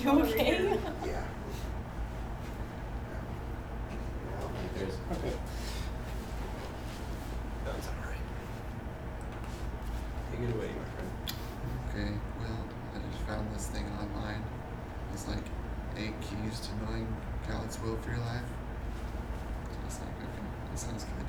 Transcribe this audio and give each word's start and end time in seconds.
you 0.00 0.10
okay? 0.10 0.64
Yeah. 0.64 0.76
Yeah, 1.04 1.24
I 4.36 4.40
don't 4.40 4.54
think 4.54 4.74
there's. 4.74 4.96
Okay. 5.12 5.36
That's 7.64 7.86
all 7.88 7.94
right. 8.08 8.24
Take 10.30 10.40
it 10.48 10.54
away, 10.54 10.68
my 10.68 10.88
friend. 10.94 11.12
Okay, 11.90 12.10
well, 12.40 12.60
I 12.94 12.96
just 13.10 13.24
found 13.26 13.54
this 13.54 13.66
thing 13.66 13.86
online. 14.00 14.42
It's 15.12 15.26
like 15.28 15.44
eight 15.98 16.18
keys 16.20 16.60
to 16.60 16.70
knowing 16.84 17.06
God's 17.48 17.80
will 17.80 17.96
for 17.98 18.10
your 18.10 18.20
life. 18.20 18.48
So 19.70 19.78
it's 19.86 19.98
like, 20.00 20.08
okay, 20.08 20.46
that 20.70 20.78
sounds 20.78 21.04
good. 21.04 21.26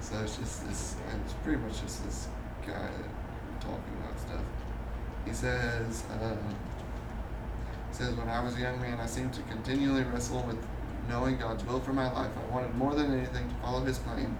So 0.00 0.20
it's 0.20 0.36
just 0.36 0.66
this, 0.66 0.96
it's 1.24 1.34
pretty 1.44 1.60
much 1.60 1.80
just 1.82 2.04
this 2.04 2.28
guy 2.66 2.90
talking 3.60 3.96
about 4.00 4.18
stuff. 4.18 4.44
He 5.26 5.32
says, 5.32 6.04
um, 6.22 6.38
he 6.48 6.55
says, 7.96 8.14
when 8.14 8.28
I 8.28 8.44
was 8.44 8.54
a 8.56 8.60
young 8.60 8.78
man, 8.80 9.00
I 9.00 9.06
seemed 9.06 9.32
to 9.34 9.42
continually 9.42 10.02
wrestle 10.02 10.42
with 10.42 10.58
knowing 11.08 11.38
God's 11.38 11.64
will 11.64 11.80
for 11.80 11.94
my 11.94 12.12
life. 12.12 12.30
I 12.36 12.54
wanted 12.54 12.74
more 12.74 12.94
than 12.94 13.10
anything 13.12 13.48
to 13.48 13.54
follow 13.56 13.82
His 13.84 13.98
plan. 13.98 14.36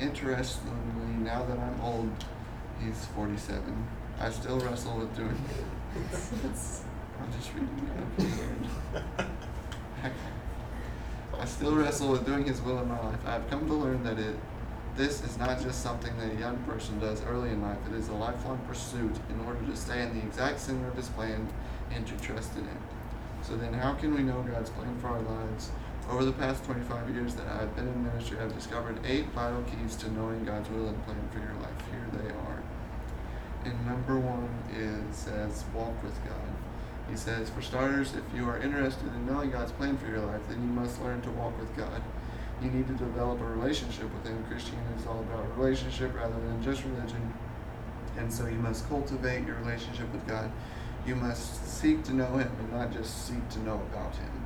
Interestingly, 0.00 1.06
now 1.22 1.44
that 1.44 1.58
I'm 1.58 1.80
old, 1.80 2.10
he's 2.80 3.04
47. 3.14 3.86
I 4.18 4.30
still 4.30 4.58
wrestle 4.58 4.98
with 4.98 5.14
doing 5.16 5.38
I'm 5.94 7.32
just 7.32 7.54
reading 7.54 7.90
it. 8.18 10.12
I 11.38 11.44
still 11.44 11.76
wrestle 11.76 12.10
with 12.10 12.26
doing 12.26 12.44
His 12.46 12.60
will 12.62 12.80
in 12.80 12.88
my 12.88 12.98
life. 12.98 13.20
I 13.24 13.34
have 13.34 13.48
come 13.48 13.68
to 13.68 13.74
learn 13.74 14.02
that 14.02 14.18
it 14.18 14.34
this 14.96 15.22
is 15.24 15.38
not 15.38 15.60
just 15.60 15.82
something 15.82 16.16
that 16.18 16.32
a 16.32 16.38
young 16.38 16.56
person 16.64 16.98
does 16.98 17.22
early 17.24 17.50
in 17.50 17.62
life. 17.62 17.78
It 17.90 17.96
is 17.96 18.08
a 18.08 18.14
lifelong 18.14 18.58
pursuit 18.68 19.14
in 19.30 19.40
order 19.46 19.60
to 19.66 19.76
stay 19.76 20.02
in 20.02 20.14
the 20.14 20.24
exact 20.24 20.60
center 20.60 20.88
of 20.88 20.96
His 20.96 21.08
plan 21.08 21.48
and 21.94 22.06
to 22.06 22.16
trust 22.18 22.56
in 22.56 22.64
it. 22.64 22.76
So 23.42 23.56
then, 23.56 23.72
how 23.72 23.94
can 23.94 24.14
we 24.14 24.22
know 24.22 24.42
God's 24.42 24.70
plan 24.70 24.96
for 25.00 25.08
our 25.08 25.20
lives? 25.20 25.70
Over 26.10 26.24
the 26.24 26.32
past 26.32 26.64
25 26.64 27.14
years 27.14 27.34
that 27.36 27.46
I've 27.46 27.74
been 27.74 27.88
in 27.88 28.04
ministry, 28.04 28.38
I've 28.38 28.54
discovered 28.54 28.98
eight 29.04 29.26
vital 29.30 29.62
keys 29.62 29.96
to 29.96 30.12
knowing 30.12 30.44
God's 30.44 30.68
will 30.70 30.88
and 30.88 31.04
plan 31.04 31.28
for 31.32 31.38
your 31.38 31.54
life. 31.54 31.70
Here 31.90 32.22
they 32.22 32.30
are. 32.30 32.62
And 33.64 33.86
number 33.86 34.18
one 34.18 34.50
is 34.76 35.16
says 35.16 35.64
walk 35.74 36.02
with 36.02 36.14
God. 36.26 36.36
He 37.08 37.16
says, 37.16 37.50
for 37.50 37.62
starters, 37.62 38.14
if 38.14 38.22
you 38.34 38.48
are 38.48 38.58
interested 38.58 39.06
in 39.08 39.26
knowing 39.26 39.50
God's 39.50 39.72
plan 39.72 39.96
for 39.98 40.06
your 40.06 40.20
life, 40.20 40.40
then 40.48 40.62
you 40.62 40.68
must 40.68 41.00
learn 41.02 41.20
to 41.22 41.30
walk 41.32 41.58
with 41.58 41.76
God. 41.76 42.02
You 42.60 42.70
need 42.70 42.86
to 42.88 42.94
develop 42.94 43.40
a 43.40 43.44
relationship 43.44 44.12
with 44.14 44.26
Him. 44.26 44.44
Christianity 44.48 45.00
is 45.00 45.06
all 45.06 45.20
about 45.20 45.56
relationship 45.56 46.14
rather 46.14 46.34
than 46.34 46.62
just 46.62 46.84
religion. 46.84 47.32
And 48.18 48.32
so 48.32 48.46
you 48.46 48.58
must 48.58 48.88
cultivate 48.88 49.46
your 49.46 49.56
relationship 49.56 50.12
with 50.12 50.26
God. 50.26 50.50
You 51.06 51.16
must 51.16 51.66
seek 51.66 52.04
to 52.04 52.14
know 52.14 52.36
Him 52.36 52.50
and 52.60 52.72
not 52.72 52.92
just 52.92 53.26
seek 53.26 53.48
to 53.50 53.58
know 53.60 53.82
about 53.90 54.14
Him. 54.16 54.44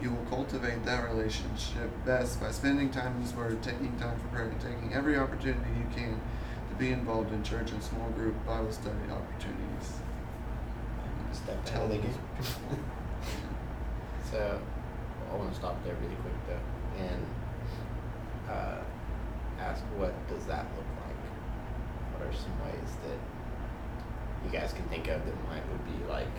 You 0.00 0.10
will 0.10 0.24
cultivate 0.24 0.84
that 0.84 1.08
relationship 1.10 1.90
best 2.06 2.40
by 2.40 2.50
spending 2.50 2.90
time 2.90 3.16
in 3.16 3.22
His 3.22 3.34
Word, 3.34 3.62
taking 3.62 3.96
time 3.98 4.18
for 4.18 4.28
prayer, 4.28 4.48
and 4.48 4.60
taking 4.60 4.92
every 4.94 5.16
opportunity 5.18 5.70
you 5.76 5.86
can 5.94 6.20
to 6.70 6.76
be 6.76 6.92
involved 6.92 7.32
in 7.32 7.42
church 7.42 7.70
and 7.72 7.82
small 7.82 8.08
group 8.10 8.34
Bible 8.46 8.72
study 8.72 8.96
opportunities. 9.10 10.00
Step 11.32 11.64
Tell 11.64 11.84
ahead 11.84 11.96
of 11.96 12.02
the 12.02 12.08
these 12.08 12.16
game. 12.16 12.84
So, 14.30 14.60
I 15.32 15.36
want 15.36 15.50
to 15.50 15.56
stop 15.56 15.82
there 15.84 15.94
really 16.02 16.14
quick 16.16 16.34
though, 16.46 16.60
and 16.98 17.26
uh, 18.48 18.78
ask 19.60 19.82
what 19.96 20.14
does 20.28 20.44
that 20.46 20.66
look 20.76 20.90
like? 21.06 21.18
What 22.14 22.28
are 22.28 22.34
some 22.34 22.54
ways 22.64 22.90
that 23.06 23.18
you 24.44 24.50
guys 24.50 24.72
can 24.72 24.84
think 24.88 25.08
of 25.08 25.24
that 25.24 25.34
might 25.48 25.66
would 25.70 25.84
be 25.86 26.04
like 26.08 26.34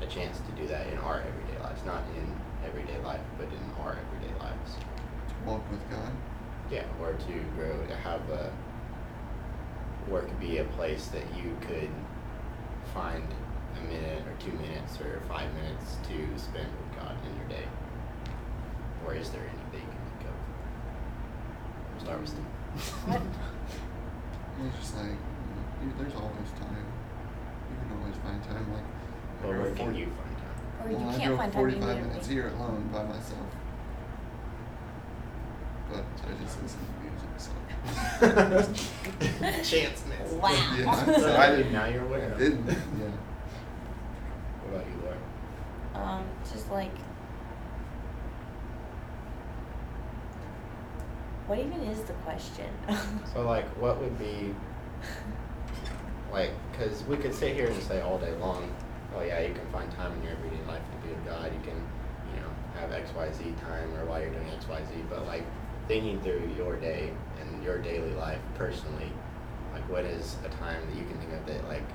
a 0.00 0.06
chance 0.06 0.38
to 0.40 0.52
do 0.60 0.66
that 0.68 0.86
in 0.88 0.98
our 0.98 1.20
everyday 1.20 1.62
lives, 1.62 1.84
not 1.84 2.02
in 2.16 2.26
everyday 2.66 2.98
life, 3.02 3.20
but 3.38 3.46
in 3.46 3.82
our 3.82 3.96
everyday 3.96 4.34
lives? 4.38 4.76
To 5.28 5.34
walk 5.48 5.70
with 5.70 5.88
God. 5.90 6.12
Yeah, 6.70 6.84
or 7.00 7.12
to 7.12 7.32
grow 7.56 7.86
to 7.86 7.96
have 7.96 8.28
a 8.30 8.50
work 10.08 10.28
be 10.40 10.58
a 10.58 10.64
place 10.64 11.06
that 11.08 11.24
you 11.36 11.56
could 11.60 11.90
find 12.92 13.24
a 13.76 13.88
minute 13.88 14.22
or 14.26 14.34
two 14.38 14.52
minutes 14.58 15.00
or 15.00 15.20
five 15.28 15.52
minutes 15.54 15.96
to 16.08 16.14
spend 16.38 16.68
with 16.68 17.00
God 17.00 17.16
in 17.28 17.36
your 17.36 17.48
day. 17.48 17.66
Or 19.06 19.14
is 19.14 19.30
there 19.30 19.40
any 19.42 19.64
that 19.72 19.78
you 19.78 19.90
can 19.92 20.04
think 20.18 20.28
of? 20.28 20.36
We'll 21.92 22.04
start 22.04 22.20
with 22.20 22.30
Steve. 22.30 22.44
What? 23.08 23.22
It's 24.66 24.78
just 24.78 24.96
like 24.96 25.10
you, 25.82 25.92
there's 25.98 26.14
always 26.14 26.50
time. 26.58 26.86
You 27.70 27.76
can 27.80 27.98
always 28.00 28.16
find 28.24 28.42
time. 28.44 28.66
Like 28.72 28.82
I 28.82 29.46
Well, 29.46 29.52
drove 29.52 29.62
where 29.66 29.74
can 29.74 29.86
40 29.86 29.98
you 29.98 30.06
find 30.06 30.36
time? 30.38 30.56
Or 30.80 30.86
well, 30.90 31.00
you 31.02 31.08
I 31.08 31.12
can't 31.12 31.24
drove 31.26 31.38
find 31.38 31.52
time 31.52 31.60
45 31.62 32.06
minutes 32.08 32.26
here 32.28 32.48
alone 32.48 32.88
by 32.92 33.02
myself. 33.04 33.48
But 35.92 36.04
I 36.26 36.42
just 36.42 36.62
listen 36.62 36.80
to 36.80 36.86
music, 37.04 37.32
so. 37.38 37.50
Chance 39.62 40.04
miss. 40.08 40.32
Wow. 40.32 40.48
Yeah, 40.78 41.04
So 41.04 41.12
so 41.18 41.36
I 41.36 41.50
didn't. 41.56 41.72
now 41.72 41.84
you're 41.86 42.04
aware. 42.04 42.34
I 42.34 42.38
didn't. 42.38 42.66
Yeah. 42.66 43.10
What 44.62 44.80
about 44.80 44.86
you, 44.86 44.96
Laura? 45.04 45.18
Um, 46.08 46.24
just 46.50 46.70
like. 46.70 46.90
What 51.46 51.58
even 51.58 51.82
is 51.82 52.00
the 52.04 52.14
question? 52.34 52.66
So 53.32 53.42
like, 53.46 53.66
what 53.80 54.00
would 54.00 54.16
be 54.18 54.54
like? 56.32 56.50
Because 56.70 57.02
we 57.04 57.16
could 57.16 57.34
sit 57.34 57.54
here 57.54 57.66
and 57.66 57.82
say 57.82 58.00
all 58.00 58.18
day 58.18 58.32
long, 58.36 58.70
oh 59.16 59.22
yeah, 59.22 59.40
you 59.40 59.54
can 59.54 59.66
find 59.72 59.90
time 59.92 60.12
in 60.12 60.22
your 60.22 60.32
everyday 60.32 60.64
life 60.66 60.82
to 60.82 61.08
be 61.08 61.14
with 61.14 61.24
God. 61.24 61.52
You 61.52 61.60
can, 61.60 61.76
you 62.30 62.40
know, 62.40 62.50
have 62.78 62.92
X 62.92 63.10
Y 63.16 63.32
Z 63.32 63.54
time 63.60 63.92
or 63.96 64.04
while 64.06 64.20
you're 64.20 64.30
doing 64.30 64.48
X 64.50 64.68
Y 64.68 64.80
Z. 64.84 64.94
But 65.10 65.26
like 65.26 65.44
thinking 65.88 66.20
through 66.20 66.48
your 66.56 66.76
day 66.76 67.12
and 67.40 67.64
your 67.64 67.78
daily 67.78 68.12
life 68.14 68.40
personally, 68.54 69.10
like 69.72 69.88
what 69.88 70.04
is 70.04 70.36
a 70.44 70.48
time 70.48 70.80
that 70.88 70.96
you 70.96 71.04
can 71.06 71.18
think 71.18 71.32
of 71.32 71.46
that 71.46 71.66
like 71.68 71.86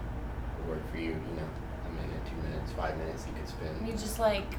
would 0.57 0.75
work 0.75 0.91
for 0.91 0.97
you? 0.97 1.11
You 1.11 1.35
know, 1.39 1.49
a 1.87 1.89
minute, 1.89 2.21
two 2.25 2.49
minutes, 2.49 2.71
five 2.73 2.97
minutes 2.97 3.25
you 3.27 3.33
could 3.33 3.47
spend. 3.47 3.87
You 3.87 3.93
just 3.93 4.19
like, 4.19 4.55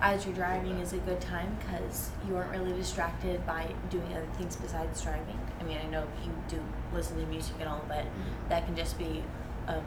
as 0.00 0.26
you're 0.26 0.34
driving 0.34 0.78
is 0.80 0.92
a 0.92 0.98
good 0.98 1.20
time 1.20 1.56
because 1.60 2.10
you 2.28 2.36
aren't 2.36 2.50
really 2.50 2.72
distracted 2.72 3.44
by 3.46 3.66
doing 3.90 4.12
other 4.12 4.26
things 4.36 4.56
besides 4.56 5.00
driving. 5.02 5.38
I 5.60 5.64
mean, 5.64 5.78
I 5.78 5.86
know 5.88 6.04
you 6.24 6.30
do 6.48 6.60
listen 6.92 7.18
to 7.18 7.26
music 7.26 7.54
and 7.60 7.68
all, 7.68 7.82
but 7.88 8.04
Mhm. 8.04 8.48
that 8.48 8.64
can 8.66 8.76
just 8.76 8.98
be 8.98 9.24
um, 9.68 9.82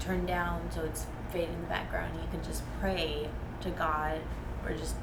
turned 0.00 0.26
down 0.26 0.60
so 0.70 0.82
it's 0.82 1.06
fading 1.30 1.54
in 1.54 1.60
the 1.62 1.66
background. 1.68 2.14
You 2.14 2.28
can 2.30 2.42
just 2.44 2.62
pray 2.78 3.30
to 3.62 3.70
God 3.70 4.20
or 4.66 4.74
just 4.74 4.96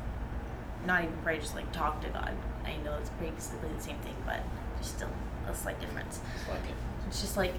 not 0.85 1.03
even 1.03 1.15
pray, 1.23 1.39
just 1.39 1.55
like 1.55 1.71
talk 1.71 1.99
to 2.01 2.09
God. 2.09 2.33
I 2.65 2.75
know 2.83 2.93
it's 2.97 3.09
basically 3.19 3.69
the 3.75 3.81
same 3.81 3.97
thing, 3.99 4.15
but 4.27 4.41
there's 4.75 4.87
still 4.87 5.09
a 5.49 5.55
slight 5.55 5.79
difference. 5.79 6.19
It's 7.07 7.19
just 7.21 7.35
like 7.35 7.53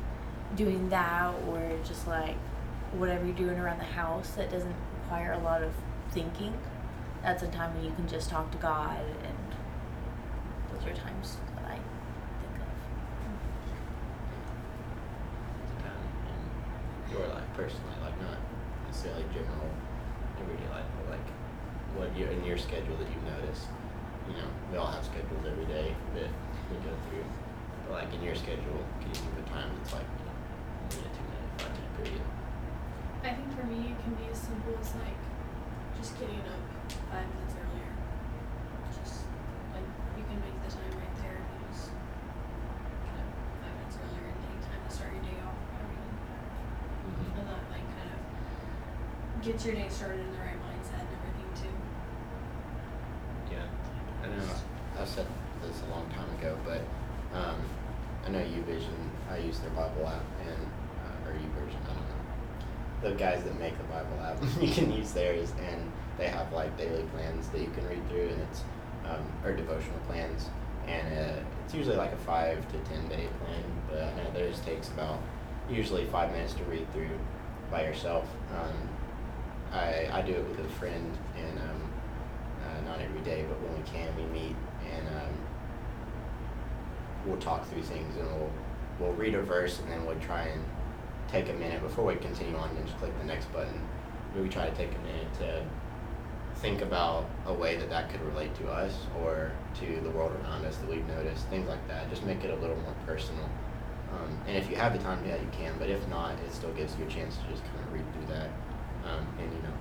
doing 0.55 0.89
that 0.91 1.35
or 1.49 1.61
just 1.85 2.07
like 2.07 2.37
whatever 2.93 3.25
you're 3.25 3.35
doing 3.35 3.59
around 3.59 3.79
the 3.81 3.85
house 3.85 4.31
that 4.33 4.51
doesn't 4.51 4.75
require 5.03 5.33
a 5.33 5.39
lot 5.39 5.63
of 5.65 5.73
thinking. 6.13 6.55
That's 7.23 7.43
a 7.43 7.49
time 7.49 7.75
when 7.75 7.85
you 7.85 7.93
can 7.93 8.09
just 8.09 8.31
talk 8.31 8.51
to 8.51 8.59
God 8.59 9.01
and 9.01 9.39
those 10.73 10.87
are 10.89 10.95
times 10.97 11.37
that 11.57 11.65
I 11.67 11.77
think 11.77 12.57
of. 12.57 12.71
time 15.85 16.05
in 16.27 17.13
your 17.13 17.29
life 17.29 17.45
personally, 17.55 17.95
like 18.03 18.17
not 18.23 18.39
necessarily 18.87 19.25
general 19.35 19.69
everyday 20.41 20.69
life, 20.73 20.89
but 20.97 21.19
like 21.19 21.29
what 21.97 22.17
you 22.17 22.27
in 22.27 22.45
your 22.45 22.57
schedule 22.59 22.97
that 22.97 23.09
you've 23.13 23.29
noticed. 23.39 23.69
You 24.29 24.35
know, 24.37 24.49
we 24.71 24.79
all 24.79 24.87
have 24.87 25.05
schedules 25.05 25.45
every 25.45 25.67
day 25.67 25.95
that 26.15 26.31
we 26.71 26.77
go 26.87 26.95
through. 27.11 27.27
But 27.87 28.05
like 28.05 28.15
in 28.15 28.23
your 28.23 28.35
schedule, 28.35 28.81
can 29.01 29.09
you 29.09 29.15
think 29.15 29.33
of 29.37 29.45
a 29.45 29.49
time 29.51 29.71
that's 29.77 29.93
like, 29.93 30.07
you 30.07 30.25
know, 30.25 30.35
a 30.35 30.95
minute, 30.97 31.13
two 31.13 31.27
minute, 31.29 31.51
five 31.59 31.73
minute 31.75 31.93
period? 31.99 32.25
I 33.27 33.31
think 33.37 33.51
for 33.53 33.67
me, 33.67 33.93
it 33.93 33.99
can 34.01 34.15
be 34.15 34.31
as 34.31 34.39
simple 34.39 34.73
as 34.81 34.95
like 34.97 35.20
just 36.01 36.17
getting 36.19 36.41
up 36.49 36.65
five 37.13 37.29
minutes 37.29 37.61
earlier. 37.61 37.93
Just 38.89 39.29
like 39.77 39.85
you 40.17 40.25
can 40.25 40.41
make 40.41 40.57
the 40.65 40.73
time 40.73 40.97
right 40.97 41.17
there. 41.21 41.37
if 41.37 41.49
You 41.53 41.69
just 41.69 41.93
get 43.05 43.21
up 43.21 43.29
five 43.61 43.75
minutes 43.77 44.01
earlier 44.01 44.33
and 44.33 44.41
take 44.41 44.65
time 44.65 44.81
to 44.81 44.89
start 44.89 45.13
your 45.13 45.25
day 45.29 45.37
off. 45.45 45.61
I 45.61 45.85
mean, 45.93 46.09
and 47.37 47.45
that 47.53 47.69
like 47.69 47.85
kind 47.85 48.17
of 48.17 48.21
gets 49.45 49.61
your 49.69 49.77
day 49.77 49.93
started 49.93 50.25
in 50.25 50.33
the 50.33 50.41
right 50.41 50.57
mindset 50.57 51.05
and 51.05 51.21
everything 51.21 51.53
too. 51.53 51.75
Yeah, 53.53 53.69
I 54.25 54.33
know. 54.33 54.57
I 54.97 55.05
said 55.05 55.29
this 55.61 55.85
a 55.85 55.91
long 55.93 56.09
time 56.17 56.33
ago, 56.41 56.57
but 56.65 56.81
um, 57.37 57.61
I 58.25 58.33
know 58.33 58.41
YouVision. 58.41 58.97
I 59.29 59.37
use 59.45 59.61
their 59.61 59.71
Bible 59.77 60.09
app 60.09 60.25
and 60.49 60.65
uh, 61.05 61.29
or 61.29 61.37
YouVersion. 61.37 61.77
I 61.85 61.93
don't 61.93 62.09
know. 62.09 62.25
The 63.05 63.13
guys 63.17 63.45
that 63.45 63.59
make 63.61 63.77
the 63.77 63.85
Bible 63.85 64.17
app, 64.25 64.37
you 64.61 64.73
can 64.73 64.93
use 64.93 65.13
theirs, 65.13 65.53
and 65.61 65.90
they 66.21 66.29
have 66.29 66.53
like 66.53 66.77
daily 66.77 67.03
plans 67.15 67.49
that 67.49 67.61
you 67.61 67.71
can 67.71 67.89
read 67.89 68.07
through, 68.09 68.29
and 68.29 68.43
it's 68.43 68.63
um, 69.07 69.25
or 69.45 69.53
devotional 69.57 69.99
plans, 70.07 70.49
and 70.87 71.19
uh, 71.19 71.41
it's 71.65 71.75
usually 71.75 71.97
like 71.97 72.13
a 72.13 72.17
five 72.19 72.59
to 72.71 72.79
ten 72.91 73.09
day 73.09 73.27
plan. 73.43 73.65
But 73.91 74.03
I 74.05 74.17
know 74.17 74.31
theirs 74.33 74.61
takes 74.61 74.89
about 74.89 75.19
usually 75.69 76.05
five 76.07 76.31
minutes 76.31 76.53
to 76.55 76.65
read 76.65 76.91
through 76.93 77.19
by 77.71 77.85
yourself. 77.85 78.29
Um, 78.55 78.77
I 79.73 80.09
I 80.13 80.23
do 80.23 80.33
it 80.33 80.47
with 80.47 80.61
a 80.61 80.69
friend, 80.75 81.17
and 81.37 81.59
um, 81.59 81.91
uh, 82.65 82.91
not 82.91 83.01
every 83.01 83.21
day, 83.21 83.45
but 83.49 83.59
when 83.63 83.83
we 83.83 83.89
can, 83.89 84.15
we 84.17 84.25
meet 84.39 84.57
and 84.95 85.09
um, 85.09 85.35
we'll 87.27 87.39
talk 87.41 87.67
through 87.69 87.83
things, 87.83 88.17
and 88.17 88.27
we'll 88.27 88.51
we'll 89.01 89.13
read 89.15 89.35
a 89.35 89.43
verse, 89.43 89.81
and 89.81 89.91
then 89.91 90.05
we'll 90.05 90.21
try 90.21 90.43
and 90.43 90.63
take 91.29 91.49
a 91.49 91.55
minute 91.55 91.81
before 91.81 92.05
we 92.05 92.17
continue 92.17 92.57
on 92.57 92.69
and 92.77 92.85
just 92.85 92.99
click 92.99 93.19
the 93.21 93.25
next 93.25 93.51
button. 93.53 93.81
We 94.39 94.49
try 94.49 94.69
to 94.69 94.77
take 94.77 94.91
a 94.95 94.99
minute 94.99 95.33
to 95.39 95.65
think 96.61 96.83
about 96.83 97.25
a 97.47 97.55
way 97.55 97.77
that 97.77 97.89
that 97.89 98.11
could 98.11 98.21
relate 98.23 98.55
to 98.57 98.71
us 98.71 98.95
or 99.23 99.51
to 99.81 100.01
the 100.03 100.11
world 100.11 100.33
around 100.43 100.65
us 100.67 100.77
that 100.77 100.91
we've 100.91 101.07
noticed, 101.09 101.47
things 101.47 101.67
like 101.69 101.87
that. 101.89 102.09
Just 102.11 102.25
make 102.25 102.45
it 102.45 102.51
a 102.51 102.57
little 102.57 102.77
more 102.77 102.95
personal. 103.07 103.49
Um, 104.13 104.37
and 104.47 104.57
if 104.57 104.69
you 104.69 104.77
have 104.77 104.93
the 104.93 104.99
time, 104.99 105.23
yeah, 105.27 105.37
you 105.37 105.49
can. 105.53 105.73
But 105.79 105.89
if 105.89 106.07
not, 106.09 106.33
it 106.47 106.53
still 106.53 106.73
gives 106.73 106.97
you 106.99 107.07
a 107.07 107.09
chance 107.09 107.37
to 107.37 107.43
just 107.51 107.65
kind 107.65 107.81
of 107.87 107.93
read 107.93 108.05
through 108.13 108.35
that 108.35 108.51
um, 109.07 109.27
in 109.39 109.45
you 109.45 109.63
know 109.63 109.75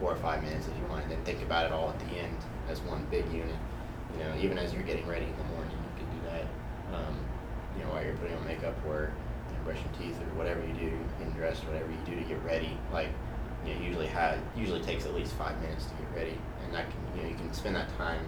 four 0.00 0.12
or 0.12 0.16
five 0.16 0.42
minutes 0.42 0.66
if 0.66 0.76
you 0.76 0.86
want, 0.90 1.02
and 1.02 1.12
then 1.12 1.22
think 1.24 1.42
about 1.42 1.66
it 1.66 1.72
all 1.72 1.90
at 1.90 1.98
the 2.00 2.16
end 2.16 2.36
as 2.68 2.80
one 2.82 3.06
big 3.10 3.24
unit. 3.32 3.54
You 4.14 4.24
know, 4.24 4.34
even 4.40 4.58
as 4.58 4.72
you're 4.72 4.82
getting 4.82 5.06
ready 5.06 5.26
in 5.26 5.36
the 5.36 5.54
morning, 5.54 5.76
you 5.76 5.92
could 6.02 6.10
do 6.10 6.28
that. 6.30 6.44
Um, 6.96 7.14
you 7.76 7.84
know, 7.84 7.90
while 7.90 8.02
you're 8.02 8.16
putting 8.16 8.36
on 8.36 8.46
makeup 8.46 8.74
or 8.88 9.12
you 9.50 9.56
know, 9.56 9.64
brushing 9.64 9.90
teeth 9.98 10.16
or 10.18 10.38
whatever 10.38 10.60
you 10.66 10.72
do, 10.74 10.98
getting 11.18 11.34
dressed, 11.34 11.64
whatever 11.66 11.90
you 11.90 11.98
do 12.06 12.16
to 12.16 12.26
get 12.26 12.42
ready. 12.42 12.76
Like, 12.92 13.10
you 13.66 13.74
know, 13.74 13.80
usually 13.80 14.06
has 14.06 14.38
usually 14.56 14.80
takes 14.80 15.04
at 15.06 15.14
least 15.14 15.32
five 15.34 15.60
minutes 15.60 15.86
to 15.86 15.94
get 15.94 16.14
ready, 16.14 16.38
and 16.64 16.74
that 16.74 16.86
can 16.90 17.00
you 17.16 17.22
know 17.22 17.28
you 17.28 17.34
can 17.36 17.52
spend 17.52 17.76
that 17.76 17.88
time 17.96 18.20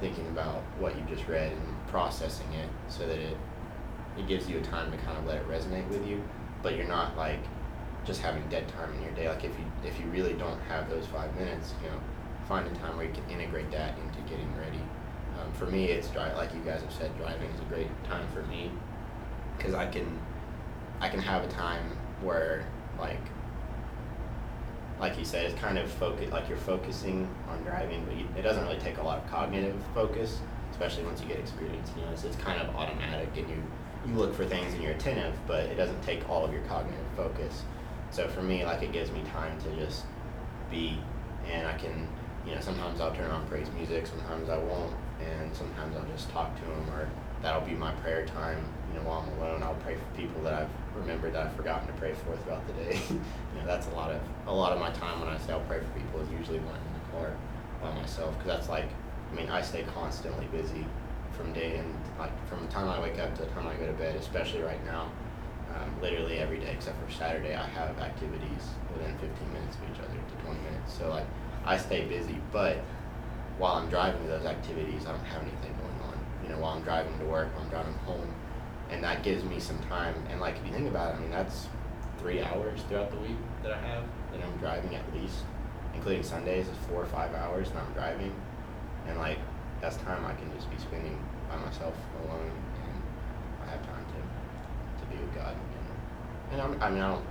thinking 0.00 0.26
about 0.28 0.62
what 0.78 0.96
you 0.96 1.02
just 1.14 1.28
read 1.28 1.52
and 1.52 1.86
processing 1.88 2.52
it 2.54 2.68
so 2.88 3.06
that 3.06 3.18
it 3.18 3.36
it 4.18 4.26
gives 4.26 4.48
you 4.48 4.58
a 4.58 4.62
time 4.62 4.90
to 4.90 4.98
kind 4.98 5.16
of 5.16 5.24
let 5.24 5.36
it 5.36 5.48
resonate 5.48 5.88
with 5.88 6.06
you, 6.06 6.22
but 6.62 6.76
you're 6.76 6.88
not 6.88 7.16
like 7.16 7.40
just 8.04 8.20
having 8.20 8.46
dead 8.48 8.66
time 8.68 8.92
in 8.94 9.02
your 9.02 9.12
day. 9.12 9.28
Like 9.28 9.44
if 9.44 9.52
you 9.58 9.64
if 9.84 9.98
you 9.98 10.06
really 10.06 10.34
don't 10.34 10.60
have 10.62 10.90
those 10.90 11.06
five 11.06 11.34
minutes, 11.36 11.74
you 11.82 11.88
know, 11.88 11.98
find 12.48 12.66
a 12.66 12.78
time 12.80 12.96
where 12.96 13.06
you 13.06 13.12
can 13.12 13.28
integrate 13.30 13.70
that 13.70 13.96
into 13.98 14.20
getting 14.28 14.54
ready. 14.56 14.80
Um, 15.40 15.52
for 15.54 15.66
me, 15.66 15.86
it's 15.86 16.08
drive. 16.08 16.36
Like 16.36 16.52
you 16.54 16.60
guys 16.60 16.82
have 16.82 16.92
said, 16.92 17.16
driving 17.18 17.50
is 17.50 17.60
a 17.60 17.64
great 17.64 17.88
time 18.04 18.26
for 18.34 18.42
me 18.42 18.70
because 19.56 19.74
I 19.74 19.86
can 19.86 20.20
I 21.00 21.08
can 21.08 21.20
have 21.20 21.44
a 21.44 21.48
time 21.48 21.84
where 22.22 22.66
like 22.98 23.20
like 25.02 25.18
you 25.18 25.24
said, 25.24 25.44
it's 25.44 25.60
kind 25.60 25.78
of 25.78 25.90
focus 25.90 26.30
like 26.30 26.48
you're 26.48 26.56
focusing 26.56 27.28
on 27.48 27.60
driving, 27.64 28.04
but 28.04 28.16
you, 28.16 28.24
it 28.38 28.42
doesn't 28.42 28.62
really 28.62 28.78
take 28.78 28.98
a 28.98 29.02
lot 29.02 29.18
of 29.18 29.28
cognitive 29.28 29.74
focus, 29.94 30.38
especially 30.70 31.02
once 31.02 31.20
you 31.20 31.26
get 31.26 31.40
experience. 31.40 31.90
You 31.96 32.02
know, 32.02 32.12
it's, 32.12 32.22
it's 32.22 32.36
kind 32.36 32.62
of 32.62 32.74
automatic, 32.76 33.28
and 33.36 33.48
you 33.50 33.56
you 34.06 34.14
look 34.14 34.32
for 34.32 34.44
things 34.44 34.72
and 34.74 34.82
you're 34.82 34.92
attentive, 34.92 35.34
but 35.48 35.64
it 35.64 35.74
doesn't 35.74 36.00
take 36.02 36.28
all 36.30 36.44
of 36.44 36.52
your 36.52 36.62
cognitive 36.62 37.04
focus. 37.16 37.64
So 38.12 38.28
for 38.28 38.42
me, 38.42 38.64
like 38.64 38.82
it 38.82 38.92
gives 38.92 39.10
me 39.10 39.22
time 39.32 39.60
to 39.62 39.84
just 39.84 40.04
be, 40.70 40.98
and 41.50 41.66
I 41.66 41.76
can, 41.76 42.08
you 42.46 42.54
know, 42.54 42.60
sometimes 42.60 43.00
I'll 43.00 43.14
turn 43.14 43.30
on 43.30 43.44
praise 43.48 43.68
music, 43.76 44.06
sometimes 44.06 44.48
I 44.48 44.58
won't, 44.58 44.94
and 45.20 45.54
sometimes 45.54 45.96
I'll 45.96 46.06
just 46.16 46.30
talk 46.30 46.54
to 46.54 46.62
them, 46.62 46.90
or 46.90 47.10
that'll 47.42 47.60
be 47.62 47.74
my 47.74 47.92
prayer 47.96 48.24
time. 48.24 48.64
You 48.88 48.98
know, 48.98 49.08
while 49.08 49.26
I'm 49.26 49.38
alone, 49.38 49.62
I'll 49.62 49.74
pray 49.82 49.96
for 49.96 50.04
people 50.16 50.42
that 50.42 50.54
I've 50.54 50.70
remembered 50.94 51.34
that 51.34 51.46
I've 51.46 51.56
forgotten 51.56 51.86
to 51.88 51.92
pray 51.94 52.14
for 52.14 52.36
throughout 52.38 52.66
the 52.66 52.72
day. 52.74 53.00
you 53.10 53.16
know, 53.58 53.66
that's 53.66 53.86
a 53.88 53.90
lot 53.90 54.10
of 54.10 54.20
a 54.46 54.54
lot 54.54 54.72
of 54.72 54.80
my 54.80 54.90
time 54.90 55.20
when 55.20 55.28
I 55.28 55.38
say 55.38 55.52
I'll 55.52 55.60
pray 55.60 55.80
for 55.80 55.98
people 55.98 56.20
is 56.20 56.30
usually 56.30 56.58
when 56.58 56.74
I'm 56.74 56.86
in 56.86 56.94
the 56.94 57.18
car 57.18 57.36
by 57.82 58.00
myself, 58.00 58.36
because 58.38 58.56
that's 58.56 58.68
like, 58.68 58.88
I 59.30 59.34
mean, 59.34 59.50
I 59.50 59.60
stay 59.60 59.84
constantly 59.94 60.46
busy 60.46 60.86
from 61.32 61.52
day 61.52 61.76
and 61.78 61.94
like 62.18 62.32
from 62.48 62.64
the 62.64 62.70
time 62.70 62.88
I 62.88 63.00
wake 63.00 63.18
up 63.18 63.34
to 63.36 63.42
the 63.42 63.48
time 63.48 63.66
I 63.66 63.74
go 63.74 63.86
to 63.86 63.92
bed, 63.92 64.16
especially 64.16 64.62
right 64.62 64.84
now. 64.84 65.10
Um, 65.72 65.90
literally 66.02 66.36
every 66.36 66.58
day 66.58 66.70
except 66.70 67.02
for 67.02 67.10
Saturday, 67.10 67.54
I 67.54 67.66
have 67.66 67.98
activities 67.98 68.76
within 68.92 69.16
15 69.16 69.52
minutes 69.54 69.76
of 69.76 69.82
each 69.84 70.00
other 70.00 70.12
to 70.12 70.44
20 70.44 70.60
minutes. 70.60 70.92
So 70.92 71.08
like 71.08 71.24
I 71.64 71.78
stay 71.78 72.04
busy, 72.04 72.36
but 72.52 72.76
while 73.56 73.76
I'm 73.76 73.88
driving 73.88 74.20
to 74.22 74.28
those 74.28 74.44
activities, 74.44 75.06
I 75.06 75.12
don't 75.12 75.24
have 75.24 75.40
anything 75.40 75.72
going. 75.80 75.91
You 76.42 76.48
know, 76.50 76.58
while 76.58 76.72
I'm 76.76 76.82
driving 76.82 77.16
to 77.18 77.24
work, 77.24 77.54
while 77.54 77.64
I'm 77.64 77.70
driving 77.70 77.94
home, 78.06 78.28
and 78.90 79.02
that 79.04 79.22
gives 79.22 79.44
me 79.44 79.60
some 79.60 79.78
time. 79.88 80.14
And 80.30 80.40
like 80.40 80.56
if 80.56 80.66
you 80.66 80.72
think 80.72 80.88
about 80.88 81.14
it, 81.14 81.18
I 81.18 81.20
mean 81.20 81.30
that's 81.30 81.68
three 82.18 82.42
hours 82.42 82.80
throughout 82.88 83.10
the 83.10 83.18
week 83.18 83.36
that 83.62 83.72
I 83.72 83.78
have 83.78 84.04
that 84.32 84.42
I'm 84.42 84.56
driving 84.58 84.94
at 84.94 85.14
least, 85.14 85.44
including 85.94 86.22
Sundays 86.22 86.68
is 86.68 86.76
four 86.88 87.02
or 87.02 87.06
five 87.06 87.34
hours 87.34 87.70
that 87.70 87.78
I'm 87.78 87.92
driving, 87.92 88.34
and 89.06 89.18
like 89.18 89.38
that's 89.80 89.96
time 89.98 90.24
I 90.24 90.34
can 90.34 90.52
just 90.54 90.70
be 90.70 90.78
spending 90.78 91.18
by 91.48 91.56
myself 91.56 91.94
alone, 92.24 92.50
and 92.84 93.02
I 93.66 93.70
have 93.70 93.84
time 93.86 94.04
to 94.04 95.04
to 95.04 95.10
be 95.10 95.22
with 95.22 95.34
God. 95.34 95.54
And, 96.50 96.60
and 96.60 96.62
I'm, 96.62 96.82
I 96.82 96.90
mean 96.90 97.02
I 97.02 97.10
don't 97.12 97.24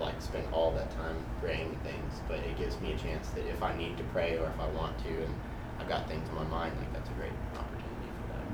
like 0.00 0.20
spend 0.22 0.46
all 0.52 0.70
that 0.72 0.90
time 0.96 1.16
praying 1.40 1.76
things, 1.82 2.20
but 2.28 2.38
it 2.38 2.56
gives 2.56 2.80
me 2.80 2.92
a 2.92 2.96
chance 2.96 3.28
that 3.30 3.46
if 3.48 3.62
I 3.62 3.76
need 3.76 3.96
to 3.98 4.04
pray 4.04 4.38
or 4.38 4.46
if 4.46 4.60
I 4.60 4.68
want 4.70 4.96
to, 5.04 5.08
and 5.08 5.34
I've 5.80 5.88
got 5.88 6.08
things 6.08 6.28
in 6.28 6.34
my 6.34 6.44
mind, 6.44 6.76
like 6.78 6.92
that's 6.92 7.08
a 7.10 7.12
great 7.14 7.32
opportunity 7.54 8.10
for 8.22 8.32
that. 8.34 8.46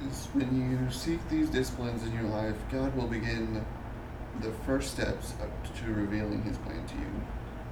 Because 0.00 0.26
when 0.32 0.70
you 0.70 0.90
seek 0.90 1.20
these 1.28 1.50
disciplines 1.50 2.02
in 2.04 2.12
your 2.14 2.24
life, 2.24 2.56
God 2.72 2.96
will 2.96 3.06
begin 3.06 3.64
the 4.40 4.50
first 4.64 4.92
steps 4.92 5.34
up 5.42 5.76
to 5.76 5.92
revealing 5.92 6.42
His 6.42 6.56
plan 6.58 6.86
to 6.86 6.94
you. 6.94 7.26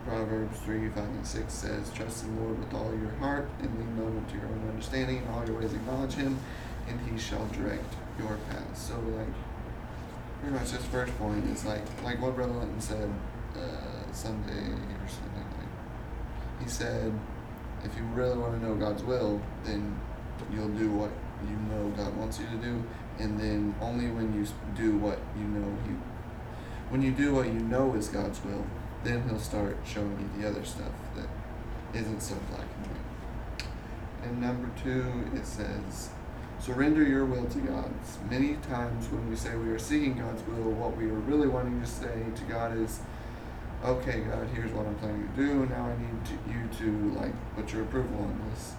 Proverbs 0.05 0.59
3 0.61 0.91
5 0.91 0.99
and 0.99 1.27
6 1.27 1.53
says, 1.53 1.91
Trust 1.91 2.25
in 2.25 2.37
the 2.37 2.43
Lord 2.43 2.59
with 2.59 2.75
all 2.75 2.95
your 3.01 3.13
heart, 3.13 3.49
and 3.61 3.75
lean 3.79 3.97
not 3.97 4.09
unto 4.09 4.37
your 4.37 4.47
own 4.47 4.69
understanding. 4.69 5.23
In 5.23 5.29
all 5.29 5.47
your 5.47 5.59
ways 5.59 5.73
acknowledge 5.73 6.15
Him, 6.15 6.39
and 6.87 7.01
He 7.11 7.19
shall 7.19 7.47
direct 7.49 7.95
your 8.19 8.39
paths. 8.51 8.89
So, 8.89 8.95
like, 9.17 9.27
pretty 10.41 10.55
much 10.55 10.71
this 10.73 10.85
first 10.87 11.17
point 11.19 11.47
is 11.47 11.65
like, 11.65 11.83
like 12.05 12.21
what 12.21 12.35
Brother 12.37 12.53
Linton 12.53 12.81
said 12.81 13.11
uh, 13.57 14.13
Sunday 14.13 14.53
or 14.53 15.09
something. 15.09 15.47
Like, 15.59 16.63
he 16.63 16.69
said, 16.69 17.13
if 17.85 17.97
you 17.97 18.03
really 18.13 18.37
want 18.37 18.61
to 18.61 18.67
know 18.67 18.75
God's 18.75 19.03
will, 19.03 19.41
then 19.65 19.99
you'll 20.53 20.69
do 20.69 20.91
what 20.91 21.11
you 21.47 21.57
know 21.57 21.91
God 21.91 22.17
wants 22.17 22.39
you 22.39 22.47
to 22.47 22.57
do, 22.57 22.83
and 23.19 23.39
then 23.39 23.75
only 23.81 24.11
when 24.11 24.35
you 24.35 24.47
do 24.75 24.97
what 24.97 25.19
you 25.37 25.45
know 25.45 25.77
He, 25.87 25.93
when 26.91 27.03
you 27.03 27.13
do 27.13 27.35
what 27.35 27.47
you 27.47 27.61
know 27.61 27.95
is 27.95 28.09
God's 28.09 28.43
will, 28.45 28.65
then 29.05 29.29
He'll 29.29 29.39
start 29.39 29.77
showing 29.85 30.19
you 30.19 30.43
the 30.43 30.49
other 30.49 30.65
stuff 30.65 30.93
that 31.17 31.29
isn't 31.99 32.21
so 32.21 32.35
black 32.51 32.67
and 32.77 32.87
white. 32.87 33.69
And 34.25 34.41
number 34.41 34.69
two, 34.83 35.31
it 35.35 35.47
says, 35.47 36.11
surrender 36.61 37.03
your 37.03 37.25
will 37.25 37.47
to 37.47 37.59
God's. 37.61 38.19
Many 38.31 38.55
times 38.57 39.09
when 39.11 39.29
we 39.31 39.37
say 39.37 39.55
we 39.57 39.71
are 39.71 39.79
seeking 39.79 40.19
God's 40.19 40.43
will, 40.47 40.73
what 40.73 40.97
we 40.97 41.05
are 41.05 41.21
really 41.21 41.49
wanting 41.49 41.81
to 41.81 41.87
say 41.87 42.25
to 42.35 42.43
God 42.45 42.77
is, 42.77 43.01
okay, 43.85 44.21
God, 44.21 44.49
here's 44.55 44.73
what 44.73 44.87
I'm 44.87 44.97
planning 44.97 45.29
to 45.29 45.37
do. 45.37 45.67
Now 45.67 45.87
I 45.87 45.97
need 45.97 46.25
to, 46.27 46.33
you 46.53 46.69
to 46.79 47.19
like 47.19 47.33
put 47.55 47.73
your 47.73 47.83
approval 47.83 48.19
on 48.19 48.41
this. 48.51 48.73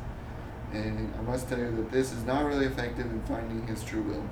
And 0.73 1.13
I 1.17 1.21
must 1.23 1.49
tell 1.49 1.57
you 1.57 1.71
that 1.77 1.91
this 1.91 2.11
is 2.11 2.23
not 2.25 2.45
really 2.45 2.65
effective 2.65 3.05
in 3.05 3.21
finding 3.23 3.65
His 3.67 3.83
true 3.83 4.03
will. 4.03 4.23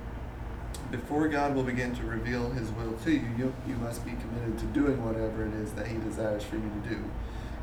Before 0.91 1.27
God 1.27 1.55
will 1.55 1.63
begin 1.63 1.95
to 1.95 2.03
reveal 2.03 2.51
His 2.51 2.69
will 2.71 2.93
to 3.03 3.11
you, 3.11 3.27
you, 3.37 3.53
you 3.67 3.75
must 3.75 4.05
be 4.05 4.11
committed 4.11 4.59
to 4.59 4.65
doing 4.65 5.03
whatever 5.03 5.45
it 5.45 5.53
is 5.55 5.71
that 5.73 5.87
He 5.87 5.97
desires 5.97 6.43
for 6.43 6.55
you 6.55 6.71
to 6.83 6.89
do. 6.89 7.03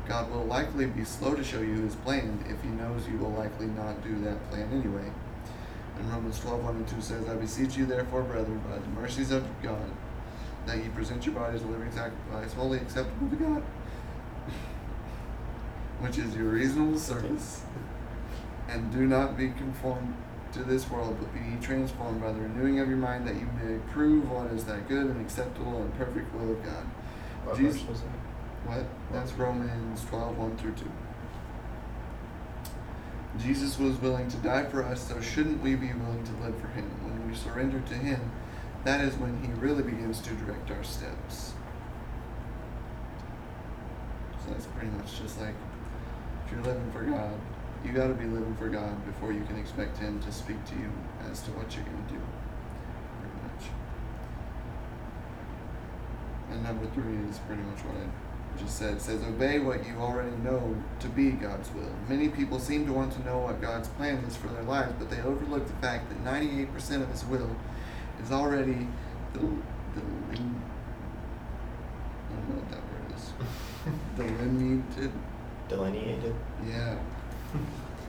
God 0.07 0.29
will 0.29 0.43
likely 0.43 0.85
be 0.85 1.03
slow 1.03 1.33
to 1.33 1.43
show 1.43 1.61
you 1.61 1.75
His 1.75 1.95
plan 1.95 2.43
if 2.49 2.61
He 2.61 2.69
knows 2.69 3.07
you 3.07 3.17
will 3.17 3.31
likely 3.31 3.67
not 3.67 4.03
do 4.03 4.19
that 4.23 4.49
plan 4.49 4.69
anyway. 4.71 5.11
And 5.97 6.11
Romans 6.11 6.39
12, 6.39 6.63
1 6.63 6.75
and 6.75 6.87
2 6.87 7.01
says, 7.01 7.29
I 7.29 7.35
beseech 7.35 7.77
you, 7.77 7.85
therefore, 7.85 8.23
brethren, 8.23 8.61
by 8.69 8.77
the 8.77 8.87
mercies 8.89 9.31
of 9.31 9.45
God, 9.63 9.89
that 10.65 10.77
ye 10.77 10.89
present 10.89 11.25
your 11.25 11.35
bodies 11.35 11.63
a 11.63 11.67
living 11.67 11.91
sacrifice, 11.91 12.53
wholly 12.53 12.79
acceptable 12.79 13.29
to 13.29 13.35
God, 13.37 13.61
which 16.01 16.17
is 16.17 16.35
your 16.35 16.49
reasonable 16.49 16.99
service. 16.99 17.63
And 18.67 18.91
do 18.91 19.05
not 19.05 19.37
be 19.37 19.49
conformed 19.49 20.15
to 20.53 20.63
this 20.63 20.89
world, 20.89 21.17
but 21.19 21.33
be 21.33 21.63
transformed 21.65 22.21
by 22.21 22.31
the 22.31 22.39
renewing 22.39 22.79
of 22.79 22.87
your 22.87 22.97
mind, 22.97 23.27
that 23.27 23.35
you 23.35 23.47
may 23.61 23.77
prove 23.91 24.29
what 24.31 24.47
is 24.47 24.65
that 24.65 24.87
good 24.87 25.05
and 25.07 25.21
acceptable 25.21 25.81
and 25.81 25.93
perfect 25.97 26.33
will 26.33 26.51
of 26.51 26.63
God. 26.63 26.85
What 27.43 27.57
Jesus- 27.57 27.81
verse 27.81 27.89
was 27.89 28.01
that? 28.01 28.09
What? 28.65 28.85
That's 29.11 29.33
Romans 29.33 30.03
12, 30.05 30.37
1 30.37 30.57
through 30.57 30.71
2. 30.71 30.85
Jesus 33.37 33.77
was 33.77 33.99
willing 34.01 34.29
to 34.29 34.37
die 34.37 34.63
for 34.65 34.83
us, 34.83 35.07
so 35.07 35.19
shouldn't 35.19 35.61
we 35.61 35.75
be 35.75 35.91
willing 35.93 36.23
to 36.23 36.31
live 36.43 36.57
for 36.59 36.67
him? 36.67 36.89
When 37.03 37.29
we 37.29 37.35
surrender 37.35 37.79
to 37.79 37.93
him, 37.93 38.31
that 38.85 39.01
is 39.01 39.15
when 39.17 39.41
he 39.43 39.51
really 39.59 39.83
begins 39.83 40.19
to 40.21 40.33
direct 40.35 40.71
our 40.71 40.83
steps. 40.83 41.53
So 44.43 44.51
that's 44.51 44.67
pretty 44.67 44.91
much 44.91 45.19
just 45.19 45.39
like 45.41 45.55
if 46.45 46.53
you're 46.53 46.61
living 46.61 46.89
for 46.91 47.03
God, 47.03 47.33
you 47.85 47.93
got 47.93 48.07
to 48.07 48.13
be 48.13 48.25
living 48.25 48.55
for 48.55 48.67
God 48.69 49.05
before 49.05 49.31
you 49.31 49.43
can 49.45 49.57
expect 49.59 49.97
him 49.97 50.19
to 50.21 50.31
speak 50.31 50.63
to 50.65 50.75
you 50.75 50.91
as 51.31 51.41
to 51.41 51.51
what 51.51 51.75
you're 51.75 51.85
going 51.85 52.03
to 52.07 52.13
do. 52.13 52.21
Pretty 53.21 53.35
much. 53.43 53.69
And 56.51 56.63
number 56.63 56.87
three 56.93 57.17
is 57.29 57.37
pretty 57.39 57.61
much 57.61 57.79
what 57.85 57.95
I 57.97 58.07
just 58.59 58.77
said. 58.77 58.95
It 58.95 59.01
says, 59.01 59.21
Obey 59.23 59.59
what 59.59 59.85
you 59.85 59.95
already 59.97 60.35
know 60.37 60.75
to 60.99 61.07
be 61.09 61.31
God's 61.31 61.69
will. 61.73 61.91
Many 62.07 62.29
people 62.29 62.59
seem 62.59 62.85
to 62.87 62.93
want 62.93 63.13
to 63.13 63.23
know 63.25 63.39
what 63.39 63.61
God's 63.61 63.87
plan 63.89 64.23
is 64.25 64.35
for 64.35 64.47
their 64.47 64.63
lives, 64.63 64.93
but 64.97 65.09
they 65.09 65.21
overlook 65.21 65.67
the 65.67 65.73
fact 65.73 66.09
that 66.09 66.23
98% 66.23 67.01
of 67.01 67.09
His 67.11 67.25
will 67.25 67.55
is 68.23 68.31
already 68.31 68.87
the 69.33 69.39
the 69.39 70.01
I 70.31 70.35
don't 72.37 72.49
know 72.49 72.55
what 72.55 72.69
that 72.71 72.81
word 72.81 73.15
is. 73.15 73.33
Delineated, 74.15 75.11
Delineated. 75.69 76.35
yeah, 76.67 76.97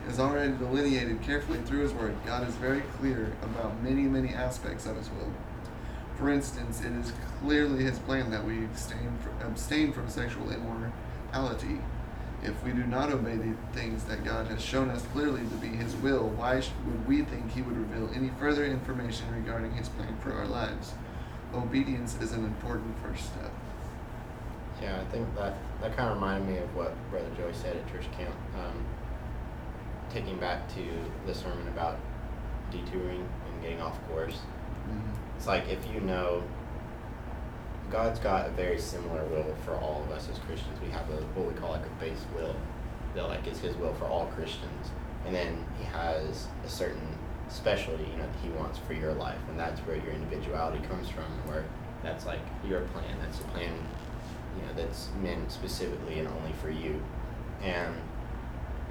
is 0.09 0.19
already 0.19 0.53
delineated 0.53 1.21
carefully 1.21 1.59
through 1.59 1.81
His 1.81 1.93
Word. 1.93 2.15
God 2.25 2.47
is 2.47 2.55
very 2.55 2.81
clear 2.99 3.33
about 3.43 3.81
many, 3.83 4.03
many 4.03 4.29
aspects 4.29 4.85
of 4.85 4.95
His 4.95 5.09
will. 5.09 5.31
For 6.17 6.29
instance, 6.29 6.81
it 6.81 6.91
is 6.93 7.11
clearly 7.41 7.83
His 7.83 7.99
plan 7.99 8.31
that 8.31 8.45
we 8.45 8.65
abstain 8.65 9.17
from, 9.21 9.47
abstain 9.47 9.91
from 9.91 10.09
sexual 10.09 10.49
immorality. 10.51 11.81
If 12.43 12.63
we 12.63 12.71
do 12.71 12.85
not 12.85 13.11
obey 13.11 13.35
the 13.35 13.55
things 13.73 14.03
that 14.05 14.23
God 14.23 14.47
has 14.47 14.63
shown 14.63 14.89
us 14.89 15.03
clearly 15.13 15.41
to 15.41 15.55
be 15.55 15.67
His 15.67 15.95
will, 15.95 16.29
why 16.29 16.55
would 16.55 17.07
we 17.07 17.23
think 17.23 17.51
He 17.51 17.61
would 17.61 17.77
reveal 17.77 18.09
any 18.15 18.31
further 18.39 18.65
information 18.65 19.25
regarding 19.33 19.73
His 19.73 19.89
plan 19.89 20.15
for 20.21 20.33
our 20.33 20.47
lives? 20.47 20.93
Obedience 21.53 22.17
is 22.21 22.33
an 22.33 22.43
important 22.43 22.95
first 23.03 23.25
step. 23.25 23.51
Yeah, 24.81 25.01
I 25.01 25.05
think 25.11 25.33
that 25.35 25.55
that 25.81 25.95
kind 25.97 26.09
of 26.09 26.15
reminded 26.15 26.47
me 26.47 26.57
of 26.59 26.75
what 26.75 26.93
Brother 27.09 27.29
Joey 27.35 27.53
said 27.53 27.75
at 27.75 27.91
church 27.91 28.05
camp. 28.17 28.35
Um, 28.55 28.85
taking 30.13 30.37
back 30.37 30.67
to 30.75 30.83
the 31.25 31.33
sermon 31.33 31.67
about 31.67 31.97
detouring 32.71 33.27
and 33.51 33.61
getting 33.61 33.81
off 33.81 33.97
course. 34.09 34.39
Mhm. 34.89 35.01
It's 35.37 35.47
like 35.47 35.67
if 35.69 35.85
you 35.93 36.01
know 36.01 36.43
God's 37.89 38.19
got 38.19 38.47
a 38.47 38.49
very 38.49 38.77
similar 38.79 39.23
will 39.25 39.55
for 39.63 39.75
all 39.75 40.03
of 40.03 40.11
us 40.11 40.27
as 40.29 40.39
Christians. 40.39 40.77
We 40.83 40.89
have 40.89 41.09
a 41.09 41.15
what 41.35 41.47
we 41.47 41.53
call 41.53 41.71
like 41.71 41.85
a 41.85 42.03
base 42.03 42.25
will 42.35 42.55
that 43.15 43.27
like 43.29 43.47
is 43.47 43.59
his 43.59 43.75
will 43.77 43.93
for 43.93 44.05
all 44.05 44.25
Christians. 44.27 44.91
And 45.25 45.33
then 45.35 45.65
he 45.77 45.85
has 45.85 46.47
a 46.65 46.69
certain 46.69 47.07
specialty, 47.49 48.03
you 48.03 48.17
know, 48.17 48.23
that 48.23 48.39
he 48.43 48.49
wants 48.49 48.77
for 48.79 48.93
your 48.93 49.13
life. 49.13 49.39
And 49.49 49.57
that's 49.59 49.79
where 49.81 49.95
your 49.95 50.11
individuality 50.11 50.85
comes 50.87 51.09
from, 51.09 51.23
where 51.45 51.63
that's 52.03 52.25
like 52.25 52.41
your 52.67 52.81
plan. 52.81 53.17
That's 53.21 53.39
a 53.39 53.43
plan, 53.45 53.73
you 54.57 54.61
know, 54.65 54.73
that's 54.75 55.09
meant 55.21 55.51
specifically 55.51 56.19
and 56.19 56.27
only 56.27 56.53
for 56.61 56.69
you. 56.69 57.01
And 57.61 57.95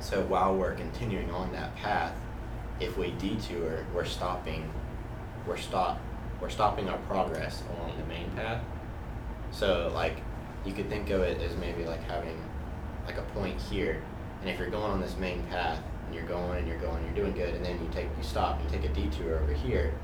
so 0.01 0.23
while 0.23 0.55
we're 0.55 0.75
continuing 0.75 1.31
on 1.31 1.53
that 1.53 1.75
path, 1.77 2.15
if 2.81 2.97
we 2.99 3.13
detour, 3.13 3.85
we're 3.95 4.05
stopping 4.05 4.71
we're 5.47 5.57
stop 5.57 6.01
we're 6.41 6.51
stopping 6.51 6.89
our 6.89 6.99
progress 6.99 7.63
along 7.71 7.97
the 7.99 8.05
main 8.07 8.31
path. 8.33 8.63
So 9.53 9.91
like 9.95 10.17
you 10.65 10.73
could 10.73 10.91
think 10.91 11.11
of 11.11 11.23
it 11.23 11.41
as 11.41 11.57
maybe 11.57 11.85
like 11.85 12.03
having 12.05 12.39
like 13.07 13.17
a 13.19 13.23
point 13.23 13.61
here, 13.61 14.03
and 14.41 14.51
if 14.51 14.59
you're 14.59 14.71
going 14.71 14.93
on 14.93 15.01
this 15.01 15.17
main 15.17 15.43
path 15.45 15.81
and 16.07 16.15
you're 16.15 16.27
going 16.27 16.59
and 16.59 16.69
you're 16.69 16.79
going, 16.79 17.03
you're 17.05 17.15
doing 17.15 17.33
good, 17.33 17.55
and 17.55 17.65
then 17.65 17.81
you 17.83 17.89
take 17.93 18.07
you 18.17 18.23
stop, 18.23 18.61
you 18.63 18.69
take 18.69 18.89
a 18.89 18.93
detour 18.93 19.39
over 19.39 19.53
here, 19.53 19.95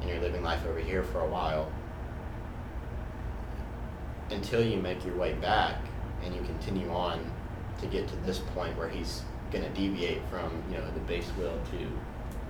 and 0.00 0.08
you're 0.08 0.20
living 0.20 0.42
life 0.42 0.64
over 0.66 0.78
here 0.78 1.02
for 1.02 1.20
a 1.20 1.26
while 1.26 1.70
until 4.30 4.62
you 4.62 4.78
make 4.78 5.04
your 5.04 5.16
way 5.16 5.32
back 5.34 5.76
and 6.22 6.34
you 6.34 6.42
continue 6.42 6.90
on 6.90 7.30
to 7.78 7.86
get 7.86 8.08
to 8.08 8.16
this 8.16 8.38
point 8.38 8.76
where 8.76 8.88
he's 8.88 9.22
gonna 9.52 9.70
deviate 9.70 10.20
from 10.30 10.50
you 10.70 10.76
know 10.76 10.84
the 10.92 11.00
base 11.00 11.30
will 11.38 11.58
to 11.70 11.88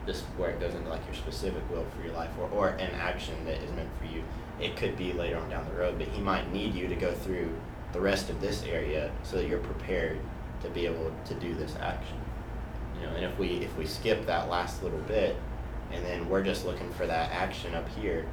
this 0.08 0.22
where 0.36 0.50
it 0.50 0.58
goes 0.58 0.74
into 0.74 0.88
like 0.88 1.04
your 1.06 1.14
specific 1.14 1.62
will 1.70 1.84
for 1.94 2.02
your 2.02 2.14
life 2.14 2.30
or, 2.40 2.48
or 2.48 2.68
an 2.70 2.90
action 2.94 3.34
that 3.44 3.62
is 3.62 3.70
meant 3.72 3.90
for 3.98 4.06
you. 4.06 4.24
It 4.58 4.74
could 4.74 4.96
be 4.96 5.12
later 5.12 5.36
on 5.36 5.48
down 5.50 5.68
the 5.68 5.78
road, 5.78 5.98
but 5.98 6.08
he 6.08 6.20
might 6.20 6.52
need 6.52 6.74
you 6.74 6.88
to 6.88 6.96
go 6.96 7.14
through 7.14 7.54
the 7.92 8.00
rest 8.00 8.28
of 8.30 8.40
this 8.40 8.64
area 8.64 9.12
so 9.22 9.36
that 9.36 9.46
you're 9.46 9.60
prepared 9.60 10.18
to 10.62 10.68
be 10.70 10.86
able 10.86 11.12
to 11.26 11.34
do 11.34 11.54
this 11.54 11.76
action. 11.80 12.16
You 12.96 13.06
know, 13.06 13.14
and 13.14 13.24
if 13.24 13.38
we 13.38 13.48
if 13.58 13.76
we 13.76 13.86
skip 13.86 14.26
that 14.26 14.48
last 14.48 14.82
little 14.82 14.98
bit 15.00 15.36
and 15.92 16.04
then 16.04 16.28
we're 16.28 16.42
just 16.42 16.64
looking 16.64 16.90
for 16.94 17.06
that 17.06 17.30
action 17.30 17.74
up 17.74 17.88
here, 17.90 18.26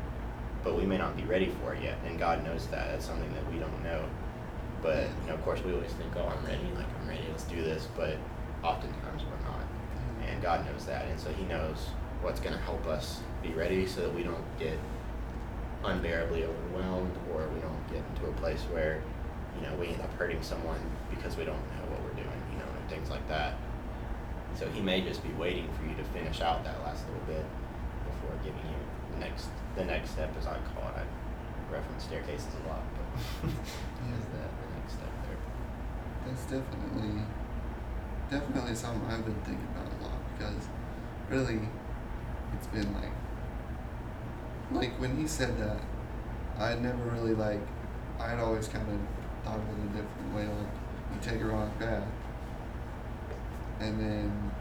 but 0.64 0.76
we 0.76 0.86
may 0.86 0.98
not 0.98 1.16
be 1.16 1.24
ready 1.24 1.52
for 1.62 1.76
it 1.76 1.84
yet, 1.84 1.98
and 2.06 2.18
God 2.18 2.44
knows 2.44 2.68
that. 2.68 2.92
That's 2.92 3.06
something 3.06 3.32
that 3.34 3.52
we 3.52 3.60
don't 3.60 3.84
know. 3.84 4.04
But 4.86 5.10
you 5.22 5.30
know, 5.30 5.34
of 5.34 5.44
course 5.44 5.64
we 5.64 5.74
always 5.74 5.92
think, 5.94 6.14
Oh, 6.16 6.28
I'm 6.28 6.46
ready, 6.46 6.62
like 6.76 6.86
I'm 7.02 7.10
ready, 7.10 7.24
let's 7.32 7.46
do 7.46 7.56
this, 7.56 7.88
but 7.98 8.18
oftentimes 8.62 9.24
we're 9.24 9.50
not 9.50 9.60
mm-hmm. 9.60 10.30
and 10.30 10.42
God 10.44 10.64
knows 10.64 10.86
that, 10.86 11.08
and 11.08 11.20
so 11.20 11.32
He 11.32 11.44
knows 11.46 11.90
what's 12.22 12.40
going 12.40 12.54
to 12.54 12.62
help 12.62 12.86
us 12.86 13.22
be 13.42 13.50
ready, 13.50 13.88
so 13.88 14.02
that 14.02 14.14
we 14.14 14.22
don't 14.22 14.46
get 14.60 14.78
unbearably 15.84 16.44
overwhelmed, 16.44 17.18
or 17.34 17.48
we 17.50 17.60
don't 17.62 17.88
get 17.88 18.04
into 18.14 18.30
a 18.30 18.34
place 18.34 18.62
where, 18.72 19.02
you 19.56 19.66
know, 19.66 19.74
we 19.76 19.88
end 19.88 20.02
up 20.02 20.14
hurting 20.14 20.44
someone 20.44 20.80
because 21.10 21.36
we 21.36 21.46
don't 21.46 21.66
know 21.74 21.86
what 21.90 22.04
we're 22.04 22.22
doing, 22.22 22.42
you 22.54 22.60
know, 22.60 22.70
and 22.80 22.88
things 22.88 23.10
like 23.10 23.28
that. 23.28 23.56
So 24.54 24.70
He 24.70 24.82
may 24.82 25.02
just 25.02 25.24
be 25.24 25.34
waiting 25.34 25.68
for 25.74 25.90
you 25.90 25.96
to 25.96 26.04
finish 26.14 26.42
out 26.42 26.64
that 26.64 26.80
last 26.86 27.08
little 27.08 27.26
bit 27.26 27.46
before 28.06 28.38
giving 28.44 28.62
you 28.70 28.82
the 29.14 29.20
next 29.20 29.50
the 29.76 29.84
next 29.84 30.12
step, 30.12 30.30
as 30.38 30.46
I 30.46 30.58
call 30.76 30.90
it. 30.90 31.02
I 31.02 31.04
reference 31.72 32.04
staircases 32.04 32.54
a 32.66 32.68
lot, 32.70 32.84
but 32.94 33.50
is 33.50 34.26
that 34.34 34.50
the 34.50 34.68
next 34.80 34.94
step 34.94 35.12
there? 35.28 35.38
That's 36.26 36.42
definitely 36.44 37.22
definitely 38.32 38.74
something 38.74 39.08
I've 39.08 39.24
been 39.24 39.36
thinking 39.42 39.68
about 39.76 39.88
a 39.88 40.04
lot 40.04 40.20
because 40.38 40.68
really 41.30 41.60
it's 42.56 42.68
been 42.68 42.92
like 42.94 43.12
like 44.72 45.00
when 45.00 45.16
he 45.18 45.28
said 45.28 45.60
that 45.60 45.80
I 46.58 46.74
never 46.76 47.04
really 47.12 47.36
like 47.36 47.62
I'd 48.20 48.40
always 48.40 48.68
kind 48.68 48.88
of 48.90 49.00
thought 49.46 49.60
of 49.60 49.70
it 49.70 49.84
a 49.84 50.02
different 50.02 50.36
way 50.36 50.48
like 50.48 50.74
you 51.14 51.32
take 51.32 51.42
a 51.42 51.46
wrong 51.46 51.72
path 51.78 52.08
and 53.80 54.00
then 54.00 54.52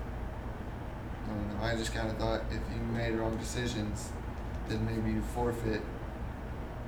I 1.24 1.28
don't 1.28 1.48
know 1.48 1.64
I 1.64 1.76
just 1.76 1.94
kind 1.94 2.10
of 2.10 2.18
thought 2.18 2.42
if 2.50 2.60
you 2.74 2.82
made 2.92 3.14
wrong 3.14 3.36
decisions 3.38 4.10
then 4.68 4.84
maybe 4.84 5.12
you 5.12 5.22
forfeit 5.22 5.80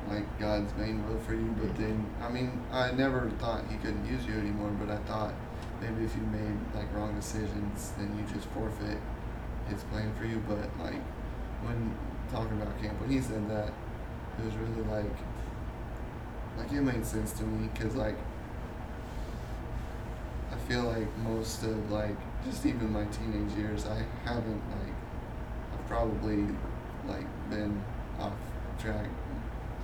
like 0.08 0.38
God's 0.38 0.74
main 0.76 1.06
will 1.08 1.18
for 1.20 1.34
you. 1.34 1.54
But 1.60 1.76
then, 1.76 2.06
I 2.20 2.28
mean, 2.28 2.62
I 2.72 2.92
never 2.92 3.30
thought 3.38 3.64
He 3.70 3.76
couldn't 3.76 4.06
use 4.06 4.24
you 4.26 4.34
anymore. 4.34 4.70
But 4.78 4.90
I 4.90 4.98
thought 5.04 5.34
maybe 5.80 6.04
if 6.04 6.14
you 6.14 6.22
made 6.22 6.56
like 6.74 6.92
wrong 6.94 7.14
decisions, 7.14 7.92
then 7.98 8.16
you 8.16 8.34
just 8.34 8.48
forfeit 8.48 8.98
His 9.68 9.82
plan 9.84 10.12
for 10.18 10.26
you. 10.26 10.42
But 10.48 10.68
like 10.82 11.00
when 11.62 11.94
talking 12.32 12.60
about 12.60 12.80
camp, 12.80 13.00
when 13.00 13.10
He 13.10 13.20
said 13.20 13.48
that, 13.50 13.72
it 14.38 14.44
was 14.44 14.54
really 14.54 14.88
like 14.88 15.16
like 16.58 16.72
it 16.72 16.80
made 16.80 17.04
sense 17.04 17.32
to 17.32 17.44
me 17.44 17.68
because 17.74 17.94
like 17.94 18.16
I 20.52 20.56
feel 20.68 20.84
like 20.84 21.16
most 21.18 21.62
of 21.64 21.90
like 21.90 22.16
just 22.44 22.64
even 22.64 22.92
my 22.92 23.04
teenage 23.06 23.52
years, 23.56 23.86
I 23.86 24.04
haven't 24.24 24.62
like 24.70 24.94
I've 25.74 25.86
probably 25.86 26.46
like 27.06 27.26
been 27.50 27.82
off 28.18 28.32
track 28.78 29.06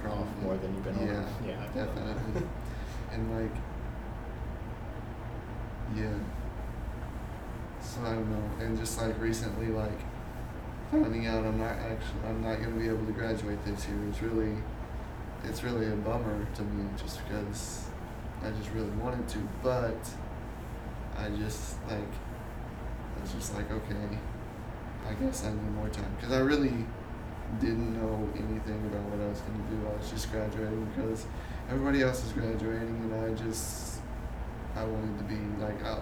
Off 0.08 0.26
more 0.42 0.56
than 0.56 0.74
you've 0.74 0.84
been 0.84 0.96
on. 0.96 1.06
yeah, 1.06 1.24
Yeah, 1.46 1.66
feel 1.72 1.84
that. 1.86 1.94
definitely. 2.16 2.48
and 3.12 3.40
like, 3.40 3.54
yeah. 5.96 6.08
So 7.80 8.00
I 8.02 8.14
don't 8.14 8.30
know, 8.30 8.64
and 8.64 8.78
just 8.78 9.00
like 9.00 9.20
recently, 9.20 9.66
like 9.66 10.00
finding 10.90 11.26
out 11.26 11.44
I'm 11.44 11.58
not 11.58 11.72
actually 11.72 12.28
I'm 12.28 12.42
not 12.42 12.60
gonna 12.60 12.76
be 12.76 12.88
able 12.88 13.04
to 13.06 13.12
graduate 13.12 13.58
this 13.64 13.86
year 13.86 13.98
is 14.10 14.22
really, 14.22 14.56
it's 15.44 15.62
really 15.64 15.86
a 15.86 15.96
bummer 15.96 16.46
to 16.54 16.62
me 16.62 16.88
just 16.96 17.20
because 17.26 17.86
I 18.44 18.50
just 18.50 18.70
really 18.70 18.90
wanted 18.90 19.28
to, 19.30 19.38
but 19.62 19.96
I 21.16 21.28
just 21.30 21.76
like 21.88 21.98
I 21.98 23.20
was 23.20 23.32
just 23.32 23.54
like 23.54 23.70
okay, 23.70 24.18
I 25.08 25.14
guess 25.14 25.44
I 25.44 25.50
need 25.50 25.74
more 25.74 25.88
time 25.88 26.12
because 26.16 26.32
I 26.32 26.38
really 26.40 26.72
didn't 27.60 27.92
know 28.00 28.28
anything 28.34 28.80
about 28.88 29.04
what 29.12 29.20
I 29.20 29.28
was 29.28 29.40
going 29.40 29.58
to 29.60 29.68
do. 29.76 29.78
I 29.86 29.96
was 29.98 30.10
just 30.10 30.30
graduating 30.32 30.84
because 30.94 31.26
everybody 31.68 32.02
else 32.02 32.24
is 32.24 32.32
graduating, 32.32 32.88
and 32.88 33.14
I 33.14 33.34
just 33.34 34.00
I 34.74 34.84
wanted 34.84 35.18
to 35.18 35.24
be 35.24 35.38
like 35.60 35.84
I 35.84 36.00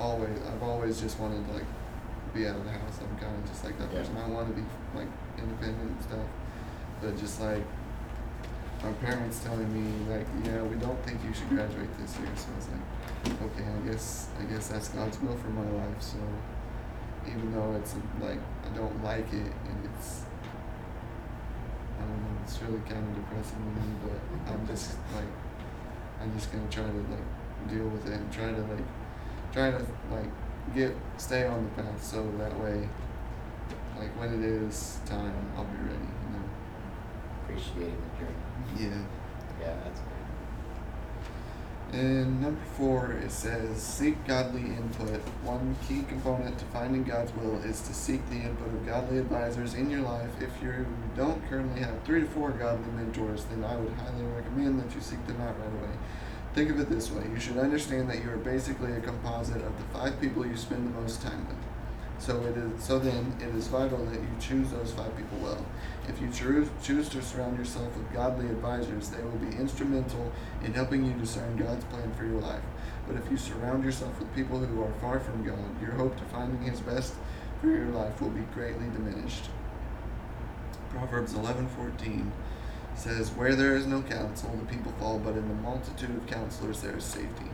always 0.00 0.38
I've 0.48 0.62
always 0.62 1.00
just 1.00 1.18
wanted 1.20 1.46
to 1.48 1.52
like 1.54 1.68
be 2.34 2.46
out 2.46 2.56
of 2.56 2.64
the 2.64 2.70
house. 2.72 2.98
I'm 3.00 3.16
kind 3.18 3.36
of 3.36 3.48
just 3.48 3.64
like 3.64 3.78
that 3.78 3.92
Yeah. 3.92 4.00
person. 4.00 4.16
I 4.16 4.28
want 4.28 4.48
to 4.48 4.60
be 4.60 4.66
like 4.94 5.08
independent 5.38 5.90
and 5.90 6.02
stuff, 6.02 6.26
but 7.02 7.16
just 7.18 7.40
like 7.40 7.62
my 8.82 8.92
parents 9.04 9.40
telling 9.42 9.68
me 9.72 9.88
like 10.12 10.26
yeah 10.44 10.62
we 10.62 10.76
don't 10.76 11.02
think 11.04 11.18
you 11.24 11.32
should 11.34 11.48
graduate 11.48 11.88
this 11.98 12.16
year. 12.18 12.28
So 12.36 12.48
I 12.52 12.56
was 12.56 12.68
like 12.68 13.42
okay 13.52 13.64
I 13.68 13.86
guess 13.90 14.28
I 14.40 14.44
guess 14.44 14.68
that's 14.68 14.88
God's 14.88 15.20
will 15.20 15.36
for 15.36 15.48
my 15.48 15.68
life. 15.70 16.00
So 16.00 16.18
even 17.26 17.52
though 17.52 17.74
it's 17.76 17.94
like 18.20 18.38
I 18.64 18.76
don't 18.76 19.02
like 19.04 19.28
it 19.32 19.52
and 19.68 19.88
it's 19.94 20.22
I 21.98 22.00
don't 22.02 22.20
know, 22.22 22.38
it's 22.44 22.55
really 22.66 22.80
kind 22.80 23.06
of 23.06 23.14
depressing 23.14 23.58
to 23.58 23.80
me, 23.80 23.94
but 24.02 24.52
I'm 24.52 24.66
just 24.66 24.96
like, 25.14 25.24
I'm 26.20 26.32
just 26.34 26.52
gonna 26.52 26.68
try 26.70 26.84
to 26.84 27.04
like 27.10 27.68
deal 27.70 27.88
with 27.88 28.06
it 28.06 28.14
and 28.14 28.32
try 28.32 28.46
to 28.52 28.60
like, 28.60 28.86
try 29.52 29.70
to 29.70 29.84
like 30.10 30.30
get, 30.74 30.94
stay 31.16 31.44
on 31.44 31.64
the 31.64 31.82
path 31.82 32.02
so 32.02 32.28
that 32.38 32.58
way, 32.60 32.88
like 33.98 34.10
when 34.18 34.34
it 34.34 34.44
is 34.44 34.98
time, 35.06 35.34
I'll 35.56 35.64
be 35.64 35.78
ready, 35.78 35.94
you 35.94 36.30
know? 36.32 36.44
Appreciating 37.42 37.96
the 37.96 38.24
journey. 38.24 38.90
Yeah. 38.90 39.02
Yeah, 39.60 39.74
that's 39.84 40.00
great. 40.00 40.15
In 41.92 42.40
number 42.40 42.60
four, 42.76 43.12
it 43.12 43.30
says 43.30 43.80
seek 43.80 44.26
godly 44.26 44.62
input. 44.62 45.20
One 45.44 45.76
key 45.86 46.02
component 46.08 46.58
to 46.58 46.64
finding 46.66 47.04
God's 47.04 47.32
will 47.36 47.62
is 47.62 47.80
to 47.82 47.94
seek 47.94 48.28
the 48.28 48.36
input 48.36 48.66
of 48.66 48.84
godly 48.84 49.18
advisors 49.18 49.74
in 49.74 49.88
your 49.88 50.00
life. 50.00 50.30
If 50.40 50.50
you 50.60 50.84
don't 51.16 51.48
currently 51.48 51.80
have 51.80 52.02
three 52.02 52.22
to 52.22 52.26
four 52.26 52.50
godly 52.50 52.90
mentors, 52.92 53.44
then 53.44 53.62
I 53.62 53.76
would 53.76 53.92
highly 53.92 54.24
recommend 54.24 54.80
that 54.80 54.94
you 54.94 55.00
seek 55.00 55.24
them 55.28 55.40
out 55.40 55.58
right 55.60 55.80
away. 55.80 55.94
Think 56.54 56.70
of 56.70 56.80
it 56.80 56.88
this 56.90 57.10
way 57.10 57.22
you 57.32 57.38
should 57.38 57.58
understand 57.58 58.10
that 58.10 58.22
you 58.24 58.30
are 58.30 58.38
basically 58.38 58.92
a 58.92 59.00
composite 59.00 59.62
of 59.62 59.76
the 59.78 59.98
five 59.98 60.20
people 60.20 60.44
you 60.44 60.56
spend 60.56 60.92
the 60.92 61.00
most 61.00 61.22
time 61.22 61.46
with. 61.46 61.65
So 62.18 62.40
it 62.42 62.56
is. 62.56 62.82
So 62.82 62.98
then, 62.98 63.36
it 63.40 63.54
is 63.54 63.68
vital 63.68 64.04
that 64.06 64.20
you 64.20 64.28
choose 64.40 64.70
those 64.70 64.92
five 64.92 65.14
people 65.16 65.38
well. 65.38 65.64
If 66.08 66.20
you 66.20 66.28
choose 66.30 66.68
choose 66.82 67.08
to 67.10 67.22
surround 67.22 67.58
yourself 67.58 67.96
with 67.96 68.12
godly 68.12 68.46
advisors, 68.46 69.10
they 69.10 69.22
will 69.22 69.38
be 69.38 69.56
instrumental 69.56 70.32
in 70.64 70.72
helping 70.72 71.04
you 71.04 71.12
discern 71.12 71.56
God's 71.56 71.84
plan 71.84 72.12
for 72.14 72.24
your 72.24 72.40
life. 72.40 72.62
But 73.06 73.16
if 73.16 73.30
you 73.30 73.36
surround 73.36 73.84
yourself 73.84 74.18
with 74.18 74.34
people 74.34 74.58
who 74.58 74.82
are 74.82 74.92
far 75.00 75.20
from 75.20 75.44
God, 75.44 75.80
your 75.80 75.92
hope 75.92 76.16
to 76.16 76.24
finding 76.24 76.62
His 76.62 76.80
best 76.80 77.14
for 77.60 77.68
your 77.68 77.86
life 77.86 78.20
will 78.20 78.30
be 78.30 78.42
greatly 78.54 78.86
diminished. 78.86 79.50
Proverbs 80.90 81.34
eleven 81.34 81.68
fourteen 81.68 82.32
says, 82.94 83.30
"Where 83.30 83.54
there 83.54 83.76
is 83.76 83.86
no 83.86 84.02
counsel, 84.02 84.50
the 84.56 84.74
people 84.74 84.92
fall, 84.98 85.18
but 85.18 85.36
in 85.36 85.48
the 85.48 85.54
multitude 85.54 86.16
of 86.16 86.26
counselors 86.26 86.80
there 86.80 86.96
is 86.96 87.04
safety." 87.04 87.50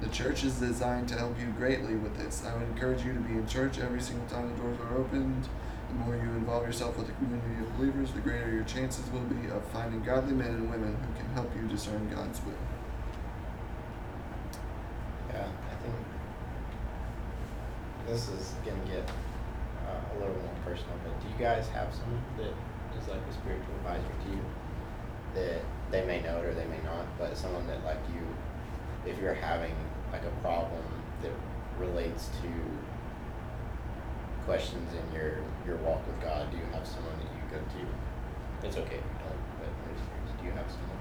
The 0.00 0.08
church 0.08 0.44
is 0.44 0.54
designed 0.54 1.08
to 1.08 1.16
help 1.16 1.38
you 1.40 1.46
greatly 1.56 1.94
with 1.94 2.16
this. 2.16 2.44
I 2.46 2.52
would 2.54 2.62
encourage 2.62 3.04
you 3.04 3.14
to 3.14 3.20
be 3.20 3.34
in 3.34 3.46
church 3.46 3.78
every 3.78 4.00
single 4.00 4.26
time 4.26 4.50
the 4.50 4.62
doors 4.62 4.78
are 4.80 4.96
opened. 4.98 5.48
The 5.88 5.94
more 5.94 6.14
you 6.16 6.30
involve 6.32 6.66
yourself 6.66 6.98
with 6.98 7.08
a 7.08 7.12
community 7.12 7.62
of 7.62 7.76
believers, 7.78 8.10
the 8.12 8.20
greater 8.20 8.50
your 8.50 8.64
chances 8.64 9.08
will 9.10 9.20
be 9.20 9.48
of 9.50 9.64
finding 9.68 10.02
godly 10.02 10.34
men 10.34 10.50
and 10.50 10.70
women 10.70 10.96
who 10.96 11.18
can 11.18 11.32
help 11.34 11.50
you 11.54 11.68
discern 11.68 12.08
God's 12.12 12.40
will. 12.44 12.52
Yeah, 15.32 15.46
I 15.46 15.74
think 15.82 15.94
this 18.06 18.28
is 18.28 18.54
gonna 18.64 18.84
get 18.86 19.08
uh, 19.88 20.00
a 20.12 20.14
little 20.18 20.34
more 20.34 20.54
personal, 20.64 20.94
but 21.04 21.20
do 21.20 21.28
you 21.28 21.38
guys 21.38 21.68
have 21.68 21.94
someone 21.94 22.22
that 22.38 22.54
is 23.00 23.08
like 23.08 23.20
a 23.28 23.32
spiritual 23.32 23.74
advisor 23.76 24.12
to 24.24 24.30
you? 24.30 24.44
That 25.34 25.60
they 25.90 26.04
may 26.06 26.20
know 26.22 26.38
it 26.38 26.44
or 26.44 26.54
they 26.54 26.66
may 26.66 26.82
not, 26.84 27.06
but 27.18 27.36
someone 27.36 27.66
that 27.66 27.84
like 27.84 28.00
you, 28.12 28.22
if 29.06 29.20
you're 29.20 29.34
having 29.34 29.74
like 30.12 30.22
a 30.24 30.40
problem 30.42 30.82
that 31.22 31.32
relates 31.78 32.28
to 32.42 32.48
questions 34.44 34.92
in 34.92 35.14
your 35.14 35.38
your 35.66 35.76
walk 35.78 36.06
with 36.06 36.20
God, 36.22 36.50
do 36.50 36.56
you 36.56 36.64
have 36.72 36.86
someone 36.86 37.14
that 37.18 37.30
you 37.34 37.42
go 37.50 37.58
to? 37.58 38.66
It's 38.66 38.76
okay 38.76 38.96
if 38.96 39.02
you 39.02 39.18
don't, 39.20 39.42
but 39.58 39.68
I'm 39.68 39.74
curious. 39.82 40.40
Do 40.40 40.44
you 40.46 40.52
have 40.52 40.70
someone? 40.70 40.94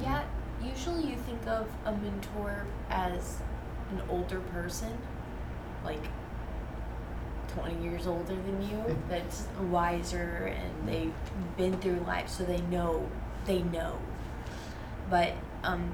Yeah, 0.00 0.24
usually 0.62 1.10
you 1.10 1.16
think 1.16 1.46
of 1.46 1.68
a 1.84 1.92
mentor 1.92 2.66
as 2.90 3.38
an 3.90 4.02
older 4.08 4.40
person, 4.40 4.96
like 5.84 6.02
20 7.54 7.82
years 7.82 8.06
older 8.06 8.34
than 8.34 8.62
you, 8.62 8.96
that's 9.08 9.46
wiser 9.70 10.54
and 10.56 10.88
they've 10.88 11.14
been 11.56 11.78
through 11.80 12.00
life, 12.06 12.28
so 12.28 12.44
they 12.44 12.60
know, 12.62 13.08
they 13.44 13.62
know. 13.62 13.98
But, 15.10 15.32
um, 15.62 15.92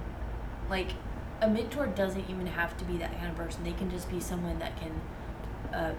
like, 0.68 0.92
a 1.40 1.48
mentor 1.48 1.86
doesn't 1.86 2.28
even 2.28 2.46
have 2.46 2.76
to 2.78 2.84
be 2.84 2.96
that 2.98 3.12
kind 3.18 3.30
of 3.30 3.36
person. 3.36 3.62
They 3.64 3.72
can 3.72 3.90
just 3.90 4.10
be 4.10 4.20
someone 4.20 4.58
that 4.58 4.72
can, 4.80 5.00
uh, 5.72 5.94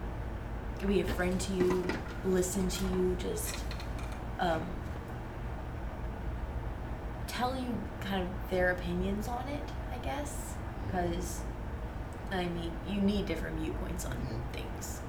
be 0.85 1.01
a 1.01 1.05
friend 1.05 1.39
to 1.41 1.53
you, 1.53 1.83
listen 2.25 2.67
to 2.69 2.83
you, 2.85 3.15
just, 3.19 3.57
um, 4.39 4.61
tell 7.27 7.55
you 7.55 7.73
kind 8.01 8.23
of 8.23 8.29
their 8.49 8.71
opinions 8.71 9.27
on 9.27 9.47
it, 9.47 9.63
I 9.93 9.97
guess, 10.03 10.53
because 10.85 11.41
I 12.31 12.45
mean, 12.45 12.71
you 12.87 13.01
need 13.01 13.25
different 13.25 13.57
viewpoints 13.59 14.05
on 14.05 14.11
Mhm. 14.11 14.53
things 14.53 15.01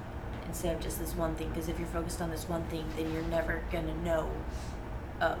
instead 0.47 0.75
of 0.75 0.81
just 0.81 0.97
this 0.97 1.15
one 1.15 1.35
thing. 1.35 1.49
Because 1.49 1.67
if 1.69 1.77
you're 1.77 1.87
focused 1.87 2.19
on 2.19 2.31
this 2.31 2.49
one 2.49 2.63
thing, 2.63 2.83
then 2.97 3.13
you're 3.13 3.21
never 3.23 3.61
gonna 3.71 3.93
know, 4.03 4.27
um, 5.21 5.39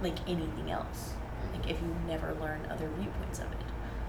like 0.00 0.18
anything 0.26 0.70
else. 0.70 1.12
Like 1.54 1.70
if 1.70 1.80
you 1.80 1.94
never 2.06 2.34
learn 2.40 2.60
other 2.70 2.88
viewpoints 2.98 3.38
of 3.38 3.46
it. 3.52 3.66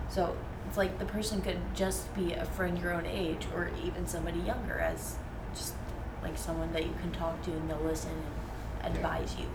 So 0.10 0.36
it's 0.68 0.78
like 0.78 0.98
the 1.00 1.06
person 1.06 1.42
could 1.42 1.60
just 1.74 2.14
be 2.16 2.34
a 2.34 2.46
friend 2.46 2.78
your 2.80 2.94
own 2.94 3.06
age, 3.06 3.48
or 3.56 3.70
even 3.84 4.08
somebody 4.08 4.40
younger, 4.40 4.80
as 4.80 5.16
just 5.54 5.74
like 6.24 6.38
someone 6.38 6.72
that 6.74 6.84
you 6.84 6.94
can 7.02 7.12
talk 7.12 7.42
to 7.44 7.52
and 7.52 7.70
they'll 7.70 7.78
listen 7.80 8.12
and 8.84 8.94
Yeah. 8.94 9.00
advise 9.00 9.36
you 9.38 9.46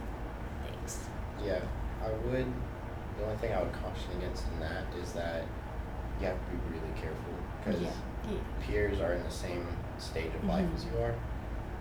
things. 0.67 1.05
Yeah, 1.43 1.61
I 2.05 2.11
would. 2.11 2.47
The 3.19 3.25
only 3.25 3.37
thing 3.37 3.53
I 3.53 3.63
would 3.63 3.73
caution 3.73 4.11
against 4.19 4.47
in 4.49 4.61
that 4.61 4.85
is 5.01 5.13
that 5.13 5.45
you 6.21 6.27
have 6.27 6.37
to 6.37 6.51
be 6.51 6.77
really 6.79 6.93
careful 7.01 7.35
because 7.65 7.81
Yeah. 7.83 7.91
Yeah. 8.31 8.39
peers 8.67 9.01
are 9.01 9.13
in 9.13 9.23
the 9.23 9.31
same 9.31 9.67
stage 9.99 10.35
of 10.35 10.45
life 10.45 10.65
Mhm. 10.65 10.75
as 10.77 10.85
you 10.87 10.99
are, 11.03 11.15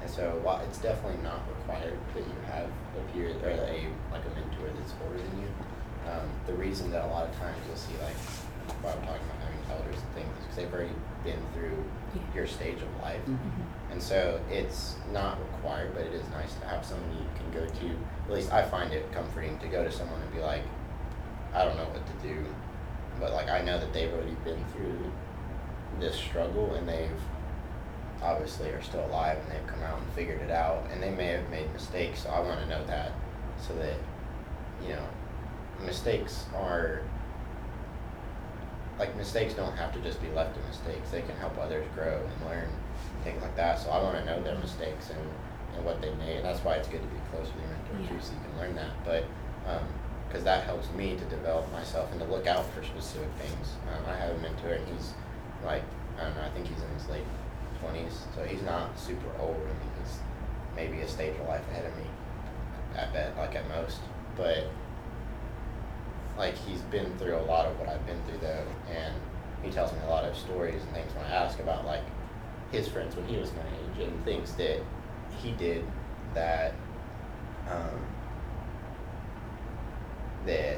and 0.02 0.10
so 0.10 0.40
while 0.44 0.60
it's 0.62 0.78
definitely 0.80 1.22
not 1.24 1.40
required 1.48 1.98
that 2.14 2.24
you 2.24 2.36
have 2.52 2.66
a 2.68 3.12
peer 3.14 3.30
or 3.44 3.50
a 3.50 3.88
like 4.12 4.26
a 4.26 4.30
mentor 4.36 4.70
that's 4.76 4.94
older 5.04 5.18
than 5.18 5.40
you, 5.42 5.48
um, 6.10 6.28
the 6.48 6.54
reason 6.54 6.92
that 6.92 7.04
a 7.06 7.08
lot 7.08 7.26
of 7.28 7.36
times 7.38 7.58
you'll 7.68 7.76
see 7.78 7.94
like 8.04 8.16
while 8.82 8.94
I'm 8.94 9.06
talking 9.06 9.22
about 9.26 9.42
having 9.44 9.60
elders 9.72 10.02
and 10.02 10.14
things 10.14 10.30
is 10.38 10.44
because 10.44 10.56
they've 10.58 10.74
already 10.74 10.96
been 11.24 11.40
through 11.54 11.84
Yeah. 12.16 12.22
your 12.36 12.48
stage 12.48 12.82
of 12.82 13.02
life. 13.02 13.22
Mhm. 13.26 13.36
Mhm. 13.38 13.92
And 13.92 14.02
so 14.02 14.40
it's 14.50 14.96
not 15.12 15.38
required, 15.40 15.94
but 15.94 16.04
it 16.04 16.14
is 16.14 16.28
nice 16.30 16.54
to 16.56 16.66
have 16.68 16.84
someone 16.86 17.10
you 17.12 17.26
can 17.36 17.52
go 17.52 17.66
to. 17.68 17.88
At 18.28 18.32
least 18.34 18.52
I 18.52 18.64
find 18.64 18.92
it 18.94 19.12
comforting 19.12 19.58
to 19.60 19.68
go 19.68 19.84
to 19.84 19.92
someone 19.92 20.22
and 20.22 20.32
be 20.34 20.40
like, 20.42 20.64
I 21.54 21.66
don't 21.66 21.78
know 21.78 21.86
what 21.86 22.06
to 22.06 22.28
do, 22.28 22.46
but 23.20 23.34
like 23.34 23.50
I 23.50 23.62
know 23.62 23.78
that 23.80 23.94
they've 23.94 24.12
already 24.12 24.36
been 24.44 24.64
through 24.74 25.12
this 26.00 26.16
struggle 26.16 26.74
and 26.76 26.88
they've 26.88 27.22
obviously 28.24 28.70
are 28.70 28.82
still 28.82 29.06
alive 29.06 29.38
and 29.44 29.52
they've 29.52 29.68
come 29.68 29.82
out 29.84 29.98
and 29.98 30.08
figured 30.14 30.42
it 30.42 30.52
out 30.52 30.84
and 30.92 31.02
they 31.02 31.10
may 31.12 31.28
have 31.28 31.50
made 31.50 31.72
mistakes. 31.74 32.24
So 32.24 32.30
I 32.30 32.40
want 32.40 32.60
to 32.62 32.66
know 32.68 32.84
that 32.86 33.12
so 33.60 33.74
that 33.76 33.96
you 34.82 34.90
know 34.96 35.04
mistakes 35.82 36.46
are 36.56 37.02
like 39.00 39.15
mistakes 39.15 39.54
don't 39.54 39.76
have 39.76 39.94
to 39.94 40.00
just 40.02 40.22
be 40.22 40.30
left 40.30 40.58
as 40.58 40.63
mistakes. 40.67 41.10
They 41.10 41.22
can 41.22 41.36
help 41.38 41.58
others 41.58 41.86
grow 41.96 42.22
and 42.22 42.50
learn 42.50 42.70
things 43.24 43.41
like 43.41 43.56
that. 43.56 43.80
So 43.80 43.89
I 43.89 44.02
want 44.02 44.17
to 44.17 44.26
know 44.26 44.41
their 44.44 44.58
mistakes 44.60 45.10
and, 45.10 45.20
and 45.76 45.86
what 45.86 46.02
they 46.02 46.13
made. 46.15 46.38
And 46.38 46.46
that's 46.46 46.60
why 46.60 46.76
it's 46.76 46.88
good 46.88 47.02
to 47.02 47.08
be 47.08 47.20
close 47.32 47.48
with 47.48 47.63
your 47.63 47.98
mentor 47.98 48.13
too, 48.13 48.22
so 48.22 48.34
you 48.34 48.39
can 48.46 48.60
learn 48.60 48.76
that. 48.76 48.91
But 49.04 49.26
because 50.28 50.44
that 50.44 50.63
helps 50.63 50.91
me 50.94 51.17
to 51.17 51.26
develop 51.26 51.72
myself 51.72 52.12
and 52.12 52.20
to 52.22 52.28
look 52.28 52.48
out 52.48 52.65
for 52.74 52.84
specific 52.84 53.30
things. 53.39 53.74
Um, 53.89 54.06
I 54.08 54.15
have 54.15 54.36
a 54.36 54.39
mentor 54.39 54.70
and 54.74 54.88
he's 54.88 55.13
like 55.65 55.84
I 56.17 56.24
don't 56.24 56.36
know. 56.36 56.44
I 56.44 56.50
think 56.50 56.67
he's 56.67 56.82
in 56.82 56.89
his 56.94 57.08
late 57.10 57.26
twenties, 57.80 58.26
so 58.36 58.44
he's 58.44 58.62
not 58.62 58.98
super 59.00 59.30
old. 59.39 59.56
I 59.56 59.74
mean, 59.74 59.91
he's 60.00 60.20
maybe 60.76 61.02
a 61.02 61.08
stage 61.08 61.34
of 61.39 61.48
life 61.48 61.63
ahead 61.72 61.86
of 61.86 61.98
me. 61.98 62.06
at 62.96 63.12
bet, 63.13 63.36
like 63.38 63.56
at 63.56 63.67
most, 63.70 64.00
but 64.38 64.70
like 66.42 66.58
he's 66.58 66.82
been 66.90 67.16
through 67.20 67.36
a 67.36 67.46
lot 67.46 67.68
of 67.68 67.80
what 67.80 67.88
I've 67.88 68.04
been 68.08 68.20
through 68.24 68.40
though, 68.40 68.66
and 68.90 69.14
he 69.62 69.70
tells 69.70 69.94
me 69.94 70.00
a 70.08 70.10
lot 70.10 70.26
of 70.26 70.36
stories 70.36 70.82
and 70.82 70.92
things 70.92 71.14
when 71.14 71.24
I 71.26 71.30
ask 71.30 71.60
about 71.60 71.86
like 71.86 72.02
his 72.72 72.88
friends 72.88 73.16
when 73.16 73.28
he 73.28 73.38
was 73.38 73.52
my 73.54 73.62
age 73.62 74.08
and 74.08 74.26
things 74.26 74.54
that 74.54 74.80
he 75.40 75.52
did 75.52 75.86
that 76.34 76.74
um, 77.70 78.00
that 80.48 80.78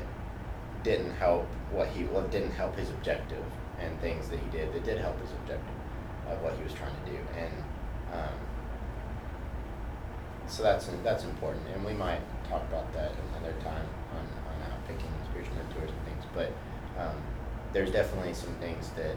didn't 0.83 1.11
help 1.11 1.45
what 1.71 1.87
he 1.87 2.03
what 2.03 2.29
didn't 2.29 2.51
help 2.51 2.75
his 2.75 2.89
objective 2.89 3.45
and 3.79 3.97
things 4.01 4.27
that 4.27 4.39
he 4.39 4.49
did 4.49 4.73
that 4.73 4.83
did 4.83 4.97
help 4.97 5.17
his 5.21 5.31
objective 5.31 5.75
of 6.27 6.41
what 6.41 6.57
he 6.57 6.63
was 6.63 6.73
trying 6.73 6.93
to 7.05 7.11
do. 7.11 7.17
And 7.37 7.53
um, 8.11 8.35
so 10.45 10.61
that's 10.61 10.89
that's 11.05 11.23
important. 11.23 11.65
And 11.73 11.85
we 11.85 11.93
might 11.93 12.19
talk 12.49 12.63
about 12.63 12.91
that 12.91 13.13
another 13.31 13.55
time 13.61 13.87
spiritual 15.53 15.73
mentors 15.75 15.91
and 15.91 16.05
things 16.05 16.25
but 16.33 16.51
um, 17.01 17.15
there's 17.71 17.91
definitely 17.91 18.33
some 18.33 18.53
things 18.55 18.89
that 18.95 19.15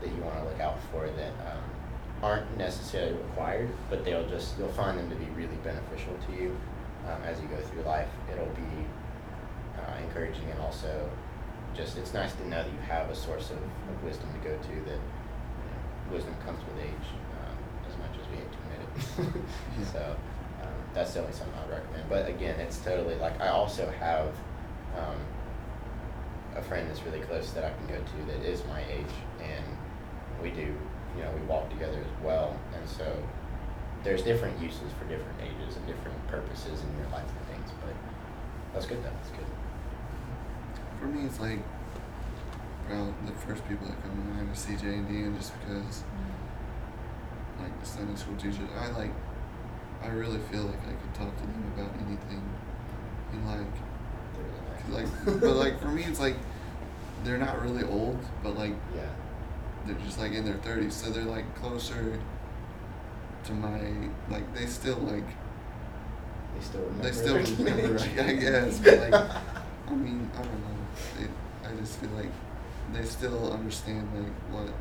that 0.00 0.10
you 0.14 0.22
want 0.22 0.36
to 0.38 0.44
look 0.44 0.60
out 0.60 0.78
for 0.92 1.08
that 1.08 1.32
um, 1.50 1.62
aren't 2.22 2.56
necessarily 2.56 3.12
required 3.12 3.68
but 3.90 4.04
they'll 4.04 4.28
just 4.28 4.58
you'll 4.58 4.68
find 4.68 4.98
them 4.98 5.08
to 5.10 5.16
be 5.16 5.26
really 5.36 5.56
beneficial 5.64 6.14
to 6.26 6.32
you 6.40 6.56
um, 7.08 7.22
as 7.24 7.40
you 7.40 7.48
go 7.48 7.56
through 7.56 7.82
life. 7.82 8.08
It'll 8.30 8.46
be 8.54 8.86
uh, 9.78 9.98
encouraging 10.04 10.48
and 10.50 10.60
also 10.60 11.08
just 11.74 11.96
it's 11.96 12.12
nice 12.14 12.32
to 12.34 12.48
know 12.48 12.62
that 12.62 12.72
you 12.72 12.78
have 12.88 13.08
a 13.10 13.14
source 13.14 13.50
of, 13.50 13.56
of 13.58 14.04
wisdom 14.04 14.28
to 14.32 14.48
go 14.48 14.56
to 14.56 14.74
that 14.86 14.98
you 14.98 15.66
know, 15.68 16.12
wisdom 16.12 16.34
comes 16.44 16.60
with 16.64 16.84
age 16.84 17.08
um, 17.38 17.56
as 17.88 17.96
much 17.98 18.18
as 18.20 18.28
we 18.30 18.36
hate 18.36 18.50
to 18.52 18.58
admit 18.64 19.36
it. 19.36 19.42
So 19.92 20.16
um, 20.62 20.68
that's 20.92 21.14
the 21.14 21.20
only 21.20 21.32
something 21.32 21.54
I'd 21.64 21.70
recommend 21.70 22.08
but 22.08 22.28
again 22.28 22.58
it's 22.58 22.78
totally 22.78 23.14
like 23.16 23.40
I 23.40 23.48
also 23.48 23.88
have 23.90 24.28
um, 24.96 25.16
a 26.58 26.62
friend 26.62 26.88
that's 26.90 27.02
really 27.04 27.20
close 27.20 27.52
that 27.52 27.64
I 27.64 27.70
can 27.70 27.86
go 27.86 27.94
to 28.02 28.32
that 28.32 28.42
is 28.44 28.62
my 28.66 28.82
age 28.90 29.14
and 29.40 29.64
we 30.42 30.50
do 30.50 30.74
you 31.16 31.22
know 31.22 31.30
we 31.32 31.40
walk 31.46 31.70
together 31.70 31.98
as 31.98 32.24
well. 32.24 32.56
And 32.74 32.88
so 32.88 33.06
there's 34.04 34.22
different 34.22 34.60
uses 34.60 34.92
for 34.98 35.04
different 35.08 35.40
ages 35.42 35.76
and 35.76 35.86
different 35.86 36.18
purposes 36.28 36.82
in 36.82 36.98
your 36.98 37.08
life 37.10 37.26
and 37.26 37.46
things 37.56 37.70
but 37.80 37.94
that's 38.72 38.86
good 38.86 38.98
though. 39.02 39.10
That's 39.10 39.30
good. 39.30 39.46
For 41.00 41.06
me, 41.06 41.26
it's 41.26 41.40
like, 41.40 41.60
well, 42.90 43.14
the 43.26 43.32
first 43.32 43.66
people 43.68 43.86
that 43.86 44.00
come 44.02 44.10
to 44.10 44.22
mind 44.34 44.50
are 44.50 44.54
CJ 44.54 44.82
and 44.82 45.08
Dean, 45.08 45.36
just 45.36 45.52
because, 45.60 46.02
mm-hmm. 46.02 47.62
like, 47.62 47.80
the 47.80 47.86
Sunday 47.86 48.16
school 48.16 48.34
teachers, 48.36 48.58
I 48.76 48.88
like, 48.90 49.12
I 50.02 50.08
really 50.08 50.38
feel 50.50 50.64
like 50.64 50.80
I 50.82 50.92
could 50.98 51.14
talk 51.14 51.36
to 51.36 51.42
them 51.42 51.72
about 51.76 51.94
anything, 52.06 52.42
and 53.32 53.46
like, 53.46 53.58
They're 54.34 54.42
really 54.42 54.58
'cause, 54.58 54.68
nice. 54.74 54.77
Like, 54.90 55.06
but 55.24 55.54
like 55.56 55.80
for 55.80 55.88
me, 55.88 56.04
it's 56.04 56.20
like, 56.20 56.36
they're 57.24 57.38
not 57.38 57.60
really 57.62 57.84
old, 57.84 58.18
but 58.42 58.56
like, 58.56 58.74
Yeah. 58.94 59.02
they're 59.86 59.96
just 60.04 60.18
like 60.18 60.32
in 60.32 60.44
their 60.44 60.56
thirties, 60.56 60.94
so 60.94 61.10
they're 61.10 61.24
like 61.24 61.52
closer 61.56 62.18
to 63.44 63.52
my, 63.52 63.80
like, 64.30 64.54
they 64.54 64.66
still 64.66 64.98
like, 64.98 65.24
They 66.56 66.60
still 66.64 66.80
remember. 66.82 67.02
they 67.04 67.12
still 67.12 67.34
remember, 67.64 67.98
teenage 67.98 68.18
I 68.18 68.32
guess, 68.34 68.78
but 68.80 68.98
like, 69.10 69.14
I 69.88 69.94
mean, 69.94 70.30
I 70.34 70.42
don't 70.42 70.60
know. 70.60 71.22
It, 71.24 71.30
I 71.70 71.74
just 71.80 71.98
feel 71.98 72.10
like 72.10 72.30
they 72.92 73.04
still 73.04 73.52
understand 73.52 74.08
like 74.14 74.32
what 74.50 74.72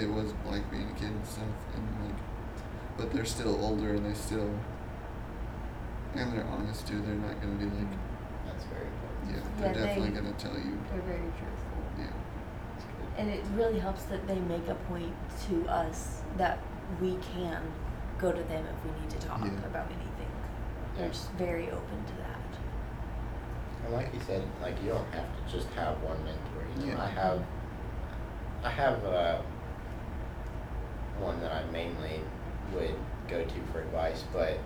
it 0.00 0.08
was 0.10 0.32
like 0.50 0.68
being 0.70 0.88
a 0.90 0.98
kid 0.98 1.08
and 1.10 1.26
stuff, 1.26 1.44
and 1.76 2.06
like, 2.06 2.18
but 2.96 3.12
they're 3.12 3.24
still 3.24 3.56
older 3.64 3.94
and 3.94 4.04
they 4.06 4.14
still, 4.14 4.50
and 6.14 6.32
they're 6.32 6.44
honest 6.44 6.86
too. 6.86 7.00
They're 7.00 7.14
not 7.14 7.40
gonna 7.40 7.54
be 7.54 7.64
like, 7.66 7.86
very 9.26 9.38
important. 9.38 9.56
yeah, 9.60 9.66
Yeah, 9.66 9.72
they're 9.72 9.86
definitely 9.86 10.10
they- 10.10 10.20
gonna 10.20 10.32
tell 10.34 10.54
you, 10.58 10.78
They're 10.90 11.00
very 11.02 11.30
truthful. 11.38 11.78
yeah, 11.98 12.06
That's 12.72 12.84
good. 12.84 13.08
And 13.18 13.30
it 13.30 13.44
really 13.54 13.78
helps 13.78 14.04
that 14.04 14.26
they 14.26 14.38
make 14.40 14.68
a 14.68 14.74
point 14.74 15.14
to 15.48 15.66
us 15.68 16.22
that 16.36 16.58
we 17.00 17.16
can 17.34 17.62
go 18.18 18.32
to 18.32 18.42
them 18.44 18.64
if 18.66 18.84
we 18.84 19.00
need 19.00 19.10
to 19.10 19.18
talk 19.26 19.40
Yeah. 19.40 19.66
about 19.66 19.86
anything. 19.86 20.30
They're 20.96 21.08
just 21.08 21.30
very 21.32 21.70
open 21.70 22.04
to 22.06 22.12
that. 22.22 22.38
And 23.84 23.92
like 23.94 24.14
you 24.14 24.20
said, 24.20 24.42
like 24.62 24.80
you 24.82 24.90
don't 24.90 25.10
have 25.12 25.26
to 25.26 25.52
just 25.52 25.68
have 25.74 26.00
one 26.02 26.16
mentor. 26.24 26.62
You 26.78 26.86
know, 26.92 26.96
Yeah. 26.98 27.02
I 27.04 27.06
have, 27.08 27.42
I 28.64 28.70
have 28.70 29.04
uh, 29.04 29.38
one 31.18 31.40
that 31.40 31.52
I 31.52 31.64
mainly 31.70 32.20
would 32.72 32.94
go 33.28 33.44
to 33.44 33.60
for 33.72 33.80
advice, 33.80 34.24
but 34.32 34.58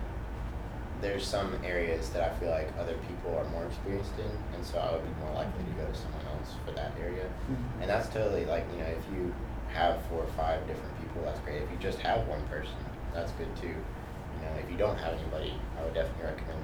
there's 1.01 1.25
some 1.25 1.55
areas 1.63 2.09
that 2.11 2.21
I 2.23 2.29
feel 2.39 2.49
like 2.49 2.67
other 2.79 2.95
people 3.07 3.37
are 3.37 3.47
more 3.51 3.65
experienced 3.65 4.11
in, 4.19 4.31
and 4.55 4.65
so 4.65 4.79
I 4.79 4.91
would 4.91 5.03
be 5.03 5.13
more 5.23 5.33
likely 5.33 5.63
to 5.63 5.71
go 5.79 5.85
to 5.87 5.95
someone 5.95 6.25
else 6.35 6.55
for 6.65 6.71
that 6.73 6.91
area. 6.99 7.25
Mhm. 7.49 7.81
And 7.81 7.89
that's 7.89 8.09
totally 8.09 8.45
like 8.45 8.65
you 8.73 8.79
know 8.83 8.89
if 8.91 9.05
you 9.13 9.33
have 9.73 10.01
four 10.09 10.23
or 10.23 10.31
five 10.35 10.65
different 10.67 10.91
people, 10.99 11.21
that's 11.23 11.39
great. 11.41 11.61
If 11.61 11.71
you 11.71 11.77
just 11.77 11.99
have 11.99 12.27
one 12.27 12.41
person, 12.47 12.75
that's 13.13 13.31
good 13.33 13.49
too. 13.55 13.71
You 13.75 14.39
know, 14.43 14.53
if 14.59 14.69
you 14.71 14.77
don't 14.77 14.97
have 14.97 15.13
anybody, 15.13 15.53
I 15.79 15.83
would 15.83 15.93
definitely 15.93 16.25
recommend 16.25 16.63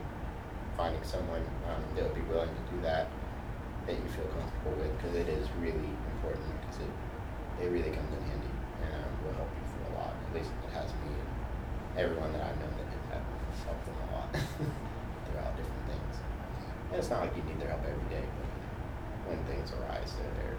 finding 0.76 1.04
someone 1.04 1.44
um, 1.70 1.80
that 1.96 2.04
would 2.04 2.16
be 2.16 2.26
willing 2.28 2.50
to 2.52 2.64
do 2.76 2.82
that 2.82 3.08
that 3.88 3.96
you 3.96 4.08
feel 4.18 4.26
comfortable 4.36 4.76
with 4.82 4.92
because 4.98 5.16
it 5.16 5.30
is 5.30 5.48
really 5.62 5.92
important 6.18 6.44
because 6.66 6.82
it 6.84 6.92
it 7.64 7.68
really 7.72 7.94
comes 7.94 8.12
in 8.12 8.20
handy 8.28 8.52
and 8.84 8.92
um, 9.00 9.08
will 9.24 9.32
help 9.40 9.48
you 9.56 9.64
through 9.72 9.88
a 9.88 10.04
lot. 10.04 10.12
At 10.12 10.32
least 10.36 10.52
it 10.68 10.72
has 10.76 10.92
me 11.06 11.16
and 11.16 11.30
everyone 11.96 12.34
that 12.36 12.44
I've 12.44 12.58
known 12.60 12.74
that 12.76 12.88
did 12.92 13.04
that. 13.16 13.24
It's 13.54 13.64
helped 13.64 13.86
them 13.88 13.96
a 13.96 14.08
lot 14.18 14.25
throughout 14.36 15.56
different 15.58 15.86
things. 15.88 16.16
And 16.92 17.00
it's 17.00 17.10
not 17.10 17.22
like 17.22 17.36
you 17.36 17.44
need 17.44 17.60
their 17.60 17.70
help 17.70 17.82
every 17.82 18.10
day, 18.10 18.26
but 18.26 19.32
when 19.32 19.44
things 19.46 19.72
arise, 19.74 20.14
they're 20.14 20.34
there. 20.44 20.58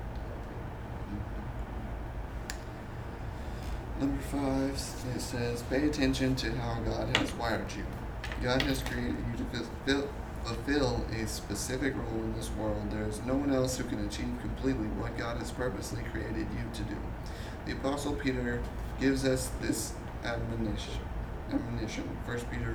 Number 3.99 4.23
five, 4.25 4.75
it 5.15 5.21
says, 5.21 5.63
pay 5.71 5.87
attention 5.87 6.35
to 6.37 6.53
how 6.57 6.81
God 6.81 7.17
has 7.17 7.33
wired 7.35 7.73
you. 7.73 7.85
God 8.43 8.61
has 8.63 8.83
created 8.83 9.17
you 9.31 9.37
to 9.39 9.45
fulfill, 10.45 11.07
a 11.13 11.27
specific 11.27 11.95
role 11.97 12.23
in 12.23 12.35
this 12.35 12.51
world. 12.53 12.91
There 12.91 13.09
is 13.09 13.21
no 13.25 13.35
one 13.35 13.53
else 13.53 13.79
who 13.79 13.85
can 13.85 14.05
achieve 14.07 14.29
completely 14.41 14.87
what 14.89 15.17
God 15.17 15.39
has 15.39 15.51
purposely 15.51 16.03
created 16.13 16.47
you 16.53 16.71
to 16.75 16.83
do. 16.83 16.97
The 17.65 17.73
Apostle 17.73 18.13
Peter 18.13 18.63
gives 19.01 19.25
us 19.25 19.51
this 19.61 19.95
admonition. 20.25 21.01
Admonition. 21.51 22.05
1 22.27 22.39
Peter 22.51 22.73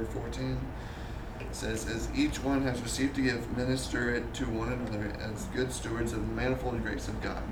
14 1.52 1.54
says, 1.54 1.88
As 1.88 2.10
each 2.16 2.44
one 2.44 2.62
has 2.64 2.82
received 2.82 3.18
a 3.18 3.22
gift, 3.22 3.58
minister 3.58 4.14
it 4.14 4.34
to 4.36 4.46
one 4.46 4.72
another 4.72 5.12
as 5.22 5.46
good 5.46 5.72
stewards 5.72 6.14
of 6.14 6.28
the 6.28 6.34
manifold 6.34 6.82
grace 6.84 7.08
of 7.08 7.22
God. 7.22 7.44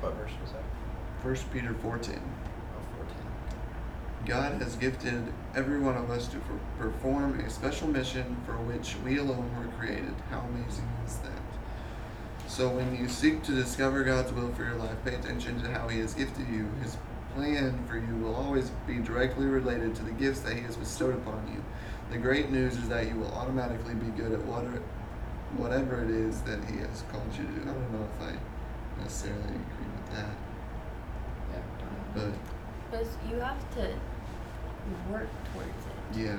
What 0.00 0.14
verse 0.14 0.32
was 0.42 0.52
that? 0.52 0.62
1 1.22 1.52
Peter 1.52 1.74
4:10. 1.74 2.18
Oh, 2.18 2.96
14. 2.96 3.16
God 4.26 4.62
has 4.62 4.76
gifted 4.76 5.32
every 5.54 5.78
one 5.78 5.96
of 5.96 6.10
us 6.10 6.26
to 6.28 6.38
per- 6.38 6.90
perform 6.90 7.40
a 7.40 7.50
special 7.50 7.88
mission 7.88 8.36
for 8.46 8.52
which 8.52 8.96
we 9.04 9.18
alone 9.18 9.50
were 9.58 9.70
created. 9.78 10.14
How 10.30 10.40
amazing 10.40 10.88
is 11.06 11.16
that? 11.18 11.30
So 12.48 12.68
when 12.68 12.96
you 12.96 13.08
seek 13.08 13.42
to 13.44 13.52
discover 13.52 14.02
God's 14.02 14.32
will 14.32 14.52
for 14.54 14.64
your 14.64 14.74
life, 14.74 14.96
pay 15.04 15.14
attention 15.14 15.62
to 15.62 15.70
how 15.70 15.88
He 15.88 16.00
has 16.00 16.14
gifted 16.14 16.48
you. 16.48 16.68
His 16.82 16.96
plan 17.34 17.84
for 17.86 17.96
you 17.96 18.16
will 18.16 18.34
always 18.34 18.70
be 18.86 18.98
directly 18.98 19.46
related 19.46 19.94
to 19.94 20.02
the 20.02 20.10
gifts 20.12 20.40
that 20.40 20.54
He 20.54 20.62
has 20.62 20.76
bestowed 20.76 21.14
upon 21.14 21.46
you. 21.52 21.62
The 22.10 22.18
great 22.18 22.50
news 22.50 22.76
is 22.76 22.88
that 22.88 23.08
you 23.08 23.16
will 23.16 23.32
automatically 23.34 23.94
be 23.94 24.06
good 24.20 24.32
at 24.32 24.44
whatever, 24.44 24.82
whatever 25.56 26.02
it 26.02 26.10
is 26.10 26.40
that 26.42 26.64
He 26.64 26.78
has 26.78 27.04
called 27.12 27.28
you 27.36 27.44
to 27.44 27.52
do. 27.52 27.60
I 27.62 27.72
don't 27.72 27.92
know 27.92 28.06
if 28.18 28.28
I 28.28 29.00
necessarily 29.00 29.42
agree 29.42 29.90
with 29.94 30.10
that, 30.16 30.30
Yeah. 31.52 31.60
but 32.14 32.30
Because 32.90 33.08
you 33.30 33.36
have 33.38 33.74
to 33.76 33.94
work 35.10 35.28
towards 35.52 35.68
it. 35.86 36.18
yeah. 36.20 36.38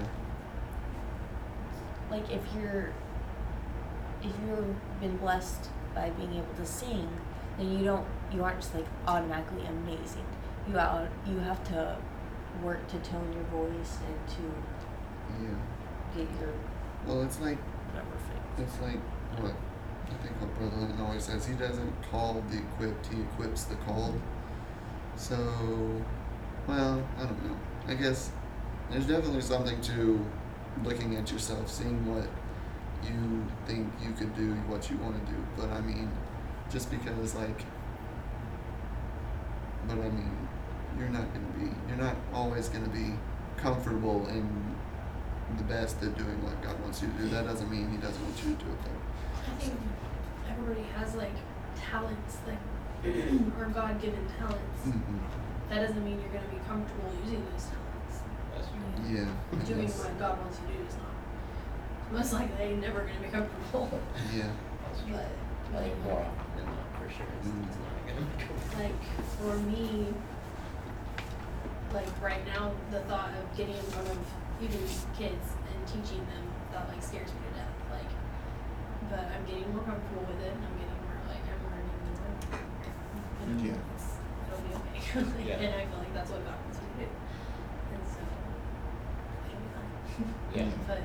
Like 2.10 2.30
if 2.30 2.42
you're 2.54 2.90
if 4.22 4.32
you've 4.46 4.76
been 5.00 5.18
blessed 5.18 5.70
by 5.96 6.10
being 6.12 6.34
able 6.34 6.54
to 6.58 6.66
sing, 6.66 7.08
then 7.58 7.72
you 7.80 7.86
don't 7.86 8.06
you 8.34 8.44
aren't 8.44 8.60
just 8.60 8.76
like 8.76 8.86
automatically 9.08 9.66
amazing. 9.66 10.26
You 10.70 10.78
out 10.78 11.08
you 11.26 11.38
have 11.40 11.64
to 11.70 11.98
work 12.62 12.86
to 12.90 12.98
tone 13.00 13.32
your 13.34 13.44
voice 13.46 13.98
and 14.06 14.30
to 14.36 14.44
Yeah. 15.42 16.24
get 16.24 16.40
your 16.40 16.54
Well, 17.06 17.24
it's 17.24 17.40
like 17.40 17.58
whatever 17.90 18.18
fixed. 18.28 18.60
it's 18.60 18.82
like 18.82 18.96
uh-huh. 18.98 19.44
what 19.44 19.56
I 20.12 20.24
think 20.24 20.42
what 20.42 20.54
Brother 20.58 20.76
Linton 20.78 21.02
always 21.02 21.24
says. 21.24 21.46
He 21.46 21.54
doesn't 21.56 21.94
call 22.12 22.44
the 22.50 22.58
equipped; 22.58 23.08
he 23.08 23.22
equips 23.22 23.64
the 23.64 23.76
called. 23.76 24.20
So, 25.16 25.36
well, 26.68 27.04
I 27.18 27.24
don't 27.24 27.48
know. 27.48 27.58
I 27.88 27.94
guess 27.94 28.32
there's 28.90 29.06
definitely 29.06 29.42
something 29.42 29.80
to 29.82 30.26
looking 30.84 31.16
at 31.16 31.32
yourself, 31.32 31.70
seeing 31.70 32.06
what 32.06 32.28
you 33.04 33.46
think 33.66 33.88
you 34.04 34.12
could 34.14 34.36
do, 34.36 34.54
what 34.68 34.90
you 34.90 34.98
want 34.98 35.26
to 35.26 35.32
do. 35.32 35.38
But 35.58 35.70
I 35.70 35.82
mean, 35.82 36.10
just 36.70 36.92
because 36.92 37.36
like, 37.36 37.64
but 39.88 39.98
I 39.98 40.10
mean, 40.10 40.48
you're 40.98 41.10
not 41.10 41.34
gonna 41.34 41.46
be, 41.58 41.72
you're 41.88 41.98
not 41.98 42.16
always 42.34 42.70
gonna 42.70 42.90
be 42.90 43.14
comfortable 43.58 44.26
and 44.28 44.76
the 45.58 45.64
best 45.64 46.02
at 46.04 46.18
doing 46.18 46.42
what 46.44 46.62
God 46.62 46.80
wants 46.82 47.02
you 47.02 47.08
to 47.10 47.14
do. 47.18 47.30
That 47.30 47.46
doesn't 47.46 47.70
mean 47.70 47.90
He 47.92 47.98
doesn't 47.98 48.22
want 48.24 48.38
you 48.44 48.56
to 48.56 48.64
do 48.66 48.70
it 48.72 48.80
though. 48.86 49.02
I 49.52 49.56
think 49.60 49.80
everybody 50.50 50.86
has 50.98 51.16
like 51.16 51.34
talents, 51.76 52.38
like 52.48 52.60
or 53.60 53.66
God 53.74 54.02
given 54.02 54.26
talents. 54.38 54.82
Mm-hmm. 54.88 55.18
That 55.70 55.88
doesn't 55.88 56.04
mean 56.04 56.20
you're 56.20 56.34
gonna 56.34 56.52
be 56.54 56.60
comfortable 56.68 57.10
using 57.24 57.44
those 57.52 57.66
talents. 57.72 58.16
That's 58.54 58.68
true. 58.68 59.16
Yeah. 59.16 59.66
Doing 59.66 59.88
Yes. 59.88 60.00
what 60.00 60.20
God 60.20 60.38
wants 60.40 60.60
you 60.62 60.68
to 60.68 60.74
do 60.80 60.88
is 60.88 60.96
not 60.96 61.16
most 62.12 62.34
likely 62.34 62.76
never 62.76 63.02
gonna 63.08 63.20
be 63.24 63.28
comfortable. 63.32 63.90
Yeah. 64.36 64.52
But 65.10 65.28
like 65.74 65.96
more 66.04 66.20
often 66.20 66.52
than 66.58 66.66
not, 66.66 66.90
for 67.00 67.08
sure, 67.10 67.26
it's, 67.40 67.48
Mm. 67.48 67.64
it's 67.68 67.78
not 67.80 67.96
gonna 68.08 68.28
be 68.28 68.44
cool. 68.44 68.60
like 68.84 69.00
for 69.40 69.56
me 69.72 70.08
like 71.94 72.08
right 72.22 72.46
now 72.48 72.72
the 72.92 73.00
thought 73.02 73.30
of 73.30 73.58
getting 73.58 73.76
in 73.76 73.84
front 73.84 74.08
of 74.10 74.18
even 74.62 74.82
kids 75.18 75.46
and 75.70 75.80
teaching 75.88 76.22
them 76.30 76.46
that 76.72 76.88
like 76.88 77.02
scares 77.02 77.30
me 77.34 77.40
to 77.50 77.52
death 77.58 77.76
like 77.90 78.12
but 79.10 79.26
i'm 79.34 79.44
getting 79.46 79.66
more 79.74 79.84
comfortable 79.84 80.24
with 80.30 80.40
it 80.42 80.54
and 80.54 80.62
i'm 80.64 80.76
getting 80.78 81.00
more 81.02 81.18
like 81.28 81.44
i'm 81.50 81.62
learning 81.66 81.98
more 82.06 82.62
and 83.42 83.58
Yeah. 83.62 83.74
it's, 83.98 84.08
it'll 84.48 84.62
be 84.62 84.74
okay 84.78 85.02
like, 85.26 85.48
Yeah. 85.50 85.66
and 85.66 85.74
i 85.76 85.84
feel 85.90 86.00
like 86.00 86.14
that's 86.14 86.30
what 86.32 86.46
god 86.46 86.58
wants 86.62 86.78
me 86.78 86.88
to 86.88 86.96
do 87.02 87.08
and 87.10 88.04
so 88.06 88.22
it'll 89.50 89.62
be 89.66 89.70
fine 89.74 89.92
Yeah. 90.56 90.70
but 90.88 91.02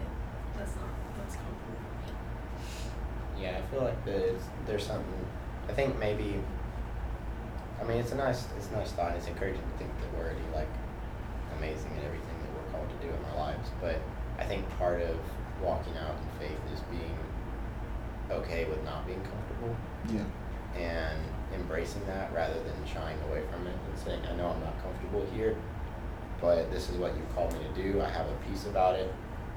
that's 0.59 0.75
not 0.77 0.93
what's 1.17 1.37
comfortable 1.37 1.81
for 1.81 1.97
me 2.05 3.43
Yeah, 3.43 3.61
I 3.61 3.63
feel 3.73 3.83
like 3.85 4.01
there's 4.05 4.41
there's 4.67 4.87
something. 4.87 5.25
I 5.69 5.73
think 5.73 5.99
maybe. 5.99 6.41
I 7.81 7.85
mean, 7.85 7.99
it's 7.99 8.13
a 8.13 8.17
nice 8.17 8.47
it's 8.57 8.69
a 8.69 8.73
nice 8.73 8.93
thought. 8.93 9.13
It's 9.17 9.27
encouraging 9.29 9.61
to 9.61 9.75
think 9.79 9.93
that 10.01 10.09
we're 10.17 10.25
already 10.25 10.47
like 10.55 10.73
amazing 11.59 11.93
at 11.99 12.05
everything 12.09 12.36
to 12.89 13.07
do 13.07 13.13
in 13.13 13.25
our 13.31 13.37
lives. 13.37 13.71
But 13.81 14.01
I 14.39 14.45
think 14.45 14.69
part 14.79 15.01
of 15.03 15.17
walking 15.63 15.97
out 15.97 16.15
in 16.17 16.29
faith 16.49 16.59
is 16.73 16.81
being 16.91 17.17
okay 18.31 18.65
with 18.67 18.83
not 18.85 19.07
being 19.07 19.23
comfortable 19.23 19.75
Yeah. 20.13 20.25
and 20.81 21.19
embracing 21.55 22.05
that 22.07 22.33
rather 22.35 22.55
than 22.55 22.75
shying 22.85 23.17
away 23.29 23.43
from 23.51 23.67
it 23.67 23.75
and 23.89 23.99
saying, 23.99 24.21
I 24.31 24.35
know 24.37 24.49
I'm 24.49 24.61
not 24.61 24.81
comfortable 24.83 25.25
here, 25.33 25.57
but 26.41 26.71
this 26.71 26.91
is 26.91 26.97
what 26.99 27.15
you 27.17 27.23
called 27.35 27.53
me 27.55 27.61
to 27.73 27.83
do. 27.83 28.03
I 28.03 28.09
have 28.09 28.27
a 28.27 28.35
peace 28.49 28.67
about 28.67 28.97
it. 28.97 29.13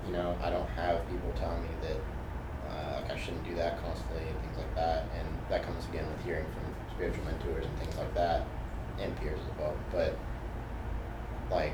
You 0.05 0.13
know, 0.13 0.35
I 0.41 0.49
don't 0.49 0.69
have 0.69 1.07
people 1.09 1.31
telling 1.35 1.61
me 1.63 1.69
that 1.81 1.97
uh, 2.71 3.01
like 3.01 3.11
I 3.11 3.17
shouldn't 3.19 3.43
do 3.43 3.55
that 3.55 3.81
constantly 3.83 4.23
and 4.29 4.39
things 4.41 4.57
like 4.57 4.73
that. 4.75 5.05
And 5.17 5.27
that 5.49 5.63
comes 5.65 5.85
again 5.89 6.05
with 6.07 6.23
hearing 6.23 6.45
from 6.53 6.63
spiritual 6.95 7.25
mentors 7.25 7.65
and 7.65 7.77
things 7.79 7.97
like 7.97 8.13
that, 8.13 8.45
and 9.01 9.13
peers 9.19 9.39
as 9.51 9.57
well. 9.59 9.75
But 9.91 10.15
like, 11.51 11.73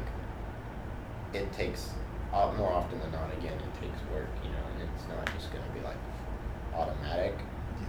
it 1.36 1.52
takes 1.54 1.92
uh, 2.34 2.52
more 2.58 2.72
often 2.72 3.00
than 3.00 3.12
not. 3.12 3.28
Again, 3.38 3.54
it 3.54 3.74
takes 3.82 4.00
work, 4.12 4.28
you 4.44 4.50
know, 4.52 4.64
and 4.72 4.88
it's 4.88 5.06
not 5.08 5.24
just 5.38 5.52
gonna 5.52 5.68
be 5.76 5.82
like 5.84 6.00
automatic. 6.74 7.36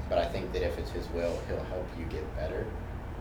But 0.08 0.18
I 0.18 0.26
think 0.26 0.52
that 0.52 0.62
if 0.62 0.78
it's 0.78 0.90
His 0.90 1.06
will, 1.10 1.34
He'll 1.48 1.62
help 1.70 1.86
you 1.98 2.04
get 2.06 2.24
better. 2.36 2.66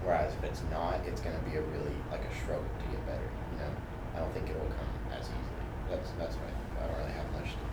Whereas 0.04 0.34
if 0.34 0.44
it's 0.44 0.62
not, 0.70 1.02
it's 1.06 1.22
gonna 1.22 1.42
be 1.50 1.56
a 1.58 1.62
really 1.74 1.96
like 2.12 2.22
a 2.26 2.34
struggle 2.42 2.66
to 2.66 2.86
get 2.90 3.02
better. 3.06 3.26
You 3.54 3.58
know, 3.62 3.72
I 4.16 4.20
don't 4.20 4.34
think 4.34 4.50
it 4.50 4.58
will 4.58 4.70
come 4.74 4.90
as 5.18 5.26
easily. 5.26 5.66
That's 5.90 6.10
that's 6.18 6.36
what 6.38 6.46
I 6.50 6.54
think. 6.54 6.70
I 6.78 6.86
don't 6.86 6.98
really 7.02 7.18
have 7.18 7.30
much 7.34 7.50
to 7.58 7.64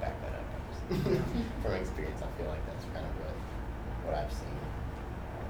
back 0.00 0.16
that 0.24 0.32
up. 0.36 0.48
From 1.62 1.72
experience, 1.72 2.20
I 2.20 2.28
feel 2.36 2.48
like 2.48 2.64
that's 2.66 2.84
kind 2.92 3.04
of 3.04 3.12
what 3.20 3.34
what 4.08 4.14
I've 4.16 4.32
seen 4.32 4.56
um, 5.36 5.48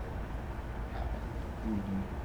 happen. 0.95 1.21
Mhm. 1.67 2.22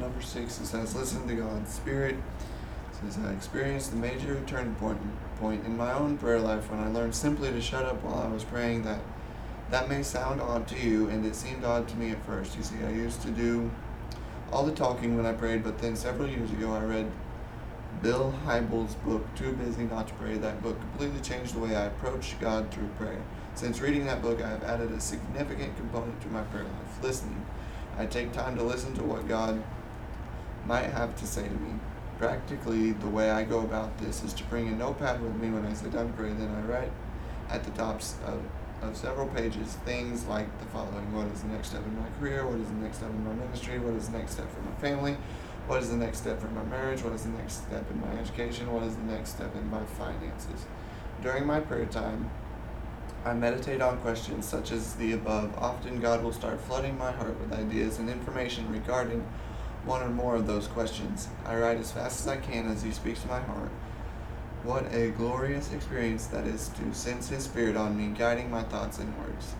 Number 0.00 0.22
six, 0.22 0.58
it 0.58 0.66
says, 0.66 0.96
listen 0.96 1.28
to 1.28 1.34
God's 1.34 1.72
Spirit. 1.72 2.14
It 2.14 3.12
says, 3.12 3.18
I 3.22 3.32
experienced 3.32 3.90
the 3.90 3.98
major 3.98 4.40
turning 4.46 4.74
point, 4.76 4.98
point 5.38 5.66
in 5.66 5.76
my 5.76 5.92
own 5.92 6.16
prayer 6.16 6.40
life 6.40 6.70
when 6.70 6.80
I 6.80 6.88
learned 6.88 7.14
simply 7.14 7.50
to 7.50 7.60
shut 7.60 7.84
up 7.84 8.02
while 8.02 8.18
I 8.18 8.28
was 8.28 8.42
praying. 8.42 8.82
That 8.84 9.00
that 9.70 9.88
may 9.88 10.02
sound 10.02 10.40
odd 10.40 10.66
to 10.68 10.78
you, 10.78 11.08
and 11.10 11.24
it 11.24 11.36
seemed 11.36 11.64
odd 11.64 11.86
to 11.88 11.96
me 11.96 12.10
at 12.10 12.24
first. 12.24 12.56
You 12.56 12.62
see, 12.62 12.76
I 12.84 12.90
used 12.90 13.22
to 13.22 13.30
do 13.30 13.70
all 14.50 14.64
the 14.64 14.72
talking 14.72 15.16
when 15.16 15.26
I 15.26 15.32
prayed, 15.32 15.62
but 15.62 15.78
then 15.78 15.94
several 15.94 16.28
years 16.28 16.50
ago 16.50 16.72
I 16.72 16.82
read 16.82 17.10
Bill 18.02 18.34
Hybels' 18.46 19.00
book, 19.04 19.22
Too 19.36 19.52
Busy 19.52 19.84
Not 19.84 20.08
to 20.08 20.14
Pray. 20.14 20.38
That 20.38 20.62
book 20.62 20.80
completely 20.80 21.20
changed 21.20 21.54
the 21.54 21.60
way 21.60 21.76
I 21.76 21.84
approach 21.84 22.34
God 22.40 22.72
through 22.72 22.88
prayer. 22.98 23.22
Since 23.54 23.80
reading 23.80 24.06
that 24.06 24.22
book, 24.22 24.42
I 24.42 24.48
have 24.48 24.64
added 24.64 24.90
a 24.92 25.00
significant 25.00 25.76
component 25.76 26.20
to 26.22 26.28
my 26.28 26.42
prayer 26.44 26.64
life 26.64 27.02
listening. 27.02 27.44
I 27.98 28.06
take 28.06 28.32
time 28.32 28.56
to 28.56 28.62
listen 28.62 28.94
to 28.94 29.02
what 29.02 29.28
God 29.28 29.62
might 30.66 30.90
have 30.90 31.16
to 31.16 31.26
say 31.26 31.44
to 31.44 31.54
me. 31.54 31.74
Practically, 32.18 32.92
the 32.92 33.08
way 33.08 33.30
I 33.30 33.44
go 33.44 33.60
about 33.60 33.96
this 33.98 34.22
is 34.22 34.34
to 34.34 34.44
bring 34.44 34.68
a 34.68 34.72
notepad 34.72 35.22
with 35.22 35.34
me 35.36 35.50
when 35.50 35.64
I 35.64 35.72
sit 35.72 35.92
down 35.92 36.08
to 36.08 36.12
pray. 36.12 36.32
Then 36.32 36.50
I 36.50 36.60
write 36.62 36.92
at 37.48 37.64
the 37.64 37.70
tops 37.70 38.16
of, 38.26 38.42
of 38.82 38.96
several 38.96 39.26
pages 39.28 39.74
things 39.84 40.26
like 40.26 40.46
the 40.60 40.66
following 40.66 41.14
What 41.14 41.28
is 41.28 41.42
the 41.42 41.48
next 41.48 41.70
step 41.70 41.84
in 41.84 41.98
my 41.98 42.08
career? 42.18 42.46
What 42.46 42.60
is 42.60 42.68
the 42.68 42.74
next 42.74 42.98
step 42.98 43.10
in 43.10 43.24
my 43.24 43.32
ministry? 43.32 43.78
What 43.78 43.94
is 43.94 44.08
the 44.08 44.18
next 44.18 44.32
step 44.32 44.52
for 44.52 44.60
my 44.60 44.74
family? 44.76 45.16
What 45.66 45.82
is 45.82 45.90
the 45.90 45.96
next 45.96 46.18
step 46.18 46.40
for 46.40 46.48
my 46.48 46.64
marriage? 46.64 47.02
What 47.02 47.14
is 47.14 47.22
the 47.22 47.30
next 47.30 47.64
step 47.64 47.90
in 47.90 48.00
my 48.00 48.20
education? 48.20 48.72
What 48.72 48.82
is 48.82 48.96
the 48.96 49.04
next 49.04 49.30
step 49.30 49.54
in 49.54 49.70
my 49.70 49.84
finances? 49.84 50.66
During 51.22 51.46
my 51.46 51.60
prayer 51.60 51.86
time, 51.86 52.30
I 53.24 53.34
meditate 53.34 53.82
on 53.82 53.98
questions 53.98 54.46
such 54.46 54.72
as 54.72 54.94
the 54.94 55.12
above. 55.12 55.56
Often, 55.58 56.00
God 56.00 56.24
will 56.24 56.32
start 56.32 56.60
flooding 56.62 56.96
my 56.96 57.12
heart 57.12 57.38
with 57.38 57.52
ideas 57.52 57.98
and 57.98 58.08
information 58.08 58.70
regarding 58.72 59.26
one 59.84 60.02
or 60.02 60.08
more 60.10 60.36
of 60.36 60.46
those 60.46 60.66
questions. 60.66 61.28
I 61.46 61.56
write 61.56 61.78
as 61.78 61.92
fast 61.92 62.20
as 62.20 62.28
I 62.28 62.36
can 62.36 62.68
as 62.68 62.82
He 62.82 62.90
speaks 62.90 63.22
to 63.22 63.28
my 63.28 63.40
heart. 63.40 63.70
What 64.62 64.92
a 64.92 65.10
glorious 65.10 65.72
experience 65.72 66.26
that 66.26 66.46
is 66.46 66.68
to 66.68 66.92
sense 66.92 67.28
His 67.28 67.44
Spirit 67.44 67.76
on 67.76 67.96
me, 67.96 68.14
guiding 68.16 68.50
my 68.50 68.62
thoughts 68.62 68.98
and 68.98 69.16
words. 69.18 69.54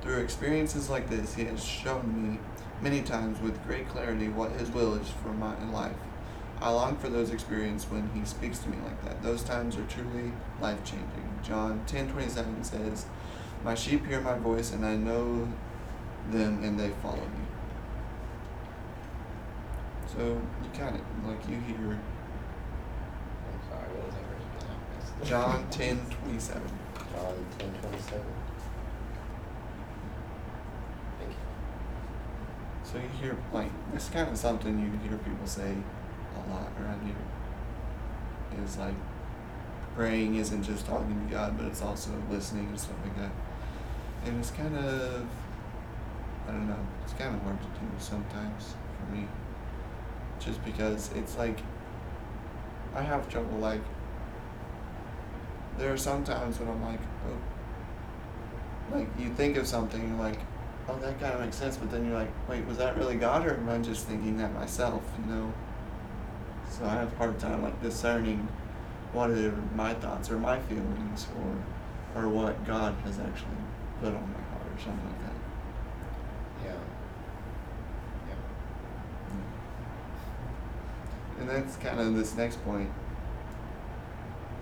Through 0.00 0.20
experiences 0.20 0.88
like 0.88 1.10
this, 1.10 1.34
He 1.34 1.44
has 1.44 1.62
shown 1.64 2.32
me 2.32 2.38
many 2.80 3.02
times 3.02 3.40
with 3.40 3.62
great 3.66 3.88
clarity 3.88 4.28
what 4.28 4.52
His 4.52 4.70
will 4.70 4.94
is 4.94 5.08
for 5.08 5.28
my 5.28 5.62
life. 5.70 5.96
I 6.60 6.70
long 6.70 6.96
for 6.96 7.10
those 7.10 7.30
experiences 7.30 7.90
when 7.90 8.08
He 8.14 8.24
speaks 8.24 8.58
to 8.60 8.70
me 8.70 8.78
like 8.82 9.04
that. 9.04 9.22
Those 9.22 9.42
times 9.42 9.76
are 9.76 9.84
truly 9.84 10.32
life 10.60 10.82
changing. 10.84 11.38
John 11.42 11.82
ten 11.86 12.08
twenty 12.10 12.30
seven 12.30 12.64
says, 12.64 13.04
My 13.62 13.74
sheep 13.74 14.06
hear 14.06 14.22
my 14.22 14.38
voice, 14.38 14.72
and 14.72 14.86
I 14.86 14.96
know 14.96 15.48
them, 16.30 16.64
and 16.64 16.80
they 16.80 16.90
follow 17.02 17.16
me. 17.16 17.44
So 20.16 20.22
you 20.22 20.70
kind 20.78 20.96
of 20.96 21.28
like 21.28 21.46
you 21.48 21.56
hear 21.56 21.98
I'm 23.52 23.60
sorry, 23.68 23.88
what 23.92 24.06
was 24.06 24.14
that 24.14 24.24
verse? 24.24 24.44
I 24.62 24.96
missed 24.96 25.12
it. 25.22 25.26
John 25.28 25.66
ten 25.70 26.00
twenty 26.10 26.40
seven. 26.40 26.70
John 27.12 27.46
ten 27.58 27.70
twenty 27.82 28.02
seven. 28.02 28.32
Thank 31.18 31.30
you. 31.30 31.36
So 32.84 32.96
you 32.96 33.08
hear 33.20 33.36
like 33.52 33.70
it's 33.94 34.08
kind 34.08 34.30
of 34.30 34.38
something 34.38 34.78
you 34.78 35.08
hear 35.08 35.18
people 35.18 35.46
say 35.46 35.74
a 36.34 36.50
lot 36.50 36.68
around 36.80 37.04
here. 37.04 37.14
Is 38.64 38.78
like 38.78 38.94
praying 39.94 40.36
isn't 40.36 40.62
just 40.62 40.86
talking 40.86 41.26
to 41.26 41.34
God, 41.34 41.58
but 41.58 41.66
it's 41.66 41.82
also 41.82 42.10
listening 42.30 42.68
and 42.68 42.80
stuff 42.80 42.96
like 43.04 43.16
that. 43.18 43.32
And 44.24 44.38
it's 44.40 44.50
kind 44.50 44.74
of 44.78 45.26
I 46.48 46.52
don't 46.52 46.66
know. 46.66 46.86
It's 47.04 47.12
kind 47.12 47.34
of 47.34 47.42
hard 47.42 47.60
to 47.60 47.66
do 47.66 47.86
sometimes 47.98 48.74
for 48.98 49.14
me, 49.14 49.26
just 50.40 50.64
because 50.64 51.10
it's 51.14 51.36
like 51.36 51.58
I 52.94 53.02
have 53.02 53.28
trouble 53.28 53.58
like. 53.58 53.80
There 55.78 55.92
are 55.92 55.98
some 55.98 56.24
times 56.24 56.58
when 56.58 56.70
I'm 56.70 56.82
like, 56.82 57.00
oh, 57.28 57.36
like 58.96 59.08
you 59.18 59.28
think 59.34 59.56
of 59.56 59.66
something 59.66 60.08
you're 60.08 60.18
like 60.18 60.38
oh 60.88 60.96
that 60.98 61.18
kind 61.20 61.34
of 61.34 61.40
makes 61.40 61.56
sense 61.56 61.76
but 61.76 61.90
then 61.90 62.06
you're 62.06 62.18
like 62.18 62.30
wait 62.48 62.64
was 62.66 62.78
that 62.78 62.96
really 62.96 63.16
god 63.16 63.46
or 63.46 63.54
am 63.54 63.68
i 63.68 63.78
just 63.78 64.06
thinking 64.06 64.36
that 64.36 64.52
myself 64.54 65.02
you 65.18 65.32
know 65.32 65.52
so 66.70 66.84
i 66.84 66.90
have 66.90 67.12
a 67.12 67.16
hard 67.16 67.38
time 67.38 67.62
like 67.62 67.80
discerning 67.82 68.46
what 69.12 69.30
are 69.30 69.52
my 69.74 69.94
thoughts 69.94 70.30
or 70.30 70.38
my 70.38 70.58
feelings 70.60 71.26
or 72.14 72.22
or 72.22 72.28
what 72.28 72.64
god 72.66 72.94
has 73.04 73.18
actually 73.18 73.50
put 74.00 74.08
on 74.08 74.32
my 74.32 74.44
heart 74.50 74.66
or 74.72 74.78
something 74.78 75.06
like 75.06 75.20
that 75.22 76.66
Yeah. 76.66 76.80
And 81.38 81.48
that's 81.48 81.76
kind 81.76 82.00
of 82.00 82.14
this 82.16 82.36
next 82.36 82.62
point. 82.64 82.90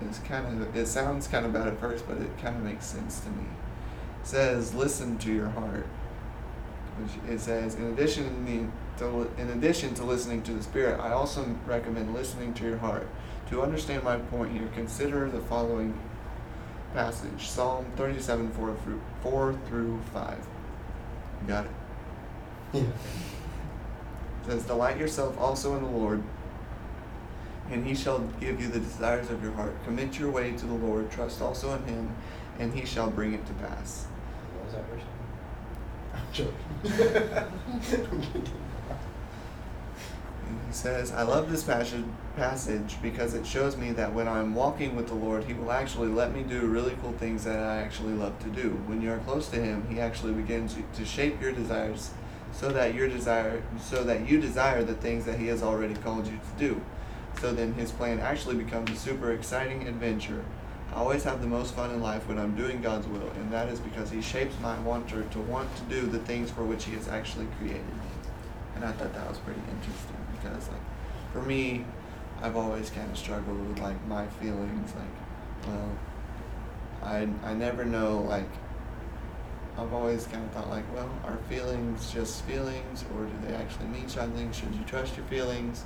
It's 0.01 0.19
kind 0.19 0.61
of 0.61 0.75
it 0.75 0.87
sounds 0.87 1.27
kind 1.27 1.45
of 1.45 1.53
bad 1.53 1.67
at 1.67 1.79
first 1.79 2.07
but 2.07 2.17
it 2.17 2.37
kind 2.37 2.55
of 2.55 2.63
makes 2.63 2.85
sense 2.85 3.19
to 3.21 3.29
me. 3.29 3.45
It 4.21 4.27
says 4.27 4.73
listen 4.73 5.17
to 5.19 5.33
your 5.33 5.49
heart 5.49 5.87
which 6.97 7.33
it 7.33 7.39
says 7.39 7.75
in 7.75 7.91
addition 7.91 8.71
to 8.97 9.29
in 9.37 9.49
addition 9.49 9.93
to 9.95 10.03
listening 10.03 10.41
to 10.41 10.53
the 10.53 10.63
spirit 10.63 10.97
i 11.01 11.11
also 11.11 11.45
recommend 11.65 12.13
listening 12.13 12.53
to 12.55 12.63
your 12.63 12.77
heart. 12.77 13.07
To 13.49 13.61
understand 13.61 14.03
my 14.03 14.17
point 14.17 14.53
here 14.53 14.67
consider 14.73 15.29
the 15.29 15.39
following 15.39 15.97
passage 16.93 17.47
psalm 17.47 17.85
37 17.95 18.51
4 18.51 18.75
through, 18.83 19.01
4 19.21 19.55
through 19.67 19.99
5 20.13 20.47
got 21.47 21.65
it? 21.65 21.71
Yeah. 22.73 22.81
it 22.81 22.87
says 24.47 24.63
delight 24.63 24.97
yourself 24.97 25.37
also 25.37 25.75
in 25.75 25.83
the 25.83 25.89
lord 25.89 26.23
and 27.71 27.85
he 27.85 27.95
shall 27.95 28.19
give 28.39 28.61
you 28.61 28.67
the 28.67 28.79
desires 28.79 29.29
of 29.29 29.41
your 29.43 29.51
heart 29.53 29.73
commit 29.85 30.19
your 30.19 30.29
way 30.29 30.51
to 30.51 30.65
the 30.65 30.73
lord 30.73 31.09
trust 31.11 31.41
also 31.41 31.73
in 31.75 31.83
him 31.83 32.15
and 32.59 32.73
he 32.73 32.85
shall 32.85 33.09
bring 33.09 33.33
it 33.33 33.45
to 33.45 33.53
pass 33.53 34.07
What 34.53 34.65
was 34.65 34.73
that 34.73 34.85
verse? 34.89 35.03
I'm 36.13 36.31
joking. 38.01 38.51
And 40.47 40.59
he 40.67 40.73
says, 40.73 41.11
I 41.11 41.23
love 41.23 41.49
this 41.49 41.63
passage, 41.63 42.03
passage 42.35 42.97
because 43.01 43.33
it 43.33 43.45
shows 43.45 43.77
me 43.77 43.91
that 43.93 44.13
when 44.13 44.27
I'm 44.27 44.53
walking 44.53 44.95
with 44.95 45.07
the 45.07 45.15
Lord, 45.15 45.45
He 45.45 45.53
will 45.53 45.71
actually 45.71 46.09
let 46.09 46.33
me 46.33 46.43
do 46.43 46.67
really 46.67 46.95
cool 47.01 47.13
things 47.13 47.43
that 47.45 47.59
I 47.59 47.77
actually 47.77 48.13
love 48.13 48.37
to 48.43 48.49
do. 48.49 48.69
When 48.85 49.01
you're 49.01 49.17
close 49.19 49.47
to 49.49 49.57
Him, 49.57 49.87
He 49.89 49.99
actually 49.99 50.33
begins 50.33 50.75
to 50.95 51.05
shape 51.05 51.41
your 51.41 51.51
desires 51.51 52.11
so 52.51 52.69
that 52.69 52.93
your 52.93 53.07
desire 53.07 53.61
so 53.81 54.03
that 54.03 54.29
you 54.29 54.39
desire 54.39 54.83
the 54.83 54.93
things 54.93 55.25
that 55.25 55.39
He 55.39 55.47
has 55.47 55.63
already 55.63 55.95
called 55.95 56.27
you 56.27 56.37
to 56.37 56.59
do. 56.59 56.81
So 57.39 57.53
then 57.53 57.73
His 57.73 57.91
plan 57.91 58.19
actually 58.19 58.55
becomes 58.55 58.91
a 58.91 58.95
super 58.95 59.31
exciting 59.31 59.87
adventure. 59.87 60.43
I 60.91 60.95
always 60.95 61.23
have 61.23 61.41
the 61.41 61.47
most 61.47 61.75
fun 61.75 61.91
in 61.91 62.01
life 62.01 62.27
when 62.27 62.39
I'm 62.39 62.55
doing 62.55 62.81
God's 62.81 63.07
will, 63.07 63.29
and 63.31 63.51
that 63.51 63.69
is 63.69 63.79
because 63.79 64.09
He 64.09 64.21
shapes 64.21 64.55
my 64.61 64.79
wanter 64.79 65.23
to 65.23 65.39
want 65.41 65.75
to 65.77 65.83
do 65.83 66.01
the 66.07 66.19
things 66.19 66.49
for 66.51 66.63
which 66.63 66.85
He 66.85 66.93
has 66.93 67.07
actually 67.07 67.47
created 67.59 67.87
me. 67.87 68.09
And 68.75 68.85
I 68.85 68.91
thought 68.91 69.13
that 69.13 69.27
was 69.29 69.37
pretty 69.39 69.61
interesting 69.71 70.17
because, 70.33 70.69
like, 70.69 70.81
for 71.33 71.41
me, 71.41 71.85
I've 72.41 72.55
always 72.55 72.89
kind 72.89 73.09
of 73.09 73.17
struggled 73.17 73.67
with 73.67 73.79
like 73.79 74.05
my 74.07 74.27
feelings. 74.27 74.93
Like, 74.95 75.67
well, 75.67 75.91
I 77.03 77.27
I 77.43 77.53
never 77.53 77.85
know. 77.85 78.21
Like, 78.21 78.49
I've 79.77 79.93
always 79.93 80.27
kind 80.27 80.43
of 80.43 80.51
thought 80.51 80.69
like, 80.69 80.85
well, 80.93 81.09
are 81.25 81.37
feelings 81.49 82.11
just 82.13 82.43
feelings, 82.43 83.03
or 83.13 83.25
do 83.25 83.33
they 83.47 83.53
actually 83.55 83.87
mean 83.87 84.07
something? 84.07 84.51
Should 84.51 84.73
you 84.75 84.83
trust 84.85 85.17
your 85.17 85.25
feelings? 85.25 85.83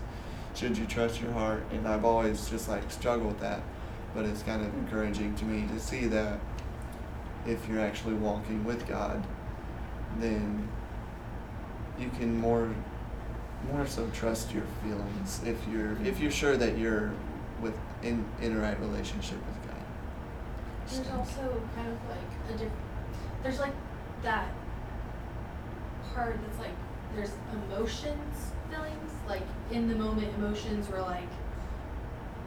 Should 0.60 0.78
you 0.78 0.86
trust 0.88 1.22
your 1.22 1.32
heart? 1.32 1.64
And 1.72 1.88
I've 1.88 2.04
always 2.04 2.50
just 2.50 2.68
like 2.68 2.92
struggled 2.92 3.28
with 3.28 3.40
that. 3.40 3.62
But 4.14 4.26
it's 4.26 4.44
kind 4.44 4.62
of 4.62 4.74
encouraging 4.74 5.34
to 5.36 5.46
me 5.46 5.66
to 5.74 5.80
see 5.80 6.06
that 6.08 6.38
if 7.48 7.66
you're 7.70 7.80
actually 7.80 8.16
walking 8.16 8.66
with 8.66 8.86
God, 8.86 9.26
then 10.20 10.68
you 11.98 12.10
can 12.20 12.38
more 12.38 12.76
more 13.72 13.88
so 13.88 14.10
trust 14.10 14.54
your 14.54 14.64
feelings 14.84 15.42
if 15.46 15.58
you're 15.72 15.98
if 16.04 16.20
you're 16.20 16.32
sure 16.32 16.58
that 16.58 16.78
you're 16.78 17.14
with 17.62 17.78
in 18.04 18.26
in 18.42 18.58
a 18.58 18.60
right 18.60 18.80
relationship 18.82 19.38
with 19.38 19.68
God. 19.68 19.86
There's 20.90 21.08
also 21.12 21.62
kind 21.74 21.88
of 21.88 22.00
like 22.10 22.50
a 22.50 22.52
different. 22.52 22.74
there's 23.44 23.60
like 23.60 23.76
that 24.24 24.50
part 26.14 26.38
that's 26.42 26.60
like 26.60 26.76
there's 27.16 27.32
emotions 27.54 28.52
feelings 28.70 29.12
like 29.28 29.44
in 29.72 29.88
the 29.88 29.96
moment 29.96 30.28
emotions 30.38 30.88
were 30.90 31.02
like 31.02 31.28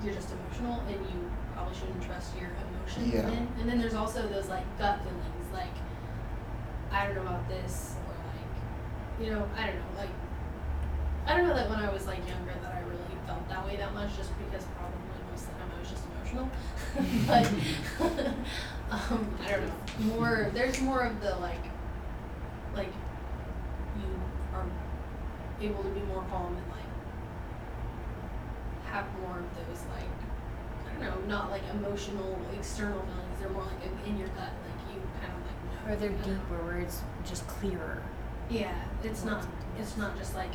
you're 0.05 0.15
just 0.15 0.31
emotional 0.33 0.81
and 0.89 0.97
you 0.97 1.31
probably 1.55 1.75
shouldn't 1.75 2.03
trust 2.03 2.37
your 2.41 2.51
emotions 2.51 3.13
Yeah. 3.15 3.23
then. 3.23 3.49
And 3.61 3.69
then 3.69 3.79
there's 3.79 3.95
also 3.95 4.27
those 4.29 4.49
like 4.49 4.65
gut 4.79 4.99
feelings 5.03 5.53
like 5.53 5.75
I 6.91 7.07
don't 7.07 7.15
know 7.17 7.23
about 7.23 7.49
this 7.49 7.95
or 8.07 8.15
like 8.35 9.25
you 9.25 9.33
know 9.35 9.49
I 9.57 9.67
don't 9.67 9.77
know 9.77 9.99
like 9.99 10.11
I 11.27 11.37
don't 11.37 11.47
know 11.47 11.55
that 11.55 11.71
when 11.71 11.79
I 11.79 11.93
was 11.93 12.07
like 12.07 12.19
younger 12.29 12.53
that 12.63 12.75
I 12.75 12.81
really 12.81 12.99
felt 13.27 13.49
that 13.49 13.65
way 13.65 13.77
that 13.77 13.95
much 13.95 14.17
just 14.17 14.31
because 14.39 14.67
probably 14.77 14.99
most 15.31 15.45
of 15.45 15.49
the 15.49 15.59
time 15.61 15.71
I 15.77 15.81
was 15.81 15.91
just 15.91 16.05
emotional. 16.11 16.49
But 17.27 17.47
um, 18.91 19.27
I 19.47 19.51
don't 19.53 19.67
know. 19.67 20.17
More 20.17 20.51
there's 20.53 20.81
more 20.83 21.01
of 21.03 21.21
the 21.21 21.37
like 21.37 21.65
like 22.75 22.93
able 25.63 25.83
to 25.83 25.91
be 25.91 26.01
more 26.03 26.25
calm 26.31 26.57
and 26.57 26.67
like 26.71 26.91
have 28.93 29.07
more 29.21 29.39
of 29.39 29.47
those 29.57 29.83
like 29.95 30.11
I 30.87 31.05
don't 31.05 31.27
know 31.29 31.35
not 31.35 31.51
like 31.51 31.63
emotional 31.73 32.39
external 32.57 33.01
feelings 33.01 33.41
they're 33.41 33.49
more 33.51 33.65
like 33.65 33.83
in- 33.85 34.11
in 34.13 34.19
your 34.19 34.29
gut 34.29 34.51
like 34.53 34.95
you 34.95 35.01
kind 35.21 35.33
of 35.33 35.41
like 35.47 35.61
know 35.65 35.93
Or 35.93 35.97
they're 35.97 36.11
I 36.11 36.13
don't 36.13 36.27
know. 36.27 36.35
deeper, 36.35 36.65
where 36.65 36.79
it's 36.79 37.01
just 37.25 37.47
clearer. 37.49 38.03
Yeah, 38.51 38.75
it's 39.03 39.25
not. 39.25 39.47
It's 39.79 39.97
not 39.97 40.17
just 40.19 40.35
like. 40.35 40.53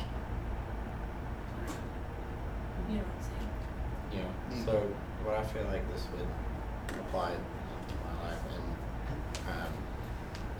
You 2.88 2.96
know 2.96 3.02
what 3.02 3.16
I'm 3.16 3.22
saying? 3.28 3.50
You 4.12 4.18
know, 4.22 4.32
Mm. 4.50 4.64
so 4.64 4.72
what 5.24 5.36
I 5.36 5.42
feel 5.44 5.64
like 5.64 5.84
this 5.92 6.06
would 6.16 7.00
apply 7.00 7.32
to 7.32 7.94
my 8.04 8.28
life, 8.30 8.40
and 8.54 9.50
um, 9.50 9.72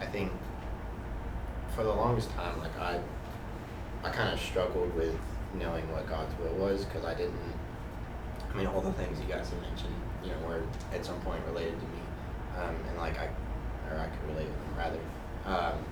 I 0.01 0.07
think 0.07 0.33
for 1.75 1.85
the 1.85 1.93
longest 1.95 2.31
time, 2.33 2.59
like 2.61 2.79
I, 2.79 3.01
I 4.09 4.11
kind 4.11 4.33
of 4.33 4.41
struggled 4.41 4.95
with 4.97 5.15
knowing 5.53 5.85
what 5.93 6.09
God's 6.09 6.33
will 6.39 6.55
was 6.55 6.87
because 6.87 7.05
I 7.05 7.13
didn't. 7.13 7.37
I 8.51 8.57
mean, 8.57 8.67
all 8.67 8.81
the 8.81 8.93
things 8.93 9.21
you 9.21 9.27
guys 9.27 9.51
have 9.51 9.61
mentioned, 9.61 9.95
you 10.25 10.31
know, 10.31 10.39
were 10.49 10.63
at 10.95 11.05
some 11.05 11.21
point 11.21 11.45
related 11.47 11.79
to 11.79 11.87
me, 11.87 12.01
um, 12.57 12.75
and 12.89 12.97
like 12.97 13.19
I, 13.19 13.29
or 13.91 14.01
I 14.01 14.07
could 14.07 14.31
relate 14.31 14.49
with 14.49 14.61
them 14.65 14.77
rather, 14.79 15.01
um, 15.45 15.85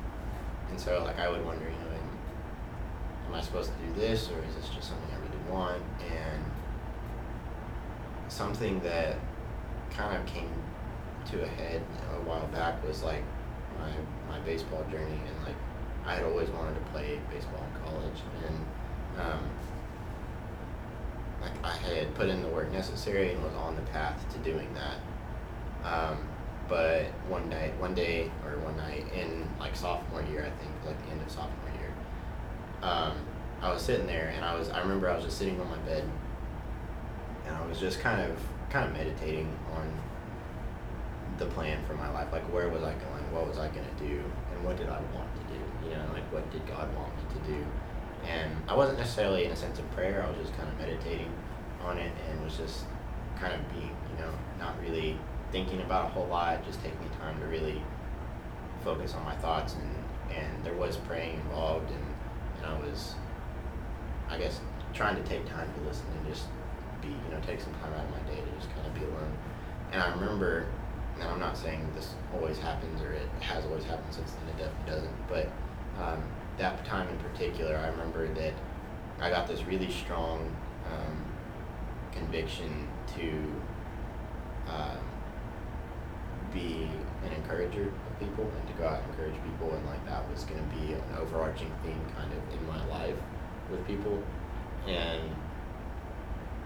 and 0.70 0.80
so 0.80 1.04
like 1.04 1.18
I 1.18 1.28
would 1.28 1.44
wonder, 1.44 1.66
you 1.66 1.72
know, 1.72 1.92
am, 1.92 3.28
am 3.28 3.34
I 3.34 3.42
supposed 3.42 3.70
to 3.70 3.86
do 3.86 4.00
this 4.00 4.30
or 4.30 4.42
is 4.48 4.54
this 4.54 4.70
just 4.74 4.88
something 4.88 5.10
I 5.12 5.18
really 5.18 5.50
want? 5.50 5.82
And 6.00 6.42
something 8.28 8.80
that 8.80 9.16
kind 9.90 10.16
of 10.16 10.24
came 10.24 10.50
to 11.32 11.42
a 11.44 11.46
head 11.46 11.82
a 12.14 12.20
while 12.26 12.46
back 12.46 12.82
was 12.86 13.02
like 13.02 13.22
my 13.78 13.92
my 14.26 14.40
baseball 14.40 14.84
journey 14.90 15.20
and 15.28 15.44
like 15.44 15.56
I 16.06 16.14
had 16.14 16.24
always 16.24 16.48
wanted 16.50 16.74
to 16.74 16.90
play 16.92 17.18
baseball 17.30 17.64
in 17.64 17.90
college 17.90 18.20
and 18.46 18.56
um, 19.20 19.40
like 21.42 21.52
I 21.64 21.76
had 21.76 22.14
put 22.14 22.28
in 22.28 22.42
the 22.42 22.48
work 22.48 22.72
necessary 22.72 23.32
and 23.32 23.42
was 23.42 23.54
on 23.54 23.76
the 23.76 23.82
path 23.82 24.24
to 24.32 24.38
doing 24.38 24.68
that. 24.74 24.98
Um, 25.86 26.18
but 26.68 27.04
one 27.28 27.48
night, 27.48 27.78
one 27.78 27.94
day 27.94 28.30
or 28.44 28.58
one 28.58 28.76
night 28.76 29.04
in 29.14 29.48
like 29.60 29.76
sophomore 29.76 30.22
year, 30.22 30.40
I 30.40 30.50
think 30.62 30.72
like 30.84 31.00
the 31.06 31.12
end 31.12 31.22
of 31.22 31.30
sophomore 31.30 31.70
year, 31.78 31.92
um, 32.82 33.12
I 33.62 33.72
was 33.72 33.82
sitting 33.82 34.06
there 34.06 34.32
and 34.34 34.44
I 34.44 34.54
was 34.54 34.68
I 34.70 34.80
remember 34.80 35.08
I 35.08 35.16
was 35.16 35.24
just 35.24 35.38
sitting 35.38 35.60
on 35.60 35.68
my 35.68 35.78
bed 35.78 36.04
and 37.46 37.56
I 37.56 37.66
was 37.66 37.78
just 37.78 38.00
kind 38.00 38.20
of 38.20 38.36
kind 38.70 38.86
of 38.86 38.92
meditating 38.92 39.48
on 39.74 39.92
the 41.38 41.46
plan 41.46 41.84
for 41.86 41.94
my 41.94 42.10
life. 42.12 42.28
Like 42.32 42.44
where 42.52 42.68
was 42.68 42.82
I 42.82 42.92
going? 42.92 43.32
What 43.32 43.48
was 43.48 43.58
I 43.58 43.68
gonna 43.68 43.86
do? 43.98 44.22
And 44.52 44.64
what 44.64 44.76
did 44.76 44.88
I 44.88 45.00
want 45.14 45.28
to 45.36 45.54
do? 45.54 45.88
You 45.88 45.96
know, 45.96 46.12
like 46.12 46.25
what 46.36 46.52
did 46.52 46.66
God 46.66 46.94
want 46.94 47.08
me 47.16 47.22
to 47.32 47.50
do? 47.50 47.64
And 48.28 48.52
I 48.68 48.76
wasn't 48.76 48.98
necessarily 48.98 49.46
in 49.46 49.52
a 49.52 49.56
sense 49.56 49.78
of 49.78 49.90
prayer. 49.92 50.22
I 50.22 50.28
was 50.28 50.38
just 50.46 50.54
kind 50.58 50.68
of 50.68 50.78
meditating 50.78 51.32
on 51.82 51.96
it 51.96 52.12
and 52.28 52.44
was 52.44 52.58
just 52.58 52.84
kind 53.40 53.54
of 53.54 53.60
being, 53.72 53.96
you 54.12 54.18
know, 54.20 54.30
not 54.58 54.78
really 54.82 55.16
thinking 55.50 55.80
about 55.80 56.06
a 56.06 56.08
whole 56.08 56.26
lot. 56.26 56.62
Just 56.66 56.82
taking 56.82 57.08
time 57.20 57.40
to 57.40 57.46
really 57.46 57.80
focus 58.84 59.14
on 59.14 59.24
my 59.24 59.34
thoughts 59.36 59.74
and 59.74 60.36
and 60.36 60.64
there 60.64 60.74
was 60.74 60.96
praying 61.08 61.40
involved 61.40 61.90
and 61.90 62.04
and 62.58 62.66
I 62.66 62.78
was 62.80 63.14
I 64.28 64.36
guess 64.36 64.60
trying 64.92 65.16
to 65.16 65.22
take 65.22 65.48
time 65.48 65.72
to 65.72 65.80
listen 65.88 66.04
and 66.18 66.26
just 66.26 66.44
be, 67.00 67.08
you 67.08 67.30
know, 67.30 67.40
take 67.46 67.60
some 67.60 67.72
time 67.74 67.94
out 67.94 68.04
of 68.04 68.10
my 68.10 68.30
day 68.30 68.40
to 68.40 68.50
just 68.58 68.74
kind 68.74 68.86
of 68.86 68.94
be 68.94 69.04
alone. 69.04 69.32
And 69.92 70.02
I 70.02 70.10
remember, 70.10 70.66
and 71.18 71.28
I'm 71.28 71.40
not 71.40 71.56
saying 71.56 71.88
this 71.94 72.14
always 72.34 72.58
happens 72.58 73.00
or 73.00 73.12
it 73.12 73.28
has 73.40 73.64
always 73.64 73.84
happened 73.84 74.12
since 74.12 74.32
then, 74.32 74.48
it 74.48 74.58
definitely 74.58 74.90
doesn't, 74.90 75.28
but 75.28 75.48
um, 76.00 76.22
that 76.58 76.84
time 76.84 77.08
in 77.08 77.18
particular, 77.18 77.76
I 77.76 77.88
remember 77.88 78.32
that 78.34 78.52
I 79.20 79.30
got 79.30 79.46
this 79.46 79.64
really 79.64 79.90
strong 79.90 80.54
um, 80.92 81.24
conviction 82.12 82.88
to 83.16 83.52
um, 84.68 84.98
be 86.52 86.88
an 87.24 87.32
encourager 87.32 87.88
of 87.88 88.20
people 88.20 88.44
and 88.44 88.68
to 88.68 88.74
go 88.74 88.86
out 88.88 89.02
and 89.02 89.10
encourage 89.10 89.34
people, 89.44 89.74
and 89.74 89.86
like 89.86 90.04
that 90.06 90.28
was 90.30 90.44
going 90.44 90.60
to 90.60 90.76
be 90.76 90.92
an 90.92 91.02
overarching 91.18 91.70
theme 91.82 92.00
kind 92.16 92.32
of 92.32 92.58
in 92.58 92.66
my 92.66 92.84
life 92.86 93.16
with 93.70 93.86
people. 93.86 94.22
And 94.86 95.22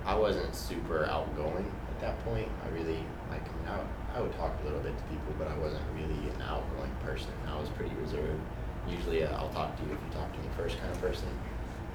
I 0.05 0.15
wasn't 0.15 0.55
super 0.55 1.07
outgoing 1.07 1.71
at 1.89 2.01
that 2.01 2.25
point. 2.25 2.49
I 2.65 2.69
really 2.69 3.05
like 3.31 3.43
I, 3.43 3.57
mean, 3.57 3.85
I, 4.15 4.19
I 4.19 4.21
would 4.21 4.33
talk 4.37 4.53
a 4.61 4.65
little 4.65 4.81
bit 4.81 4.97
to 4.97 5.05
people, 5.05 5.35
but 5.39 5.49
I 5.49 5.57
wasn't 5.59 5.83
really 5.95 6.29
an 6.35 6.43
outgoing 6.43 6.91
person. 7.05 7.31
I 7.49 7.59
was 7.61 7.69
pretty 7.71 7.95
reserved. 7.97 8.41
Usually, 8.89 9.25
uh, 9.25 9.37
I'll 9.37 9.51
talk 9.51 9.77
to 9.77 9.83
you 9.85 9.93
if 9.93 9.99
you 10.03 10.11
talk 10.13 10.33
to 10.33 10.39
me 10.39 10.47
first, 10.57 10.79
kind 10.81 10.91
of 10.91 11.01
person. 11.01 11.29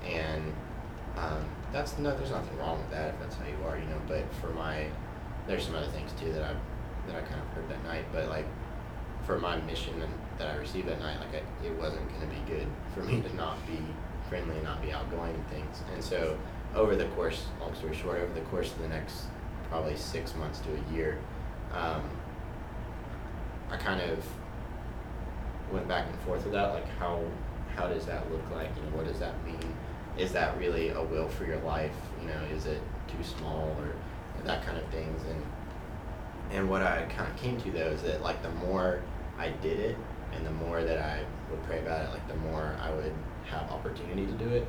And 0.06 0.54
um, 1.18 1.46
that's 1.72 1.98
no, 1.98 2.16
there's 2.16 2.32
nothing 2.32 2.58
wrong 2.58 2.78
with 2.80 2.92
that 2.92 3.14
if 3.14 3.20
that's 3.20 3.36
how 3.36 3.46
you 3.46 3.58
are, 3.68 3.78
you 3.78 3.86
know. 3.86 4.02
But 4.08 4.32
for 4.36 4.50
my, 4.50 4.88
there's 5.48 5.66
some 5.66 5.76
other 5.76 5.88
things 5.88 6.12
too 6.20 6.32
that 6.34 6.44
I 6.44 6.54
that 7.08 7.16
I 7.16 7.22
kind 7.22 7.42
of 7.42 7.48
heard 7.50 7.70
that 7.70 7.84
night. 7.84 8.06
But 8.12 8.30
like 8.30 8.46
for 9.26 9.40
my 9.40 9.58
mission 9.62 10.02
and 10.02 10.14
that 10.38 10.48
I 10.48 10.56
received 10.56 10.88
that 10.88 11.00
night, 11.00 11.18
like 11.20 11.42
I, 11.42 11.66
it 11.66 11.78
wasn't 11.78 12.08
going 12.10 12.22
to 12.22 12.28
be 12.28 12.42
good 12.48 12.68
for 12.94 13.02
me 13.02 13.22
to 13.22 13.36
not 13.36 13.66
be 13.68 13.80
friendly 14.30 14.56
and 14.56 14.64
not 14.64 14.82
be 14.82 14.92
outgoing 14.92 15.34
and 15.34 15.48
things. 15.48 15.82
And 15.94 16.04
so 16.04 16.38
over 16.76 16.96
the 16.96 17.06
course, 17.10 17.46
long 17.60 17.74
story 17.76 17.96
short, 17.96 18.20
over 18.20 18.34
the 18.34 18.46
course 18.48 18.72
of 18.72 18.80
the 18.80 18.88
next 18.88 19.26
probably 19.70 19.96
six 19.96 20.36
months 20.36 20.60
to 20.60 20.70
a 20.70 20.96
year, 20.96 21.18
um, 21.74 22.02
I 23.70 23.78
kind 23.78 24.02
of 24.02 24.26
went 25.76 25.88
back 25.88 26.08
and 26.10 26.20
forth 26.22 26.44
with 26.44 26.54
that. 26.54 26.74
Like, 26.74 26.88
how 26.98 27.22
how 27.76 27.88
does 27.88 28.06
that 28.06 28.32
look 28.32 28.42
like? 28.52 28.70
You 28.76 28.84
know, 28.84 28.98
what 28.98 29.06
does 29.06 29.20
that 29.20 29.34
mean? 29.46 29.76
Is 30.18 30.32
that 30.32 30.58
really 30.58 30.90
a 30.90 31.04
will 31.04 31.28
for 31.28 31.46
your 31.46 31.60
life? 31.60 31.96
You 32.22 32.30
know, 32.30 32.42
is 32.56 32.66
it 32.66 32.82
too 33.08 33.24
small 33.24 33.76
or 33.80 33.94
that 34.46 34.66
kind 34.66 34.78
of 34.78 34.86
things? 34.86 35.22
And 35.30 35.44
and 36.52 36.70
what 36.70 36.82
I 36.82 37.04
kind 37.16 37.30
of 37.30 37.38
came 37.38 37.60
to 37.62 37.72
though 37.72 37.92
is 37.92 38.02
that 38.04 38.22
like 38.22 38.42
the 38.42 38.52
more 38.66 39.02
I 39.38 39.50
did 39.50 39.80
it, 39.80 39.98
and 40.34 40.46
the 40.46 40.52
more 40.52 40.84
that 40.84 40.98
I 40.98 41.20
would 41.52 41.62
pray 41.64 41.80
about 41.80 42.06
it, 42.06 42.12
like 42.12 42.28
the 42.28 42.36
more 42.36 42.76
I 42.82 42.92
would 42.92 43.14
have 43.46 43.70
opportunity 43.70 44.26
to 44.26 44.34
do 44.34 44.50
it, 44.50 44.68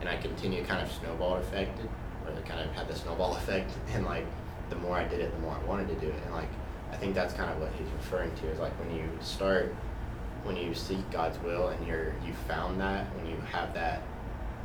and 0.00 0.08
I 0.08 0.16
continue 0.16 0.64
kind 0.64 0.82
of 0.82 0.92
snowball 0.92 1.36
effect, 1.36 1.78
or 2.26 2.32
kind 2.42 2.60
of 2.60 2.74
had 2.74 2.88
the 2.88 2.94
snowball 2.94 3.36
effect, 3.40 3.70
and 3.94 4.04
like 4.04 4.26
the 4.70 4.76
more 4.76 4.96
I 4.96 5.04
did 5.06 5.20
it, 5.20 5.32
the 5.32 5.40
more 5.40 5.54
I 5.54 5.64
wanted 5.64 5.88
to 5.88 5.94
do 5.94 6.08
it, 6.08 6.20
and 6.24 6.34
like 6.34 6.50
I 6.90 6.96
think 6.96 7.14
that's 7.14 7.34
kind 7.34 7.50
of 7.50 7.60
what 7.60 7.70
he's 7.78 7.88
referring 7.92 8.34
to 8.36 8.48
is 8.48 8.58
like 8.58 8.72
when 8.80 8.94
you 8.96 9.08
start, 9.20 9.74
when 10.44 10.56
you 10.56 10.74
seek 10.74 11.10
God's 11.10 11.38
will 11.42 11.68
and 11.68 11.86
you're 11.86 12.14
you 12.24 12.32
found 12.46 12.80
that 12.80 13.06
when 13.16 13.26
you 13.26 13.36
have 13.52 13.74
that 13.74 14.02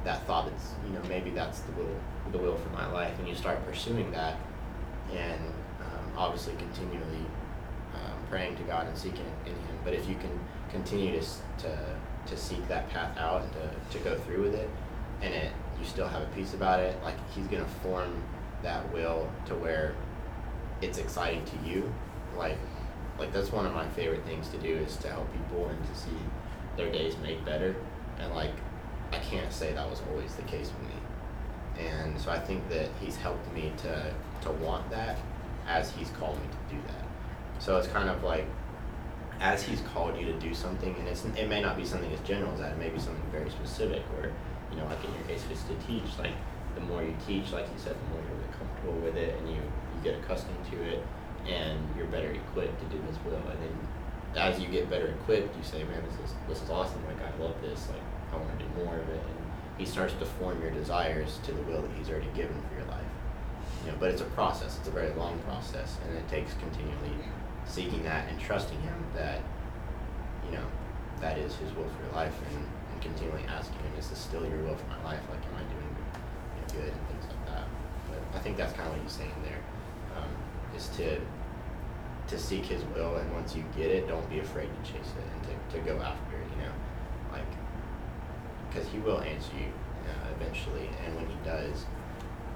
that 0.04 0.26
thought 0.28 0.50
that's 0.50 0.74
you 0.86 0.94
know 0.94 1.02
maybe 1.08 1.30
that's 1.30 1.60
the 1.62 1.72
will 1.74 2.00
the 2.32 2.38
will 2.38 2.58
for 2.58 2.70
my 2.70 2.90
life, 2.92 3.18
and 3.20 3.28
you 3.28 3.36
start 3.36 3.64
pursuing 3.66 4.12
that, 4.12 4.38
and 5.12 5.42
um, 5.82 6.12
obviously 6.18 6.54
continually 6.56 7.26
um, 7.94 8.18
praying 8.30 8.56
to 8.58 8.64
God 8.64 8.88
and 8.88 8.98
seeking 8.98 9.26
in 9.46 9.52
Him. 9.52 9.78
But 9.84 9.94
if 9.94 10.08
you 10.08 10.16
can 10.16 10.40
continue 10.70 11.20
to 11.20 11.26
to 11.60 11.78
to 12.26 12.38
seek 12.38 12.66
that 12.68 12.90
path 12.90 13.18
out 13.18 13.42
and 13.42 13.52
to, 13.54 13.98
to 13.98 14.04
go 14.04 14.18
through 14.20 14.44
with 14.44 14.56
it, 14.56 14.70
and 15.22 15.34
it 15.34 15.52
you 15.80 15.86
still 15.86 16.08
have 16.08 16.22
a 16.22 16.28
peace 16.28 16.54
about 16.54 16.80
it, 16.80 17.02
like 17.04 17.16
He's 17.34 17.48
gonna 17.48 17.68
form 17.82 18.24
that 18.64 18.92
will 18.94 19.30
to 19.46 19.56
where 19.56 19.96
it's 20.82 20.98
exciting 20.98 21.44
to 21.46 21.70
you. 21.70 21.94
Like 22.38 22.58
like 23.20 23.32
that's 23.32 23.52
one 23.52 23.66
of 23.66 23.74
my 23.74 23.88
favorite 23.90 24.26
things 24.26 24.48
to 24.50 24.58
do 24.58 24.76
is 24.76 24.98
to 24.98 25.10
help 25.10 25.32
people 25.34 25.68
and 25.68 25.86
to 25.88 25.96
see 25.96 26.18
their 26.78 26.92
days 26.92 27.16
made 27.22 27.44
better. 27.46 27.76
And 28.20 28.34
like 28.34 28.54
I 29.12 29.20
can't 29.20 29.52
say 29.52 29.74
that 29.74 29.90
was 29.90 30.02
always 30.12 30.34
the 30.36 30.42
case 30.44 30.72
with 30.80 30.90
me. 30.90 31.88
And 31.88 32.20
so 32.20 32.32
I 32.32 32.40
think 32.40 32.68
that 32.70 32.90
he's 33.00 33.16
helped 33.16 33.52
me 33.54 33.72
to 33.78 34.14
to 34.42 34.52
want 34.52 34.90
that 34.92 35.18
as 35.68 35.92
he's 35.92 36.10
called 36.12 36.38
me 36.38 36.48
to 36.48 36.76
do 36.76 36.82
that. 36.88 37.62
So 37.62 37.78
it's 37.78 37.88
kind 37.88 38.10
of 38.10 38.24
like 38.24 38.46
as 39.40 39.64
he's 39.64 39.82
called 39.82 40.18
you 40.18 40.26
to 40.26 40.40
do 40.40 40.54
something, 40.54 40.96
and 40.98 41.08
it's 41.08 41.26
it 41.26 41.48
may 41.50 41.62
not 41.62 41.78
be 41.78 41.86
something 41.86 42.12
as 42.12 42.20
general 42.22 42.54
as 42.54 42.60
that. 42.60 42.74
It 42.74 42.80
may 42.80 42.90
be 42.90 43.00
something 43.00 43.24
very 43.32 43.50
specific, 43.50 44.04
or 44.18 44.32
you 44.72 44.78
know, 44.78 44.86
like 44.86 45.04
in 45.04 45.14
your 45.14 45.24
case, 45.24 45.44
it's 45.52 45.64
to 45.64 45.76
teach. 45.88 46.18
Like 46.18 46.34
the 46.76 46.82
more 46.82 47.04
you 47.04 47.16
teach, 47.26 47.52
like 47.52 47.66
you 47.66 47.78
said, 47.78 47.96
the 47.96 48.10
more 48.14 48.22
you 48.22 48.36
get 48.42 48.60
comfortable 48.60 49.00
with 49.00 49.16
it, 49.18 49.38
and 49.38 49.50
you 49.50 49.56
you 49.56 50.00
get 50.04 50.20
accustomed 50.20 50.64
to 50.72 50.84
it, 50.84 51.04
and 51.48 51.80
you're 51.98 52.08
better 52.08 52.32
equipped 52.32 52.80
to 52.80 52.98
do 52.98 53.02
His 53.04 53.18
will. 53.26 53.36
And 53.36 53.60
then 53.60 53.78
as 54.36 54.60
you 54.60 54.68
get 54.68 54.90
better 54.90 55.08
equipped, 55.08 55.56
you 55.56 55.64
say, 55.64 55.84
"Man, 55.84 56.04
this 56.04 56.30
is 56.30 56.36
this 56.48 56.62
is 56.62 56.70
awesome! 56.70 57.04
Like 57.06 57.22
I 57.22 57.38
love 57.42 57.60
this. 57.62 57.88
Like 57.90 58.02
I 58.32 58.38
want 58.38 58.58
to 58.58 58.66
do 58.66 58.84
more 58.84 58.96
of 58.96 59.10
it." 59.10 59.22
And 59.22 59.52
He 59.78 59.86
starts 59.86 60.14
to 60.16 60.26
form 60.26 60.62
your 60.62 60.72
desires 60.72 61.40
to 61.44 61.52
the 61.52 61.62
will 61.64 61.82
that 61.82 61.92
He's 61.98 62.10
already 62.10 62.32
given 62.34 62.56
for 62.70 62.76
your 62.76 62.88
life. 62.88 63.06
You 63.86 63.92
know, 63.92 63.98
but 64.00 64.12
it's 64.12 64.22
a 64.22 64.32
process. 64.36 64.78
It's 64.80 64.88
a 64.88 64.92
very 64.92 65.14
long 65.14 65.38
process, 65.40 65.98
and 66.08 66.18
it 66.18 66.28
takes 66.30 66.54
continually 66.56 67.18
seeking 67.66 68.04
that 68.04 68.30
and 68.30 68.40
trusting 68.40 68.80
Him 68.82 69.06
that 69.16 69.42
you 70.46 70.52
know 70.52 70.66
that 71.22 71.38
is 71.38 71.56
His 71.56 71.72
will 71.74 71.88
for 71.88 72.04
your 72.04 72.14
life, 72.14 72.36
and, 72.50 72.66
and 72.92 73.02
continually 73.02 73.44
asking 73.48 73.80
Him, 73.80 73.92
"Is 74.00 74.10
this 74.10 74.20
still 74.20 74.46
Your 74.48 74.60
will 74.64 74.76
for 74.76 74.88
my 74.88 75.04
life? 75.04 75.22
Like, 75.30 75.44
am 75.46 75.56
I 75.56 75.64
doing 75.70 75.92
you 75.94 76.62
know, 76.62 76.84
good 76.84 76.94
and 76.94 77.08
things 77.08 77.26
like 77.28 77.46
that?" 77.54 77.68
But 78.10 78.40
I 78.40 78.42
think 78.42 78.58
that's 78.58 78.74
kind 78.74 78.88
of 78.88 78.96
what 78.96 79.04
He's 79.04 79.12
saying 79.12 79.36
there, 79.44 79.60
is 80.76 80.88
to 80.98 81.20
to 82.28 82.40
seek 82.40 82.66
His 82.66 82.84
will, 82.96 83.18
and 83.18 83.32
once 83.34 83.56
you 83.56 83.64
get 83.76 83.92
it, 83.92 84.08
don't 84.08 84.28
be 84.30 84.40
afraid 84.40 84.70
to 84.70 84.92
chase 84.92 85.12
it 85.18 85.26
and 85.34 85.72
to, 85.72 85.78
to 85.78 85.84
go 85.86 86.02
after 86.02 86.36
it. 86.38 86.48
You 86.56 86.64
know, 86.64 86.74
like 87.32 87.46
because 88.70 88.88
He 88.90 89.00
will 89.00 89.22
answer 89.22 89.52
you 89.58 89.68
uh, 90.10 90.30
eventually, 90.40 90.90
and 91.06 91.16
when 91.16 91.28
He 91.28 91.36
does, 91.44 91.86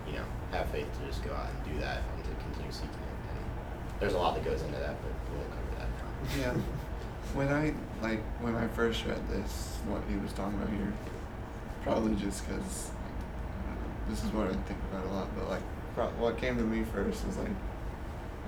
you 0.07 0.13
know, 0.13 0.25
have 0.51 0.69
faith 0.69 0.87
to 0.99 1.07
just 1.07 1.23
go 1.23 1.33
out 1.33 1.49
and 1.49 1.73
do 1.73 1.79
that 1.81 2.01
and 2.15 2.23
to 2.23 2.29
continue 2.43 2.71
seeking 2.71 2.89
it. 2.89 3.17
And 3.29 3.39
there's 3.99 4.13
a 4.13 4.17
lot 4.17 4.35
that 4.35 4.45
goes 4.45 4.61
into 4.61 4.79
that, 4.79 4.95
but 5.01 5.11
we 5.31 5.37
won't 5.37 5.49
cover 5.51 5.75
that 5.79 5.89
now. 5.99 6.53
Yeah. 6.55 6.61
When 7.33 7.49
I 7.49 7.73
like 8.01 8.23
when 8.41 8.55
I 8.55 8.67
first 8.69 9.05
read 9.05 9.27
this, 9.29 9.79
what 9.85 10.01
he 10.09 10.15
was 10.17 10.31
talking 10.33 10.57
about 10.57 10.69
here, 10.69 10.93
probably 11.83 12.15
just 12.15 12.47
because 12.47 12.91
this 14.09 14.23
is 14.23 14.31
what 14.31 14.47
I 14.47 14.53
think 14.53 14.79
about 14.91 15.05
a 15.05 15.09
lot. 15.09 15.27
But 15.35 15.49
like, 15.49 15.61
what 16.19 16.37
came 16.37 16.57
to 16.57 16.63
me 16.63 16.83
first 16.93 17.25
is 17.27 17.37
like, 17.37 17.51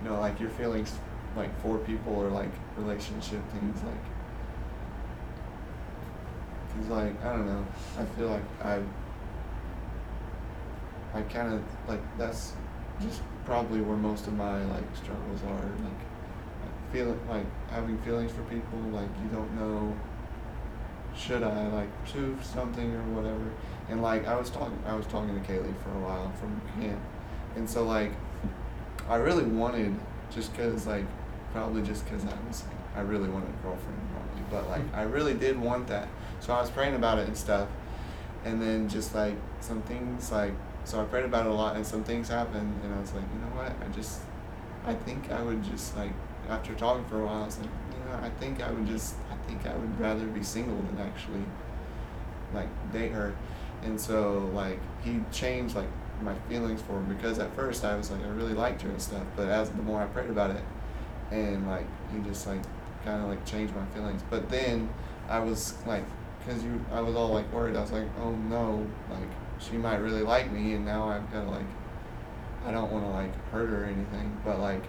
you 0.01 0.09
know, 0.09 0.19
like 0.19 0.39
your 0.39 0.49
feelings, 0.49 0.93
like 1.35 1.49
for 1.61 1.77
people 1.79 2.15
or 2.15 2.29
like 2.29 2.51
relationship 2.77 3.41
things, 3.51 3.81
like. 3.83 4.03
Cause 6.75 6.87
like 6.87 7.25
I 7.25 7.33
don't 7.33 7.47
know, 7.47 7.65
I 7.97 8.05
feel 8.05 8.27
like 8.29 8.43
I. 8.63 8.81
I 11.11 11.23
kind 11.23 11.53
of 11.53 11.63
like 11.87 12.01
that's 12.19 12.53
just 13.01 13.21
probably 13.45 13.81
where 13.81 13.97
most 13.97 14.27
of 14.27 14.33
my 14.33 14.63
like 14.65 14.83
struggles 14.95 15.41
are 15.43 15.65
like 15.83 16.91
feeling 16.91 17.19
like 17.29 17.45
having 17.71 17.97
feelings 17.99 18.31
for 18.31 18.43
people 18.43 18.79
like 18.91 19.09
you 19.23 19.29
don't 19.31 19.51
know 19.59 19.95
should 21.15 21.43
I 21.43 21.67
like 21.67 22.03
pursue 22.03 22.37
something 22.41 22.93
or 22.93 23.03
whatever 23.15 23.51
and 23.89 24.01
like 24.01 24.27
I 24.27 24.35
was 24.35 24.49
talking 24.49 24.77
I 24.85 24.93
was 24.93 25.05
talking 25.07 25.33
to 25.33 25.51
Kaylee 25.51 25.75
for 25.83 25.89
a 25.89 25.99
while 25.99 26.31
from 26.39 26.61
camp 26.79 26.99
and 27.55 27.69
so 27.69 27.83
like 27.83 28.11
I 29.09 29.15
really 29.15 29.43
wanted 29.43 29.95
just 30.31 30.55
cause 30.55 30.85
like 30.85 31.05
probably 31.51 31.81
just 31.81 32.07
cause 32.07 32.23
I 32.23 32.47
was 32.47 32.63
I 32.95 33.01
really 33.01 33.27
wanted 33.27 33.49
a 33.49 33.63
girlfriend 33.63 33.99
probably 34.13 34.43
but 34.51 34.69
like 34.69 34.93
I 34.93 35.01
really 35.03 35.33
did 35.33 35.59
want 35.59 35.87
that. 35.87 36.07
So 36.39 36.53
I 36.53 36.61
was 36.61 36.69
praying 36.69 36.95
about 36.95 37.17
it 37.17 37.27
and 37.27 37.35
stuff 37.35 37.67
and 38.45 38.61
then 38.61 38.87
just 38.87 39.15
like 39.15 39.35
some 39.59 39.81
things 39.81 40.31
like 40.31 40.53
so 40.85 41.01
I 41.01 41.03
prayed 41.05 41.25
about 41.25 41.45
it 41.45 41.51
a 41.51 41.53
lot 41.55 41.75
and 41.75 41.85
some 41.85 42.03
things 42.03 42.29
happened 42.29 42.79
and 42.83 42.93
I 42.93 42.99
was 42.99 43.13
like 43.13 43.25
you 43.33 43.39
know 43.39 43.55
what? 43.61 43.73
I 43.83 43.91
just 43.93 44.21
I 44.85 44.93
think 44.93 45.31
I 45.31 45.41
would 45.41 45.63
just 45.63 45.97
like 45.97 46.13
after 46.47 46.73
talking 46.75 47.05
for 47.05 47.21
a 47.21 47.25
while 47.25 47.43
I 47.43 47.45
was 47.45 47.57
like 47.57 47.69
you 47.91 48.05
know 48.05 48.19
I 48.21 48.29
think 48.39 48.61
I 48.61 48.71
would 48.71 48.87
just 48.87 49.15
I 49.31 49.35
think 49.47 49.65
I 49.65 49.75
would 49.75 49.99
rather 49.99 50.25
be 50.25 50.43
single 50.43 50.77
than 50.77 50.99
actually 51.05 51.43
like 52.53 52.69
date 52.91 53.11
her. 53.11 53.35
And 53.83 53.99
so 53.99 54.49
like 54.53 54.79
he 55.03 55.21
changed 55.31 55.75
like 55.75 55.89
my 56.21 56.33
feelings 56.49 56.81
for 56.81 56.93
her 56.93 56.99
because 57.01 57.39
at 57.39 57.53
first 57.55 57.83
I 57.85 57.95
was 57.95 58.11
like 58.11 58.23
I 58.23 58.29
really 58.29 58.53
liked 58.53 58.81
her 58.83 58.89
and 58.89 59.01
stuff 59.01 59.23
but 59.35 59.47
as 59.49 59.69
the 59.69 59.81
more 59.81 60.01
I 60.01 60.05
prayed 60.07 60.29
about 60.29 60.51
it 60.51 60.63
and 61.31 61.67
like 61.67 61.85
he 62.13 62.19
just 62.27 62.45
like 62.47 62.61
kind 63.05 63.21
of 63.23 63.29
like 63.29 63.45
changed 63.45 63.73
my 63.75 63.85
feelings. 63.87 64.21
But 64.29 64.49
then 64.49 64.89
I 65.29 65.39
was 65.39 65.75
like 65.85 66.03
because 66.39 66.63
you 66.63 66.83
I 66.91 67.01
was 67.01 67.15
all 67.15 67.29
like 67.29 67.51
worried. 67.53 67.75
I 67.75 67.81
was 67.81 67.91
like 67.91 68.07
oh 68.21 68.31
no 68.31 68.85
like 69.09 69.27
she 69.59 69.77
might 69.77 69.97
really 69.97 70.21
like 70.23 70.51
me 70.51 70.73
and 70.73 70.85
now 70.85 71.09
I've 71.09 71.31
got 71.31 71.43
to 71.43 71.49
like 71.51 71.65
I 72.65 72.71
don't 72.71 72.91
want 72.91 73.05
to 73.05 73.11
like 73.11 73.33
hurt 73.51 73.69
her 73.69 73.83
or 73.83 73.85
anything 73.85 74.37
but 74.43 74.59
like 74.59 74.83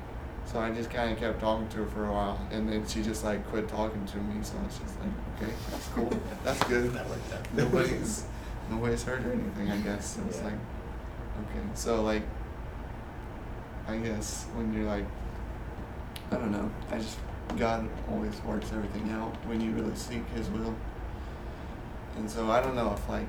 so 0.46 0.58
I 0.58 0.70
just 0.72 0.90
kind 0.90 1.12
of 1.12 1.18
kept 1.18 1.40
talking 1.40 1.68
to 1.68 1.76
her 1.78 1.86
for 1.86 2.06
a 2.06 2.12
while 2.12 2.40
and 2.50 2.68
then 2.68 2.86
she 2.88 3.02
just 3.02 3.22
like 3.24 3.46
quit 3.50 3.68
talking 3.68 4.04
to 4.06 4.16
me 4.16 4.42
so 4.42 4.54
I 4.60 4.64
was 4.66 4.78
just 4.78 4.98
like 5.00 5.10
okay 5.42 5.52
that's 5.70 5.86
cool. 5.88 6.10
That's 6.44 6.64
good. 6.64 6.92
That 6.94 7.08
worked 7.08 7.32
out. 7.32 7.54
nobody's 7.54 8.24
nobody's 8.70 9.02
hurt 9.04 9.24
or 9.24 9.32
anything 9.32 9.70
I 9.70 9.76
guess. 9.78 10.16
So 10.16 10.22
it's 10.26 10.38
Yeah. 10.38 10.44
like 10.46 10.54
okay 11.40 11.66
so 11.74 12.02
like 12.02 12.22
I 13.88 13.96
guess 13.96 14.44
when 14.54 14.72
you're 14.72 14.84
like 14.84 15.06
I 16.30 16.36
don't 16.36 16.52
know 16.52 16.70
I 16.90 16.98
just 16.98 17.18
God 17.56 17.88
always 18.10 18.40
works 18.42 18.72
everything 18.72 19.10
out 19.10 19.34
when 19.46 19.60
you 19.60 19.72
really 19.72 19.94
seek 19.96 20.28
His 20.30 20.48
will. 20.50 20.74
And 22.16 22.30
so 22.30 22.50
I 22.50 22.60
don't 22.60 22.76
know 22.76 22.92
if 22.92 23.08
like 23.08 23.26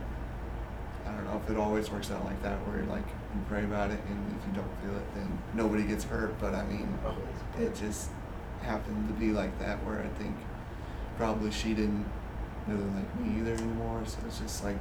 I 1.06 1.12
don't 1.12 1.26
know 1.26 1.42
if 1.44 1.50
it 1.50 1.58
always 1.58 1.90
works 1.90 2.12
out 2.12 2.24
like 2.26 2.42
that 2.44 2.58
where 2.68 2.78
you're 2.78 2.86
like 2.86 3.06
you 3.34 3.42
pray 3.48 3.64
about 3.64 3.92
it 3.92 4.00
and 4.08 4.36
if 4.38 4.48
you 4.48 4.54
don't 4.54 4.70
feel 4.84 4.96
it 4.96 5.16
then 5.16 5.40
nobody 5.54 5.84
gets 5.84 6.04
hurt. 6.04 6.40
But 6.40 6.54
I 6.54 6.64
mean 6.66 6.88
it 7.60 7.76
just 7.76 8.10
happened 8.62 9.08
to 9.08 9.14
be 9.14 9.32
like 9.32 9.58
that 9.60 9.84
where 9.86 10.00
I 10.00 10.08
think 10.22 10.36
probably 11.18 11.52
she 11.52 11.74
didn't 11.74 12.06
really 12.68 12.84
like 12.84 13.20
me 13.20 13.40
either 13.40 13.54
anymore. 13.54 14.04
So 14.06 14.20
it's 14.28 14.40
just 14.40 14.64
like 14.64 14.78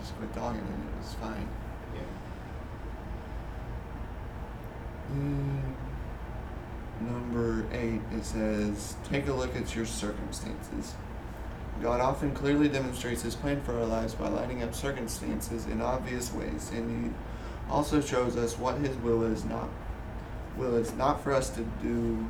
just 0.00 0.16
quit 0.16 0.32
talking 0.32 0.60
and 0.60 0.88
it 0.88 0.98
was 0.98 1.12
fine 1.14 1.46
Yeah. 1.94 2.00
Mm, 2.00 2.04
Mm, 5.12 5.60
number 7.00 7.66
eight, 7.72 8.00
it 8.16 8.24
says, 8.24 8.96
take 9.04 9.28
a 9.28 9.32
look 9.32 9.54
at 9.56 9.74
your 9.74 9.86
circumstances. 9.86 10.94
God 11.82 12.00
often 12.00 12.32
clearly 12.32 12.68
demonstrates 12.68 13.22
his 13.22 13.34
plan 13.34 13.60
for 13.62 13.78
our 13.78 13.86
lives 13.86 14.14
by 14.14 14.28
lining 14.28 14.62
up 14.62 14.74
circumstances 14.74 15.66
in 15.66 15.80
obvious 15.80 16.32
ways, 16.32 16.70
and 16.72 17.06
he 17.06 17.10
also 17.70 18.00
shows 18.00 18.36
us 18.36 18.58
what 18.58 18.78
his 18.78 18.96
will 18.98 19.22
is 19.24 19.44
not. 19.44 19.68
Will 20.56 20.76
is 20.76 20.92
not 20.94 21.22
for 21.22 21.32
us 21.32 21.50
to 21.50 21.62
do. 21.82 22.28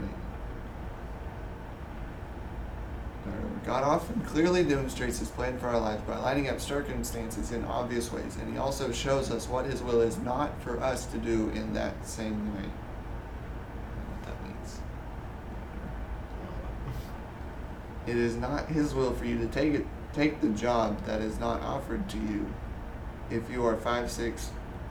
Wait. 0.00 0.10
Start 3.22 3.38
over. 3.38 3.55
God 3.66 3.82
often 3.82 4.20
clearly 4.20 4.62
demonstrates 4.62 5.18
his 5.18 5.28
plan 5.28 5.58
for 5.58 5.66
our 5.66 5.80
lives 5.80 6.00
by 6.02 6.16
lining 6.16 6.48
up 6.48 6.60
circumstances 6.60 7.50
in 7.50 7.64
obvious 7.64 8.12
ways, 8.12 8.36
and 8.40 8.52
he 8.52 8.58
also 8.58 8.92
shows 8.92 9.32
us 9.32 9.48
what 9.48 9.66
his 9.66 9.82
will 9.82 10.00
is 10.00 10.16
not 10.18 10.62
for 10.62 10.80
us 10.80 11.04
to 11.06 11.18
do 11.18 11.50
in 11.50 11.74
that 11.74 12.06
same 12.06 12.54
way. 12.54 12.62
What 14.12 14.22
that 14.26 14.44
means. 14.46 14.80
It 18.06 18.16
is 18.16 18.36
not 18.36 18.68
his 18.68 18.94
will 18.94 19.12
for 19.12 19.24
you 19.24 19.36
to 19.38 19.48
take 19.48 19.74
it 19.74 19.86
take 20.12 20.40
the 20.40 20.48
job 20.50 21.04
that 21.04 21.20
is 21.20 21.38
not 21.38 21.60
offered 21.62 22.08
to 22.08 22.16
you. 22.16 22.46
If 23.30 23.50
you 23.50 23.66
are 23.66 23.76
five 23.76 24.10
six 24.10 24.50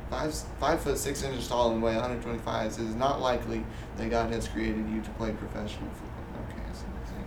five 0.09 0.35
five 0.59 0.81
foot 0.81 0.97
six 0.97 1.23
inches 1.23 1.47
tall 1.47 1.71
and 1.71 1.81
weigh 1.81 1.95
125, 1.95 2.73
it 2.73 2.79
is 2.79 2.95
not 2.95 3.21
likely 3.21 3.65
that 3.97 4.09
God 4.09 4.31
has 4.31 4.47
created 4.47 4.87
you 4.89 5.01
to 5.01 5.09
play 5.11 5.31
professional 5.31 5.89
football. 5.89 6.43
Okay, 6.49 6.61
I 6.61 6.73
see 6.73 6.83
what 6.83 6.99
you're 6.99 7.07
saying. 7.07 7.25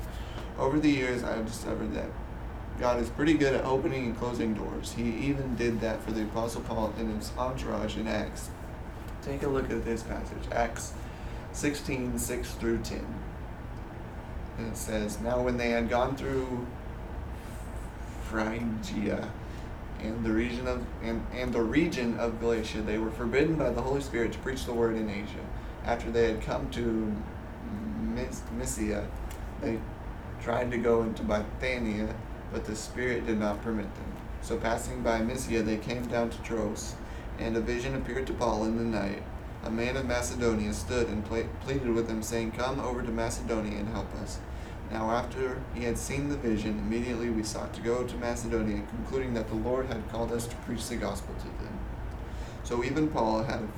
Over 0.59 0.81
the 0.81 0.91
years, 0.91 1.23
I 1.23 1.37
have 1.37 1.47
discovered 1.47 1.95
that 1.95 2.11
God 2.81 3.01
is 3.01 3.09
pretty 3.11 3.35
good 3.35 3.55
at 3.55 3.65
opening 3.65 4.07
and 4.07 4.19
closing 4.19 4.55
doors. 4.55 4.93
He 4.93 5.05
even 5.05 5.55
did 5.55 5.81
that 5.81 6.03
for 6.03 6.11
the 6.11 6.23
Apostle 6.23 6.63
Paul 6.63 6.93
and 6.99 7.17
his 7.17 7.33
entourage 7.39 7.97
in 7.97 8.07
Acts. 8.09 8.51
Take 9.23 9.43
a 9.43 9.49
look 9.49 9.71
at 9.71 9.85
this 9.85 10.03
passage, 10.03 10.43
Acts 10.53 10.93
16 11.53 12.19
6 12.19 12.51
through 12.53 12.79
10. 12.79 13.05
And 14.59 14.69
it 14.69 14.77
says, 14.77 15.21
Now 15.21 15.43
when 15.43 15.57
they 15.57 15.71
had 15.71 15.89
gone 15.89 16.17
through 16.17 16.67
Phrygia 18.25 19.31
and 20.01 20.25
the 20.25 20.33
region 20.33 20.67
of 20.67 20.85
and, 21.03 21.25
and 21.33 21.53
the 21.53 21.63
region 21.63 22.19
of 22.19 22.41
Galatia, 22.41 22.83
they 22.83 22.99
were 22.99 23.11
forbidden 23.11 23.57
by 23.57 23.71
the 23.71 23.83
Holy 23.83 24.01
Spirit 24.01 24.33
to 24.33 24.39
preach 24.41 24.65
the 24.67 24.73
word 24.73 24.97
in 24.97 25.09
Asia. 25.09 25.45
After 25.85 26.11
they 26.11 26.31
had 26.33 26.43
come 26.43 26.69
to 26.71 27.15
Mys- 28.15 28.43
Mysia, 28.57 29.07
they 29.61 29.79
tried 30.49 30.71
to 30.71 30.79
go 30.79 31.03
into 31.03 31.23
Bithynia, 31.23 32.09
but 32.51 32.65
the 32.65 32.75
Spirit 32.75 33.27
did 33.27 33.39
not 33.39 33.61
permit 33.61 33.95
them. 33.97 34.13
So 34.41 34.57
passing 34.57 35.03
by 35.03 35.21
Mysia, 35.21 35.63
they 35.63 35.77
came 35.77 36.07
down 36.07 36.31
to 36.31 36.43
Troas, 36.43 36.95
and 37.39 37.55
a 37.55 37.61
vision 37.61 37.95
appeared 37.95 38.27
to 38.29 38.33
Paul 38.33 38.65
in 38.65 38.79
the 38.79 38.99
night. 38.99 39.23
A 39.65 39.71
man 39.71 39.99
of 39.99 40.07
Macedonia 40.07 40.73
stood 40.73 41.09
and 41.09 41.23
ple- 41.23 41.51
pleaded 41.61 41.91
with 41.91 42.09
him, 42.09 42.23
saying, 42.23 42.53
Come 42.53 42.81
over 42.81 43.03
to 43.03 43.11
Macedonia 43.11 43.79
and 43.79 43.91
help 43.91 44.11
us. 44.23 44.39
Now, 44.91 45.11
after 45.11 45.61
he 45.75 45.85
had 45.85 45.99
seen 45.99 46.31
the 46.31 46.37
vision, 46.39 46.79
immediately 46.79 47.29
we 47.29 47.43
sought 47.43 47.75
to 47.75 47.83
go 47.83 48.05
to 48.05 48.17
Macedonia, 48.17 48.85
concluding 48.89 49.35
that 49.35 49.49
the 49.49 49.55
Lord 49.55 49.89
had 49.89 50.09
called 50.09 50.33
us 50.33 50.47
to 50.47 50.57
preach 50.57 50.89
the 50.89 50.97
gospel 50.97 51.35
to 51.35 51.63
them. 51.63 51.79
So 52.65 52.83
even 52.83 53.09
Paul 53.09 53.43
had, 53.43 53.69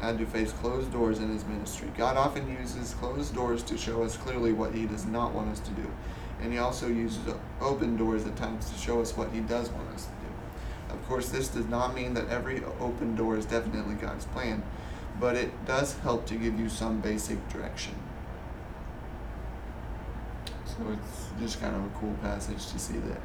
had 0.00 0.16
to 0.18 0.26
face 0.26 0.52
closed 0.52 0.92
doors 0.92 1.18
in 1.18 1.30
his 1.30 1.44
ministry. 1.44 1.90
God 1.98 2.16
often 2.16 2.56
uses 2.56 2.94
closed 2.94 3.34
doors 3.34 3.64
to 3.64 3.76
show 3.76 4.04
us 4.04 4.16
clearly 4.16 4.52
what 4.52 4.76
he 4.76 4.86
does 4.86 5.06
not 5.06 5.32
want 5.34 5.48
us 5.48 5.58
to 5.58 5.70
do. 5.72 5.90
And 6.42 6.52
he 6.52 6.58
also 6.58 6.88
uses 6.88 7.20
open 7.60 7.96
doors 7.96 8.26
at 8.26 8.36
times 8.36 8.70
to 8.70 8.78
show 8.78 9.00
us 9.00 9.16
what 9.16 9.30
he 9.30 9.40
does 9.40 9.68
want 9.70 9.88
us 9.90 10.06
to 10.06 10.10
do. 10.10 10.94
Of 10.94 11.06
course, 11.06 11.28
this 11.28 11.48
does 11.48 11.66
not 11.66 11.94
mean 11.94 12.14
that 12.14 12.28
every 12.28 12.62
open 12.80 13.14
door 13.14 13.36
is 13.36 13.44
definitely 13.44 13.94
God's 13.94 14.24
plan, 14.26 14.62
but 15.20 15.36
it 15.36 15.50
does 15.66 15.98
help 15.98 16.26
to 16.26 16.34
give 16.34 16.58
you 16.58 16.68
some 16.68 17.00
basic 17.00 17.46
direction. 17.48 17.94
So 20.64 20.76
it's 20.92 21.26
just 21.38 21.60
kind 21.60 21.76
of 21.76 21.84
a 21.84 21.90
cool 21.98 22.14
passage 22.22 22.66
to 22.72 22.78
see 22.78 22.98
that 22.98 23.20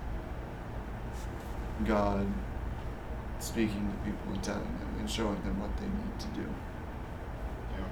God 1.85 2.25
speaking 3.39 3.91
to 3.91 4.09
people 4.09 4.33
and 4.33 4.43
telling 4.43 4.61
them 4.61 4.95
and 4.99 5.09
showing 5.09 5.41
them 5.43 5.59
what 5.59 5.75
they 5.77 5.85
need 5.85 6.19
to 6.19 6.27
do. 6.27 6.47
Yeah. 7.77 7.85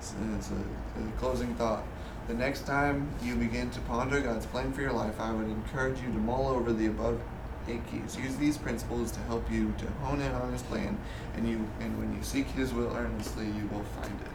So 0.00 0.16
it's 0.36 0.50
a, 0.50 0.54
a 0.54 1.12
closing 1.18 1.54
thought. 1.54 1.84
The 2.26 2.34
next 2.34 2.66
time 2.66 3.10
you 3.22 3.36
begin 3.36 3.68
to 3.70 3.80
ponder 3.80 4.18
God's 4.18 4.46
plan 4.46 4.72
for 4.72 4.80
your 4.80 4.92
life, 4.92 5.20
I 5.20 5.30
would 5.30 5.46
encourage 5.46 6.00
you 6.00 6.10
to 6.10 6.18
mull 6.18 6.48
over 6.48 6.72
the 6.72 6.86
above 6.86 7.20
eight 7.68 7.86
keys. 7.90 8.16
Use 8.16 8.36
these 8.36 8.56
principles 8.56 9.10
to 9.12 9.20
help 9.20 9.50
you 9.50 9.74
to 9.76 9.86
hone 10.02 10.22
in 10.22 10.32
on 10.32 10.50
His 10.50 10.62
plan, 10.62 10.96
and 11.36 11.46
you 11.46 11.66
and 11.80 11.98
when 11.98 12.16
you 12.16 12.22
seek 12.22 12.46
His 12.46 12.72
will 12.72 12.96
earnestly, 12.96 13.44
you 13.44 13.68
will 13.70 13.84
find 13.84 14.18
it. 14.20 14.32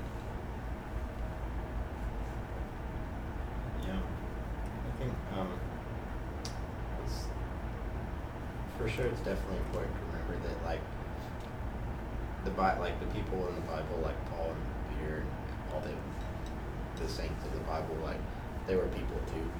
Yeah. 3.87 3.97
I 3.97 4.99
think 4.99 5.13
um, 5.35 5.47
it's 7.03 7.23
for 8.77 8.87
sure. 8.87 9.07
It's 9.07 9.21
definitely 9.21 9.57
important 9.57 9.95
to 9.95 10.01
remember 10.11 10.47
that, 10.47 10.63
like 10.63 10.81
the 12.45 12.51
like 12.51 12.99
the 12.99 13.07
people 13.07 13.47
in 13.47 13.55
the 13.55 13.61
Bible, 13.61 13.99
like 14.03 14.29
Paul 14.29 14.51
and 14.51 14.99
Peter, 14.99 15.17
and 15.17 15.27
all 15.73 15.81
the 16.99 17.09
saints 17.09 17.45
of 17.45 17.53
the 17.53 17.59
Bible, 17.59 17.95
like 18.03 18.19
they 18.67 18.75
were 18.75 18.87
people 18.87 19.17
too, 19.27 19.51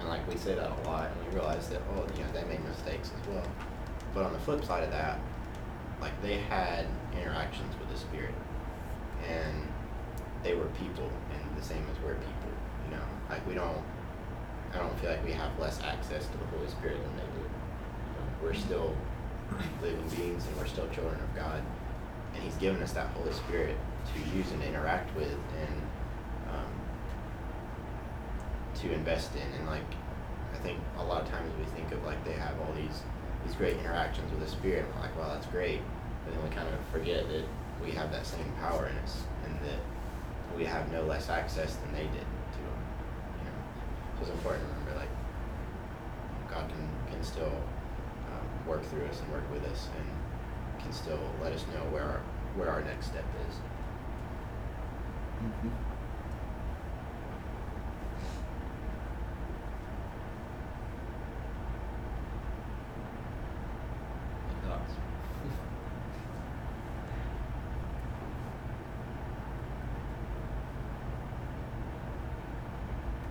and 0.00 0.08
like 0.08 0.26
we 0.28 0.36
say 0.36 0.54
that 0.54 0.70
a 0.70 0.88
lot, 0.88 1.10
and 1.10 1.26
we 1.26 1.34
realize 1.34 1.68
that 1.68 1.82
oh, 1.94 2.06
you 2.16 2.24
know, 2.24 2.32
they 2.32 2.44
made 2.44 2.64
mistakes 2.64 3.10
as 3.20 3.28
well. 3.28 3.46
But 4.14 4.24
on 4.24 4.32
the 4.32 4.38
flip 4.40 4.64
side 4.64 4.84
of 4.84 4.90
that, 4.90 5.20
like 6.00 6.20
they 6.22 6.38
had 6.38 6.86
interactions 7.12 7.74
with 7.78 7.90
the 7.90 7.98
Spirit, 7.98 8.34
and 9.28 9.68
they 10.42 10.54
were 10.54 10.66
people, 10.78 11.10
and 11.32 11.56
the 11.56 11.62
same 11.62 11.84
as 11.90 12.02
we're 12.02 12.14
people. 12.14 12.52
You 12.84 12.96
know, 12.96 13.04
like 13.28 13.46
we 13.46 13.54
don't. 13.54 13.82
I 14.74 14.78
don't 14.78 14.98
feel 15.00 15.10
like 15.10 15.24
we 15.24 15.32
have 15.32 15.58
less 15.58 15.80
access 15.82 16.26
to 16.26 16.36
the 16.36 16.44
Holy 16.46 16.68
Spirit 16.68 17.02
than 17.02 17.16
they 17.16 17.22
do. 17.22 17.48
We're 18.42 18.54
still 18.54 18.94
living 19.80 20.08
beings, 20.10 20.46
and 20.46 20.56
we're 20.56 20.66
still 20.66 20.86
children 20.88 21.20
of 21.20 21.34
God, 21.34 21.62
and 22.34 22.42
He's 22.42 22.54
given 22.56 22.82
us 22.82 22.92
that 22.92 23.06
Holy 23.08 23.32
Spirit 23.32 23.76
to 24.14 24.36
use 24.36 24.50
and 24.52 24.62
interact 24.62 25.14
with, 25.16 25.32
and 25.32 25.82
to 28.82 28.92
invest 28.92 29.34
in. 29.34 29.52
And 29.58 29.66
like, 29.66 29.88
I 30.54 30.58
think 30.58 30.78
a 30.98 31.04
lot 31.04 31.22
of 31.22 31.28
times 31.28 31.52
we 31.58 31.64
think 31.76 31.92
of 31.92 32.04
like 32.04 32.22
they 32.24 32.32
have 32.32 32.58
all 32.60 32.72
these 32.74 33.02
these 33.46 33.54
great 33.54 33.76
interactions 33.78 34.30
with 34.30 34.40
the 34.40 34.48
Spirit, 34.48 34.84
and 34.84 34.94
we're 34.94 35.00
like, 35.02 35.16
wow, 35.18 35.28
that's 35.32 35.46
great. 35.46 35.80
But 36.24 36.34
then 36.34 36.42
we 36.42 36.50
kind 36.54 36.68
of 36.68 36.74
forget 36.90 37.28
that 37.28 37.44
we 37.82 37.92
have 37.92 38.10
that 38.10 38.26
same 38.26 38.52
power 38.60 38.86
in 38.88 38.96
us, 38.98 39.22
and 39.44 39.54
that 39.66 39.80
we 40.56 40.64
have 40.64 40.90
no 40.92 41.02
less 41.04 41.28
access 41.30 41.76
than 41.76 41.92
they 41.92 42.04
did 42.04 42.26
to 42.54 42.58
Him. 42.58 42.78
You 43.38 43.44
know, 43.46 43.58
so 44.16 44.20
it's 44.22 44.30
important 44.30 44.64
to 44.66 44.70
remember 44.74 45.00
like 45.00 45.12
God 46.50 46.68
can 46.68 46.88
can 47.12 47.22
still 47.22 47.52
um, 48.32 48.66
work 48.66 48.84
through 48.86 49.06
us 49.06 49.20
and 49.20 49.32
work 49.32 49.48
with 49.52 49.64
us, 49.70 49.88
and 49.96 50.82
can 50.82 50.92
still 50.92 51.20
let 51.42 51.52
us 51.52 51.64
know 51.74 51.84
where 51.92 52.02
our 52.04 52.20
where 52.56 52.70
our 52.70 52.82
next 52.82 53.06
step 53.06 53.24
is. 53.48 53.54
Mm-hmm. 55.38 55.68
Any 64.48 64.68
thoughts? 64.68 64.92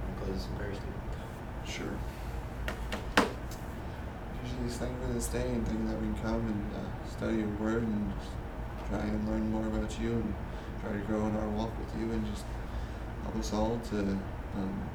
Wanna 0.04 0.20
Close 0.20 0.34
this 0.34 0.46
in 0.48 0.56
prayer, 0.56 0.74
Steve. 0.74 1.76
Sure. 1.76 3.28
Usually 4.44 4.70
and 5.36 5.68
thinking 5.68 5.88
that 5.88 6.00
we 6.00 6.08
can 6.08 6.16
come 6.22 6.36
and 6.36 6.72
uh, 6.76 7.10
study 7.10 7.38
your 7.38 7.48
word 7.60 7.84
and 7.84 8.14
try 8.90 9.00
and 9.00 9.28
learn 9.28 9.52
more 9.52 9.68
about 9.68 10.00
you 10.00 10.14
and 10.14 10.34
try 10.82 10.94
to 10.94 11.00
grow 11.00 11.26
in 11.26 11.36
our 11.36 11.50
walk 11.50 11.72
with 11.78 12.00
you 12.00 12.12
and 12.12 12.26
just 12.28 12.46
help 13.24 13.36
us 13.36 13.54
all 13.54 13.80
to 13.90 14.00
um, 14.56 14.90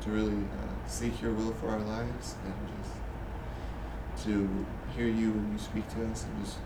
to 0.00 0.10
really 0.10 0.34
uh, 0.34 0.88
seek 0.88 1.22
your 1.22 1.32
will 1.32 1.52
for 1.52 1.68
our 1.68 1.78
lives 1.80 2.34
and 2.44 2.54
just 2.82 4.24
to 4.24 4.48
hear 4.96 5.06
you 5.06 5.30
when 5.30 5.52
you 5.52 5.58
speak 5.58 5.88
to 5.88 6.04
us 6.10 6.24
and 6.24 6.44
just 6.44 6.58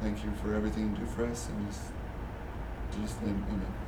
thank 0.00 0.24
you 0.24 0.32
for 0.42 0.54
everything 0.54 0.90
you 0.90 0.96
do 0.96 1.06
for 1.06 1.24
us 1.24 1.48
and 1.48 1.70
just 1.70 1.82
just 3.00 3.20
then 3.20 3.44
you 3.50 3.87